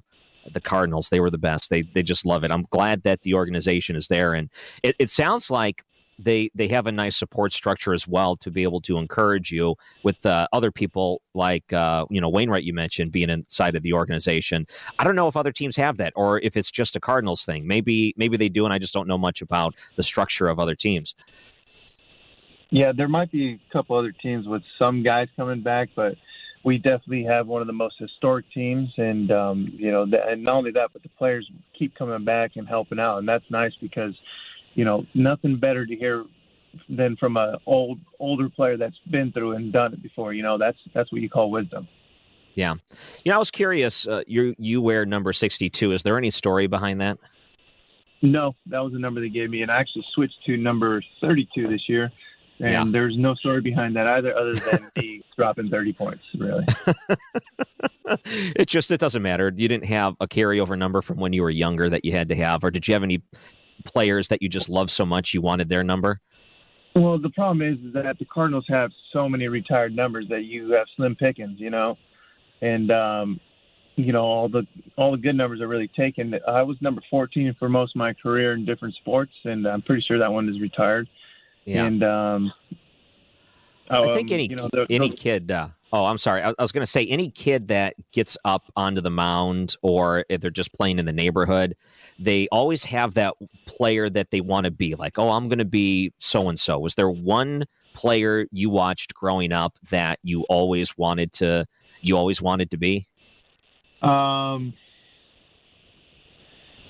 the 0.53 0.61
Cardinals, 0.61 1.09
they 1.09 1.19
were 1.19 1.29
the 1.29 1.37
best. 1.37 1.69
They 1.69 1.83
they 1.83 2.03
just 2.03 2.25
love 2.25 2.43
it." 2.43 2.51
I'm 2.51 2.65
glad 2.69 3.03
that 3.03 3.21
the 3.23 3.33
organization 3.33 3.95
is 3.95 4.07
there, 4.07 4.33
and 4.33 4.49
it, 4.83 4.95
it 4.99 5.09
sounds 5.09 5.49
like 5.49 5.83
they 6.19 6.49
they 6.55 6.67
have 6.67 6.87
a 6.87 6.91
nice 6.91 7.17
support 7.17 7.53
structure 7.53 7.93
as 7.93 8.07
well 8.07 8.35
to 8.37 8.51
be 8.51 8.63
able 8.63 8.81
to 8.81 8.97
encourage 8.97 9.51
you 9.51 9.75
with 10.03 10.25
uh, 10.25 10.47
other 10.53 10.71
people 10.71 11.21
like 11.33 11.71
uh, 11.73 12.05
you 12.09 12.21
know 12.21 12.29
Wainwright 12.29 12.63
you 12.63 12.73
mentioned 12.73 13.11
being 13.11 13.29
inside 13.29 13.75
of 13.75 13.83
the 13.83 13.93
organization. 13.93 14.65
I 14.99 15.03
don't 15.03 15.15
know 15.15 15.27
if 15.27 15.35
other 15.35 15.51
teams 15.51 15.75
have 15.77 15.97
that 15.97 16.13
or 16.15 16.39
if 16.39 16.55
it's 16.57 16.71
just 16.71 16.95
a 16.95 16.99
Cardinals 16.99 17.45
thing. 17.45 17.67
Maybe 17.67 18.13
maybe 18.17 18.37
they 18.37 18.49
do, 18.49 18.65
and 18.65 18.73
I 18.73 18.79
just 18.79 18.93
don't 18.93 19.07
know 19.07 19.17
much 19.17 19.41
about 19.41 19.75
the 19.95 20.03
structure 20.03 20.47
of 20.47 20.59
other 20.59 20.75
teams. 20.75 21.15
Yeah, 22.69 22.91
there 22.91 23.07
might 23.07 23.31
be 23.31 23.59
a 23.69 23.73
couple 23.73 23.95
other 23.95 24.11
teams 24.11 24.47
with 24.47 24.63
some 24.79 25.03
guys 25.03 25.27
coming 25.35 25.61
back, 25.61 25.89
but 25.95 26.15
we 26.63 26.77
definitely 26.77 27.23
have 27.23 27.45
one 27.45 27.61
of 27.61 27.67
the 27.67 27.73
most 27.73 27.95
historic 27.99 28.45
teams, 28.51 28.89
and 28.97 29.31
um, 29.31 29.71
you 29.73 29.91
know, 29.91 30.03
and 30.03 30.43
not 30.43 30.55
only 30.55 30.71
that, 30.71 30.89
but 30.93 31.03
the 31.03 31.09
players 31.09 31.49
keep 31.77 31.95
coming 31.95 32.23
back 32.23 32.51
and 32.55 32.67
helping 32.67 32.99
out, 32.99 33.17
and 33.17 33.27
that's 33.27 33.45
nice 33.51 33.73
because 33.81 34.13
you 34.75 34.85
know, 34.85 35.05
nothing 35.13 35.57
better 35.57 35.85
to 35.85 35.95
hear 35.95 36.25
than 36.89 37.15
from 37.17 37.37
a 37.37 37.59
old 37.67 37.99
older 38.19 38.49
player 38.49 38.77
that's 38.77 38.97
been 39.11 39.31
through 39.31 39.51
and 39.53 39.71
done 39.71 39.93
it 39.93 40.01
before. 40.01 40.33
You 40.33 40.43
know, 40.43 40.57
that's 40.57 40.77
that's 40.93 41.11
what 41.11 41.21
you 41.21 41.29
call 41.29 41.51
wisdom. 41.51 41.87
Yeah, 42.55 42.75
you 43.23 43.31
know, 43.31 43.35
I 43.35 43.39
was 43.39 43.51
curious. 43.51 44.07
Uh, 44.07 44.21
you 44.27 44.55
you 44.57 44.81
wear 44.81 45.05
number 45.05 45.33
sixty 45.33 45.69
two. 45.69 45.91
Is 45.91 46.03
there 46.03 46.17
any 46.17 46.29
story 46.29 46.67
behind 46.67 47.01
that? 47.01 47.17
No, 48.21 48.55
that 48.67 48.79
was 48.79 48.93
the 48.93 48.99
number 48.99 49.19
they 49.21 49.29
gave 49.29 49.49
me, 49.49 49.63
and 49.63 49.71
I 49.71 49.77
actually 49.79 50.05
switched 50.13 50.43
to 50.45 50.55
number 50.57 51.03
thirty 51.21 51.47
two 51.55 51.67
this 51.67 51.87
year. 51.89 52.11
And 52.59 52.71
Yeah. 52.71 52.83
there's 52.87 53.17
no 53.17 53.33
story 53.33 53.61
behind 53.61 53.95
that 53.95 54.07
either, 54.07 54.37
other 54.37 54.53
than 54.53 54.87
me 54.95 55.23
dropping 55.35 55.69
30 55.69 55.91
points, 55.93 56.23
really. 56.37 56.63
it 58.55 58.67
just 58.67 58.91
it 58.91 58.99
doesn't 58.99 59.21
matter. 59.23 59.51
You 59.55 59.67
didn't 59.67 59.85
have 59.87 60.15
a 60.21 60.27
carryover 60.27 60.77
number 60.77 61.01
from 61.01 61.17
when 61.17 61.33
you 61.33 61.41
were 61.41 61.49
younger 61.49 61.89
that 61.89 62.05
you 62.05 62.11
had 62.11 62.29
to 62.29 62.35
have, 62.35 62.63
or 62.63 62.71
did 62.71 62.87
you 62.87 62.93
have 62.93 63.03
any 63.03 63.21
players 63.85 64.27
that 64.29 64.41
you 64.41 64.49
just 64.49 64.69
love 64.69 64.91
so 64.91 65.05
much 65.05 65.33
you 65.33 65.41
wanted 65.41 65.69
their 65.69 65.83
number? 65.83 66.19
Well, 66.95 67.17
the 67.17 67.29
problem 67.31 67.61
is, 67.61 67.79
is 67.85 67.93
that 67.93 68.19
the 68.19 68.25
Cardinals 68.25 68.65
have 68.69 68.91
so 69.11 69.27
many 69.27 69.47
retired 69.47 69.95
numbers 69.95 70.27
that 70.29 70.43
you 70.43 70.71
have 70.73 70.85
slim 70.95 71.15
pickings, 71.15 71.59
you 71.59 71.71
know, 71.71 71.97
and 72.61 72.91
um, 72.91 73.39
you 73.95 74.13
know 74.13 74.23
all 74.23 74.47
the 74.47 74.67
all 74.95 75.11
the 75.11 75.17
good 75.17 75.35
numbers 75.35 75.59
are 75.61 75.67
really 75.67 75.87
taken. 75.87 76.35
I 76.47 76.61
was 76.61 76.77
number 76.81 77.01
14 77.09 77.55
for 77.57 77.67
most 77.67 77.95
of 77.95 77.99
my 77.99 78.13
career 78.13 78.53
in 78.53 78.65
different 78.65 78.95
sports, 78.95 79.33
and 79.43 79.67
I'm 79.67 79.81
pretty 79.81 80.03
sure 80.07 80.19
that 80.19 80.31
one 80.31 80.47
is 80.49 80.59
retired. 80.59 81.09
Yeah. 81.65 81.85
And 81.85 82.03
um, 82.03 82.53
I 83.89 84.13
think 84.13 84.29
um, 84.29 84.33
any 84.33 84.47
you 84.49 84.55
know, 84.55 84.69
the- 84.71 84.87
any 84.89 85.09
kid. 85.09 85.49
Uh, 85.51 85.69
oh, 85.93 86.05
I'm 86.05 86.17
sorry. 86.17 86.41
I, 86.41 86.49
I 86.49 86.61
was 86.61 86.71
going 86.73 86.81
to 86.81 86.89
say 86.91 87.05
any 87.05 87.29
kid 87.29 87.69
that 87.69 87.95
gets 88.11 88.35
up 88.43 88.69
onto 88.75 88.99
the 88.99 89.11
mound, 89.11 89.75
or 89.81 90.25
if 90.27 90.41
they're 90.41 90.51
just 90.51 90.73
playing 90.73 90.99
in 90.99 91.05
the 91.05 91.13
neighborhood, 91.13 91.75
they 92.19 92.47
always 92.51 92.83
have 92.83 93.13
that 93.13 93.35
player 93.65 94.09
that 94.09 94.31
they 94.31 94.41
want 94.41 94.65
to 94.65 94.71
be. 94.71 94.95
Like, 94.95 95.17
oh, 95.17 95.29
I'm 95.29 95.47
going 95.47 95.59
to 95.59 95.65
be 95.65 96.11
so 96.19 96.49
and 96.49 96.59
so. 96.59 96.79
Was 96.79 96.95
there 96.95 97.09
one 97.09 97.65
player 97.93 98.47
you 98.51 98.69
watched 98.69 99.13
growing 99.13 99.53
up 99.53 99.77
that 99.91 100.19
you 100.23 100.41
always 100.49 100.97
wanted 100.97 101.31
to? 101.33 101.65
You 102.01 102.17
always 102.17 102.41
wanted 102.41 102.71
to 102.71 102.77
be. 102.77 103.07
Um, 104.01 104.73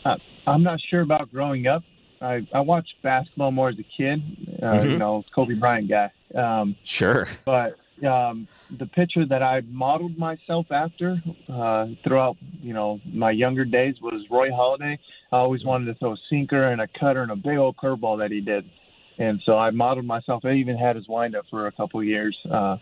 I, 0.06 0.16
I'm 0.48 0.64
not 0.64 0.80
sure 0.90 1.02
about 1.02 1.30
growing 1.32 1.68
up. 1.68 1.84
I, 2.22 2.48
I 2.54 2.62
watched 2.62 2.94
basketball 3.04 3.52
more 3.52 3.70
as 3.70 3.76
a 3.78 3.84
kid. 3.98 4.22
Uh, 4.62 4.66
Mhm. 4.78 4.92
You 4.92 4.98
know, 4.98 5.24
Kobe 5.36 5.54
Bryant 5.56 5.90
guy. 5.90 6.10
Um, 6.34 6.76
Sure. 6.84 7.28
but 7.46 7.76
um, 8.06 8.48
the 8.80 8.86
pitcher 8.88 9.26
that 9.26 9.44
I 9.44 9.62
modeled 9.62 10.18
myself 10.18 10.66
after 10.72 11.22
uh, 11.52 11.88
throughout, 12.04 12.38
you 12.62 12.74
know, 12.74 13.00
my 13.06 13.32
younger 13.32 13.66
days 13.66 13.96
was 14.02 14.26
Roy 14.30 14.50
Halladay. 14.50 14.98
I 15.32 15.38
always 15.38 15.64
wanted 15.64 15.86
to 15.86 15.96
throw 15.96 16.14
a 16.14 16.18
sinker 16.30 16.64
and 16.72 16.82
a 16.82 16.88
cutter 17.00 17.22
and 17.22 17.32
a 17.32 17.36
big 17.36 17.58
old 17.58 17.78
curveball 17.78 18.20
that 18.20 18.32
he 18.32 18.42
did, 18.42 18.70
and 19.18 19.42
so 19.46 19.58
I 19.58 19.72
modeled 19.72 20.06
myself. 20.06 20.44
I 20.46 20.54
even 20.54 20.78
had 20.78 20.96
his 20.96 21.08
windup 21.08 21.46
for 21.50 21.68
a 21.68 21.72
couple 21.72 22.04
years, 22.04 22.38
uh, 22.52 22.78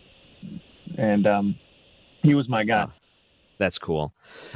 and 0.96 1.26
um, 1.26 1.56
he 2.22 2.34
was 2.34 2.48
my 2.48 2.64
guy. 2.64 2.86
That's 3.58 3.78
cool. 3.78 4.12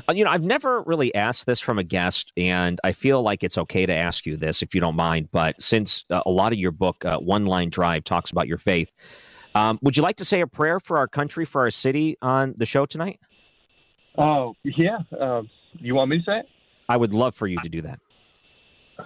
Uh, 0.09 0.14
you 0.14 0.25
know, 0.25 0.31
I've 0.31 0.42
never 0.42 0.83
really 0.83 1.14
asked 1.14 1.47
this 1.47 1.61
from 1.61 1.79
a 1.79 1.85
guest, 1.85 2.33
and 2.37 2.81
I 2.83 2.90
feel 2.90 3.23
like 3.23 3.45
it's 3.45 3.57
okay 3.57 3.87
to 3.87 3.95
ask 3.95 4.27
you 4.27 4.37
this 4.37 4.62
if 4.62 4.75
you 4.75 4.81
don't 4.81 4.97
mind. 4.97 5.29
But 5.31 5.62
since 5.62 6.05
uh, 6.11 6.23
a 6.27 6.31
lot 6.31 6.53
of 6.53 6.59
your 6.59 6.73
book, 6.73 7.05
uh, 7.05 7.19
One 7.19 7.47
Line 7.47 7.71
Drive, 7.71 8.03
talks 8.03 8.33
about 8.33 8.49
your 8.49 8.59
faith, 8.59 8.90
um, 9.57 9.79
would 9.83 9.97
you 9.97 10.03
like 10.03 10.16
to 10.16 10.25
say 10.25 10.42
a 10.42 10.47
prayer 10.47 10.79
for 10.81 10.99
our 10.99 11.09
country, 11.09 11.45
for 11.45 11.62
our 11.62 11.71
city 11.71 12.16
on 12.21 12.55
the 12.59 12.66
show 12.66 12.85
tonight? 12.85 13.19
Oh 14.19 14.55
yeah, 14.64 14.99
uh, 15.19 15.42
you 15.79 15.95
want 15.95 16.11
me 16.11 16.19
to 16.19 16.25
say 16.25 16.38
it? 16.40 16.47
I 16.88 16.97
would 16.97 17.14
love 17.14 17.35
for 17.35 17.47
you 17.47 17.59
to 17.62 17.69
do 17.69 17.83
that. 17.83 18.01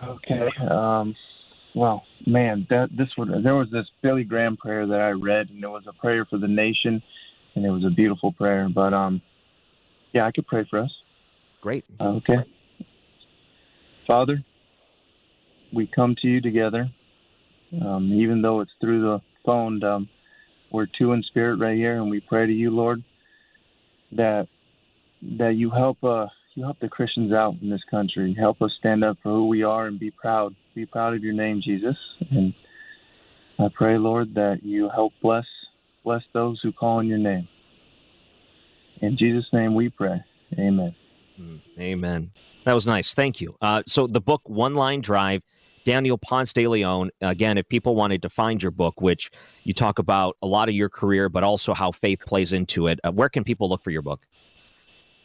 Okay. 0.05 0.49
Um, 0.69 1.15
well, 1.75 2.03
man, 2.27 2.67
that 2.71 2.91
this 2.97 3.09
would 3.17 3.29
there 3.45 3.55
was 3.55 3.71
this 3.71 3.87
Billy 4.03 4.25
Graham 4.25 4.57
prayer 4.57 4.87
that 4.87 5.01
I 5.01 5.11
read, 5.11 5.51
and 5.51 5.63
it 5.63 5.69
was 5.69 5.85
a 5.87 5.93
prayer 5.93 6.27
for 6.27 6.39
the 6.39 6.49
nation, 6.49 7.03
and 7.55 7.65
it 7.65 7.71
was 7.71 7.85
a 7.85 7.91
beautiful 7.91 8.33
prayer. 8.33 8.69
But 8.69 8.93
um, 8.93 9.23
yeah, 10.13 10.27
I 10.27 10.33
could 10.33 10.47
pray 10.47 10.67
for 10.69 10.81
us. 10.81 10.91
Great. 11.61 11.85
Okay. 12.01 12.39
Father, 14.07 14.43
we 15.73 15.87
come 15.87 16.17
to 16.23 16.29
you 16.29 16.41
together, 16.41 16.91
um, 17.85 18.13
even 18.13 18.43
though 18.43 18.61
it's 18.61 18.73
through 18.81 19.03
the 19.03 19.21
phone. 19.45 19.83
Um, 19.85 20.09
we're 20.71 20.87
two 20.99 21.13
in 21.13 21.23
spirit 21.25 21.57
right 21.57 21.77
here, 21.77 21.97
and 21.97 22.11
we 22.11 22.21
pray 22.21 22.47
to 22.47 22.53
you, 22.53 22.71
Lord, 22.71 23.03
that 24.13 24.49
that 25.39 25.55
you 25.57 25.71
help 25.71 26.03
uh, 26.03 26.27
you 26.55 26.65
help 26.65 26.79
the 26.81 26.89
Christians 26.89 27.33
out 27.33 27.55
in 27.63 27.71
this 27.71 27.83
country. 27.91 28.35
Help 28.39 28.63
us 28.63 28.73
stand 28.79 29.05
up 29.05 29.19
for 29.23 29.31
who 29.31 29.47
we 29.47 29.63
are 29.63 29.87
and 29.87 29.99
be 29.99 30.11
proud. 30.11 30.55
Be 30.75 30.87
proud 30.87 31.15
of 31.15 31.23
your 31.23 31.35
name, 31.35 31.61
Jesus. 31.65 31.97
And 32.31 32.55
I 33.59 33.69
pray, 33.75 33.99
Lord, 33.99 34.35
that 34.35 34.61
you 34.63 34.89
help 34.89 35.13
bless 35.23 35.47
bless 36.05 36.23
those 36.33 36.61
who 36.63 36.73
call 36.73 36.99
on 36.99 37.07
your 37.07 37.19
name. 37.19 37.49
In 39.03 39.17
Jesus' 39.17 39.47
name, 39.53 39.75
we 39.75 39.89
pray. 39.89 40.23
Amen. 40.59 40.95
Amen. 41.79 42.31
That 42.65 42.75
was 42.75 42.87
nice. 42.87 43.15
Thank 43.15 43.41
you. 43.41 43.57
Uh, 43.61 43.83
so 43.87 44.07
the 44.07 44.21
book 44.21 44.43
One 44.45 44.75
Line 44.75 45.01
Drive, 45.01 45.43
Daniel 45.85 46.19
Ponce 46.19 46.53
de 46.53 46.67
Leon. 46.67 47.11
Again, 47.21 47.59
if 47.59 47.69
people 47.69 47.95
wanted 47.95 48.23
to 48.23 48.29
find 48.29 48.63
your 48.63 48.73
book, 48.73 49.01
which 49.01 49.31
you 49.65 49.73
talk 49.73 49.99
about 49.99 50.37
a 50.43 50.47
lot 50.47 50.69
of 50.69 50.75
your 50.75 50.89
career, 50.89 51.29
but 51.29 51.43
also 51.43 51.75
how 51.75 51.91
faith 51.91 52.21
plays 52.27 52.53
into 52.53 52.87
it, 52.87 53.01
uh, 53.05 53.11
where 53.13 53.29
can 53.29 53.45
people 53.45 53.69
look 53.69 53.83
for 53.83 53.91
your 53.91 54.03
book? 54.03 54.21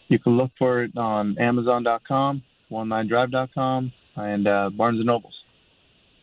You 0.07 0.19
can 0.19 0.37
look 0.37 0.51
for 0.57 0.83
it 0.83 0.95
on 0.97 1.37
Amazon.com, 1.39 2.43
OneLineDrive.com, 2.71 3.91
and 4.17 4.47
uh, 4.47 4.69
Barnes 4.69 4.99
and 4.99 5.07
Nobles. 5.07 5.33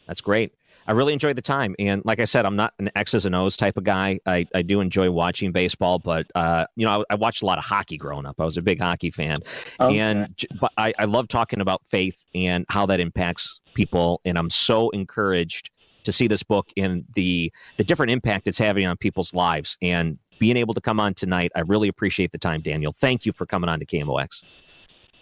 That's 0.07 0.21
great. 0.21 0.53
I 0.87 0.93
really 0.93 1.12
enjoyed 1.12 1.37
the 1.37 1.43
time, 1.43 1.77
and 1.79 2.03
like 2.05 2.19
I 2.19 2.25
said, 2.25 2.45
I'm 2.45 2.57
not 2.57 2.75
an 2.81 2.91
X's 2.97 3.25
and 3.25 3.37
O's 3.37 3.57
type 3.57 3.77
of 3.77 3.85
guy. 3.85 4.19
I, 4.27 4.47
I 4.53 4.62
do 4.62 4.81
enjoy 4.81 5.12
watching 5.12 5.53
baseball, 5.53 6.01
but 6.01 6.27
uh, 6.35 6.67
you 6.75 6.85
know, 6.85 7.03
I, 7.03 7.12
I 7.12 7.15
watched 7.15 7.43
a 7.43 7.47
lot 7.47 7.59
of 7.59 7.62
hockey 7.65 7.97
growing 7.97 8.27
up. 8.27 8.41
I 8.41 8.45
was 8.45 8.57
a 8.57 8.62
big 8.62 8.81
hockey 8.81 9.12
fan, 9.12 9.43
Okay. 9.79 10.01
and 10.01 10.35
but 10.61 10.73
I, 10.77 10.93
I 10.99 11.05
love 11.05 11.29
talking 11.29 11.61
about 11.61 11.83
faith 11.87 12.27
and 12.35 12.67
how 12.69 12.85
that 12.87 12.99
impacts 12.99 13.61
people. 13.75 14.21
And 14.25 14.37
I'm 14.37 14.51
so 14.51 14.91
encouraged 14.91 15.71
to 16.03 16.11
see 16.11 16.27
this 16.27 16.43
book 16.43 16.69
and 16.77 17.05
the 17.15 17.53
the 17.77 17.85
different 17.85 18.11
impact 18.11 18.49
it's 18.49 18.59
having 18.59 18.85
on 18.85 18.97
people's 18.97 19.33
lives. 19.33 19.79
And 19.83 20.19
being 20.41 20.57
able 20.57 20.75
to 20.75 20.81
come 20.81 20.99
on 20.99 21.15
tonight, 21.15 21.53
I 21.55 21.61
really 21.61 21.87
appreciate 21.87 22.33
the 22.33 22.38
time, 22.38 22.61
Daniel. 22.61 22.93
Thank 22.93 23.25
you 23.25 23.33
for 23.33 23.47
coming 23.47 23.71
on 23.71 23.79
to 23.79 23.87
KMOX. 23.87 24.43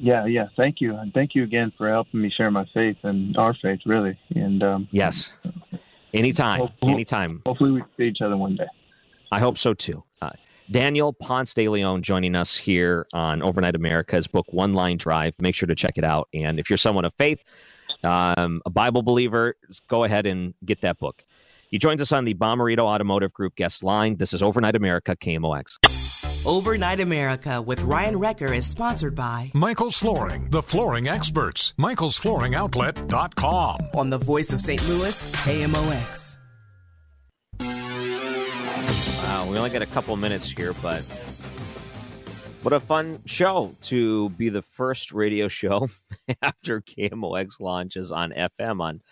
Yeah, 0.03 0.25
yeah. 0.25 0.47
Thank 0.57 0.81
you, 0.81 0.97
and 0.97 1.13
thank 1.13 1.35
you 1.35 1.43
again 1.45 1.73
for 1.77 1.89
helping 1.91 2.23
me 2.23 2.31
share 2.35 2.51
my 2.51 2.65
faith 2.73 2.97
and 3.03 3.37
our 3.37 3.55
faith, 3.61 3.81
really. 3.85 4.19
And 4.35 4.63
um, 4.63 4.89
Yes, 4.91 5.31
anytime, 6.15 6.61
Hopefully- 6.61 6.93
anytime. 6.93 7.43
hopefully 7.45 7.71
we 7.73 7.83
see 7.97 8.05
each 8.05 8.23
other 8.23 8.37
one 8.37 8.57
day. 8.57 8.67
I 9.31 9.39
hope 9.39 9.59
so 9.59 9.75
too. 9.75 10.03
Uh, 10.23 10.31
Daniel 10.71 11.13
Ponce 11.13 11.53
de 11.53 11.69
Leon 11.69 12.03
joining 12.03 12.35
us 12.35 12.57
here 12.57 13.07
on 13.13 13.43
Overnight 13.43 13.75
America's 13.77 14.27
book 14.27 14.47
One 14.51 14.73
Line 14.73 14.97
Drive. 14.97 15.35
Make 15.39 15.55
sure 15.55 15.67
to 15.67 15.75
check 15.75 15.99
it 15.99 16.05
out. 16.05 16.29
And 16.33 16.59
if 16.59 16.71
you're 16.71 16.77
someone 16.79 17.05
of 17.05 17.13
faith, 17.19 17.43
um, 18.03 18.63
a 18.65 18.71
Bible 18.71 19.03
believer, 19.03 19.55
go 19.89 20.05
ahead 20.05 20.27
and 20.27 20.55
get 20.65 20.81
that 20.81 20.99
book. 20.99 21.23
He 21.69 21.79
joins 21.79 22.01
us 22.01 22.11
on 22.11 22.25
the 22.25 22.35
Bommarito 22.35 22.81
Automotive 22.81 23.33
Group 23.33 23.55
guest 23.57 23.85
line. 23.85 24.17
This 24.17 24.33
is 24.33 24.43
Overnight 24.43 24.75
America, 24.77 25.15
KMOX. 25.15 26.00
Overnight 26.47 27.01
America 27.01 27.61
with 27.61 27.83
Ryan 27.83 28.15
Recker 28.15 28.57
is 28.57 28.67
sponsored 28.67 29.15
by 29.15 29.51
Michael's 29.53 29.99
Flooring, 29.99 30.49
the 30.49 30.63
flooring 30.63 31.07
experts. 31.07 31.75
Michael'sFlooringOutlet.com. 31.79 33.89
on 33.95 34.09
the 34.09 34.17
voice 34.17 34.51
of 34.51 34.59
St. 34.59 34.83
Louis, 34.89 35.31
KMOX. 35.33 36.39
Wow, 39.23 39.51
we 39.51 39.59
only 39.59 39.69
got 39.69 39.83
a 39.83 39.87
couple 39.87 40.17
minutes 40.17 40.51
here, 40.51 40.73
but 40.81 41.03
what 42.63 42.73
a 42.73 42.81
fun 42.81 43.21
show 43.27 43.75
to 43.83 44.31
be 44.31 44.49
the 44.49 44.63
first 44.63 45.13
radio 45.13 45.47
show 45.47 45.91
after 46.43 46.81
KMOX 46.81 47.61
launches 47.61 48.13
on 48.13 48.33
FM 48.33 48.81
on 48.81 49.03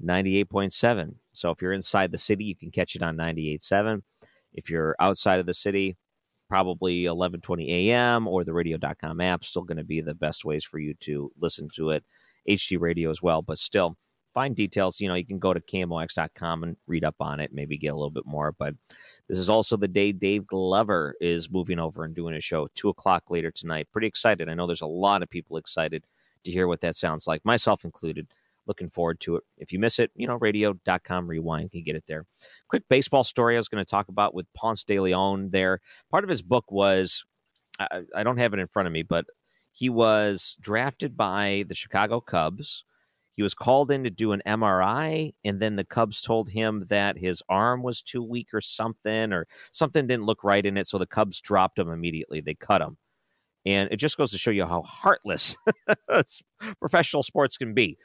98.7. 0.00 1.16
So 1.32 1.50
if 1.50 1.60
you're 1.60 1.72
inside 1.72 2.12
the 2.12 2.18
city, 2.18 2.44
you 2.44 2.54
can 2.54 2.70
catch 2.70 2.94
it 2.94 3.02
on 3.02 3.16
98.7. 3.16 4.02
If 4.52 4.70
you're 4.70 4.94
outside 5.00 5.40
of 5.40 5.46
the 5.46 5.52
city, 5.52 5.96
probably 6.48 7.04
11:20 7.04 7.68
a.m. 7.68 8.28
or 8.28 8.44
the 8.44 8.52
radio.com 8.52 9.20
app 9.20 9.44
still 9.44 9.62
going 9.62 9.78
to 9.78 9.84
be 9.84 10.00
the 10.00 10.14
best 10.14 10.44
ways 10.44 10.64
for 10.64 10.78
you 10.78 10.94
to 11.00 11.30
listen 11.38 11.68
to 11.76 11.90
it. 11.90 12.04
HD 12.48 12.78
radio 12.80 13.10
as 13.10 13.22
well, 13.22 13.42
but 13.42 13.58
still 13.58 13.96
find 14.36 14.54
details, 14.54 15.00
you 15.00 15.08
know, 15.08 15.14
you 15.14 15.24
can 15.24 15.38
go 15.38 15.54
to 15.54 15.60
KMOX.com 15.60 16.62
and 16.62 16.76
read 16.86 17.04
up 17.04 17.14
on 17.20 17.40
it, 17.40 17.54
maybe 17.54 17.78
get 17.78 17.88
a 17.88 17.94
little 17.94 18.10
bit 18.10 18.26
more. 18.26 18.52
But 18.52 18.74
this 19.28 19.38
is 19.38 19.48
also 19.48 19.78
the 19.78 19.88
day 19.88 20.12
Dave 20.12 20.46
Glover 20.46 21.16
is 21.22 21.50
moving 21.50 21.78
over 21.78 22.04
and 22.04 22.14
doing 22.14 22.34
a 22.34 22.40
show, 22.40 22.68
two 22.74 22.90
o'clock 22.90 23.30
later 23.30 23.50
tonight. 23.50 23.88
Pretty 23.92 24.06
excited. 24.06 24.50
I 24.50 24.54
know 24.54 24.66
there's 24.66 24.82
a 24.82 24.86
lot 24.86 25.22
of 25.22 25.30
people 25.30 25.56
excited 25.56 26.04
to 26.44 26.50
hear 26.52 26.68
what 26.68 26.82
that 26.82 26.96
sounds 26.96 27.26
like, 27.26 27.42
myself 27.46 27.82
included. 27.86 28.28
Looking 28.66 28.90
forward 28.90 29.20
to 29.20 29.36
it. 29.36 29.44
If 29.58 29.72
you 29.72 29.78
miss 29.78 29.98
it, 29.98 30.10
you 30.14 30.26
know, 30.26 30.36
radio.com 30.36 31.28
rewind 31.28 31.70
can 31.70 31.82
get 31.84 31.96
it 31.96 32.04
there. 32.08 32.26
Quick 32.68 32.82
baseball 32.88 33.24
story 33.24 33.56
I 33.56 33.58
was 33.58 33.68
going 33.68 33.84
to 33.84 33.88
talk 33.88 34.08
about 34.08 34.34
with 34.34 34.46
Ponce 34.54 34.84
de 34.84 34.98
Leon 34.98 35.50
there. 35.50 35.80
Part 36.10 36.24
of 36.24 36.30
his 36.30 36.42
book 36.42 36.70
was, 36.70 37.24
I, 37.78 38.02
I 38.14 38.22
don't 38.22 38.38
have 38.38 38.54
it 38.54 38.60
in 38.60 38.66
front 38.66 38.86
of 38.86 38.92
me, 38.92 39.02
but 39.02 39.26
he 39.72 39.88
was 39.88 40.56
drafted 40.60 41.16
by 41.16 41.64
the 41.68 41.74
Chicago 41.74 42.20
Cubs. 42.20 42.84
He 43.32 43.42
was 43.42 43.52
called 43.54 43.90
in 43.90 44.04
to 44.04 44.10
do 44.10 44.32
an 44.32 44.40
MRI, 44.46 45.34
and 45.44 45.60
then 45.60 45.76
the 45.76 45.84
Cubs 45.84 46.22
told 46.22 46.48
him 46.48 46.86
that 46.88 47.18
his 47.18 47.42
arm 47.50 47.82
was 47.82 48.00
too 48.00 48.22
weak 48.22 48.48
or 48.54 48.62
something, 48.62 49.34
or 49.34 49.46
something 49.72 50.06
didn't 50.06 50.24
look 50.24 50.42
right 50.42 50.64
in 50.64 50.78
it. 50.78 50.88
So 50.88 50.96
the 50.96 51.06
Cubs 51.06 51.42
dropped 51.42 51.78
him 51.78 51.90
immediately. 51.90 52.40
They 52.40 52.54
cut 52.54 52.80
him. 52.80 52.96
And 53.66 53.90
it 53.92 53.96
just 53.96 54.16
goes 54.16 54.30
to 54.30 54.38
show 54.38 54.52
you 54.52 54.64
how 54.64 54.82
heartless 54.82 55.54
professional 56.80 57.22
sports 57.22 57.58
can 57.58 57.74
be. 57.74 57.98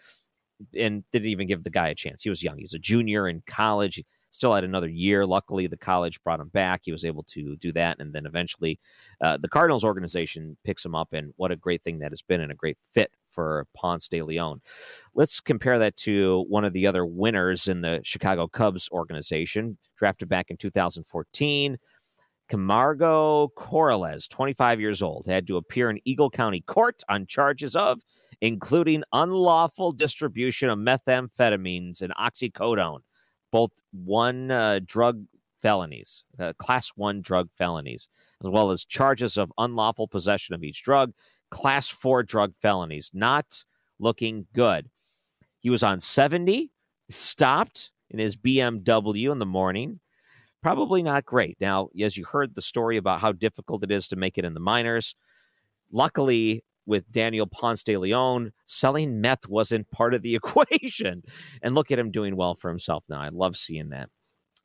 And 0.77 1.03
didn't 1.11 1.29
even 1.29 1.47
give 1.47 1.63
the 1.63 1.69
guy 1.69 1.89
a 1.89 1.95
chance. 1.95 2.23
He 2.23 2.29
was 2.29 2.43
young. 2.43 2.57
He 2.57 2.63
was 2.63 2.73
a 2.73 2.79
junior 2.79 3.27
in 3.27 3.43
college. 3.47 3.95
He 3.95 4.05
still 4.31 4.53
had 4.53 4.63
another 4.63 4.87
year. 4.87 5.25
Luckily, 5.25 5.67
the 5.67 5.77
college 5.77 6.21
brought 6.23 6.39
him 6.39 6.49
back. 6.49 6.81
He 6.83 6.91
was 6.91 7.05
able 7.05 7.23
to 7.23 7.55
do 7.57 7.71
that. 7.73 7.97
And 7.99 8.13
then 8.13 8.25
eventually, 8.25 8.79
uh, 9.21 9.37
the 9.37 9.49
Cardinals 9.49 9.83
organization 9.83 10.57
picks 10.63 10.83
him 10.85 10.95
up. 10.95 11.09
And 11.13 11.33
what 11.35 11.51
a 11.51 11.55
great 11.55 11.83
thing 11.83 11.99
that 11.99 12.11
has 12.11 12.21
been 12.21 12.41
and 12.41 12.51
a 12.51 12.55
great 12.55 12.77
fit 12.93 13.11
for 13.29 13.65
Ponce 13.73 14.07
de 14.07 14.21
Leon. 14.21 14.61
Let's 15.15 15.39
compare 15.39 15.79
that 15.79 15.95
to 15.97 16.45
one 16.49 16.65
of 16.65 16.73
the 16.73 16.87
other 16.87 17.05
winners 17.05 17.67
in 17.67 17.81
the 17.81 18.01
Chicago 18.03 18.47
Cubs 18.47 18.89
organization, 18.91 19.77
drafted 19.97 20.29
back 20.29 20.49
in 20.49 20.57
2014. 20.57 21.77
Camargo 22.51 23.49
Corrales, 23.55 24.27
25 24.27 24.81
years 24.81 25.01
old, 25.01 25.25
had 25.25 25.47
to 25.47 25.55
appear 25.55 25.89
in 25.89 26.01
Eagle 26.03 26.29
County 26.29 26.59
Court 26.59 27.01
on 27.07 27.25
charges 27.25 27.77
of 27.77 28.01
including 28.41 29.03
unlawful 29.13 29.93
distribution 29.93 30.69
of 30.69 30.77
methamphetamines 30.77 32.01
and 32.01 32.13
oxycodone, 32.15 32.99
both 33.53 33.71
one 33.93 34.51
uh, 34.51 34.81
drug 34.85 35.23
felonies, 35.61 36.25
uh, 36.39 36.51
class 36.57 36.91
one 36.95 37.21
drug 37.21 37.47
felonies, 37.57 38.09
as 38.43 38.49
well 38.49 38.69
as 38.69 38.83
charges 38.83 39.37
of 39.37 39.53
unlawful 39.57 40.09
possession 40.09 40.53
of 40.53 40.61
each 40.61 40.83
drug, 40.83 41.13
class 41.51 41.87
four 41.87 42.21
drug 42.21 42.53
felonies. 42.61 43.11
Not 43.13 43.63
looking 43.97 44.45
good. 44.53 44.89
He 45.61 45.69
was 45.69 45.83
on 45.83 46.01
70, 46.01 46.69
stopped 47.09 47.91
in 48.09 48.19
his 48.19 48.35
BMW 48.35 49.31
in 49.31 49.39
the 49.39 49.45
morning. 49.45 50.01
Probably 50.61 51.01
not 51.01 51.25
great. 51.25 51.57
Now, 51.59 51.89
as 51.99 52.15
you 52.15 52.25
heard 52.25 52.53
the 52.53 52.61
story 52.61 52.97
about 52.97 53.19
how 53.19 53.31
difficult 53.31 53.83
it 53.83 53.91
is 53.91 54.07
to 54.09 54.15
make 54.15 54.37
it 54.37 54.45
in 54.45 54.53
the 54.53 54.59
minors, 54.59 55.15
luckily 55.91 56.63
with 56.85 57.11
Daniel 57.11 57.47
Ponce 57.47 57.83
de 57.83 57.97
Leon, 57.97 58.51
selling 58.65 59.21
meth 59.21 59.47
wasn't 59.47 59.89
part 59.91 60.13
of 60.13 60.21
the 60.21 60.35
equation. 60.41 61.23
And 61.61 61.73
look 61.73 61.91
at 61.91 61.99
him 61.99 62.11
doing 62.11 62.35
well 62.35 62.55
for 62.55 62.69
himself 62.69 63.03
now. 63.09 63.21
I 63.21 63.29
love 63.29 63.57
seeing 63.57 63.89
that. 63.89 64.09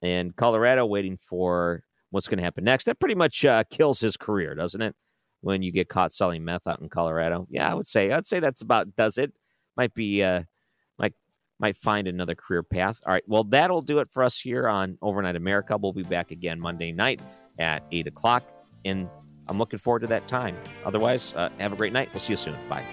And 0.03 0.37
Colorado 0.37 0.85
waiting 0.85 1.17
for 1.17 1.83
what's 2.11 2.29
going 2.29 2.39
to 2.39 2.45
happen 2.45 2.65
next. 2.65 2.85
That 2.85 3.01
pretty 3.01 3.15
much 3.15 3.45
uh, 3.45 3.65
kills 3.71 3.99
his 4.01 4.17
career, 4.17 4.55
doesn't 4.55 4.83
it? 4.83 4.95
When 5.41 5.63
you 5.63 5.73
get 5.73 5.89
caught 5.89 6.13
selling 6.13 6.45
meth 6.45 6.67
out 6.67 6.81
in 6.81 6.89
Colorado, 6.89 7.47
yeah, 7.51 7.71
I 7.71 7.75
would 7.75 7.87
say 7.87 8.11
I'd 8.11 8.27
say 8.27 8.41
that's 8.41 8.63
about 8.63 8.97
does 8.97 9.17
it. 9.19 9.33
Might 9.77 9.95
be 9.95 10.23
uh, 10.23 10.43
might 11.59 11.67
might 11.67 11.77
find 11.77 12.07
another 12.09 12.35
career 12.35 12.63
path. 12.63 13.01
All 13.07 13.13
right, 13.13 13.25
well 13.27 13.45
that'll 13.45 13.83
do 13.83 13.99
it 13.99 14.09
for 14.11 14.23
us 14.23 14.39
here 14.39 14.69
on 14.69 14.99
Overnight 15.03 15.37
America. 15.37 15.77
We'll 15.77 15.93
be 15.93 16.03
back 16.03 16.31
again 16.31 16.61
Monday 16.61 16.93
night 16.93 17.21
at 17.59 17.83
eight 17.93 18.07
o'clock. 18.07 18.45
And 18.85 19.09
I'm 19.49 19.59
looking 19.59 19.79
forward 19.79 20.01
to 20.01 20.07
that 20.09 20.27
time. 20.29 20.57
Otherwise, 20.85 21.33
uh, 21.35 21.49
have 21.59 21.73
a 21.73 21.77
great 21.77 21.93
night. 21.93 22.09
We'll 22.13 22.21
see 22.21 22.35
you 22.35 22.37
soon. 22.37 22.57
Bye. 22.69 22.85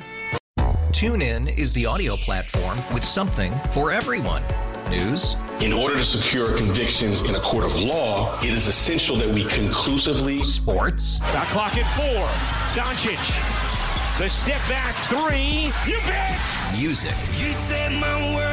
TuneIn 0.92 1.58
is 1.58 1.74
the 1.74 1.86
audio 1.86 2.16
platform 2.16 2.78
with 2.94 3.04
something 3.04 3.52
for 3.72 3.92
everyone. 3.92 4.44
News. 4.90 5.36
In 5.60 5.74
order 5.74 5.96
to 5.96 6.04
secure 6.04 6.56
convictions 6.58 7.22
in 7.22 7.36
a 7.36 7.40
court 7.40 7.64
of 7.64 7.80
law, 7.80 8.38
it 8.42 8.50
is 8.50 8.68
essential 8.68 9.16
that 9.18 9.30
we 9.30 9.46
conclusively. 9.46 10.44
Sports. 10.44 11.18
Shot 11.32 11.48
clock 11.48 11.78
at 11.78 11.88
four. 11.96 12.28
Doncic. 12.76 14.20
The 14.20 14.30
step 14.30 14.62
back 14.68 14.94
three. 15.10 15.72
You 15.92 16.00
bet. 16.06 16.40
Music. 16.78 17.16
You 17.40 17.54
set 17.54 17.92
my 17.92 18.36
world 18.36 18.53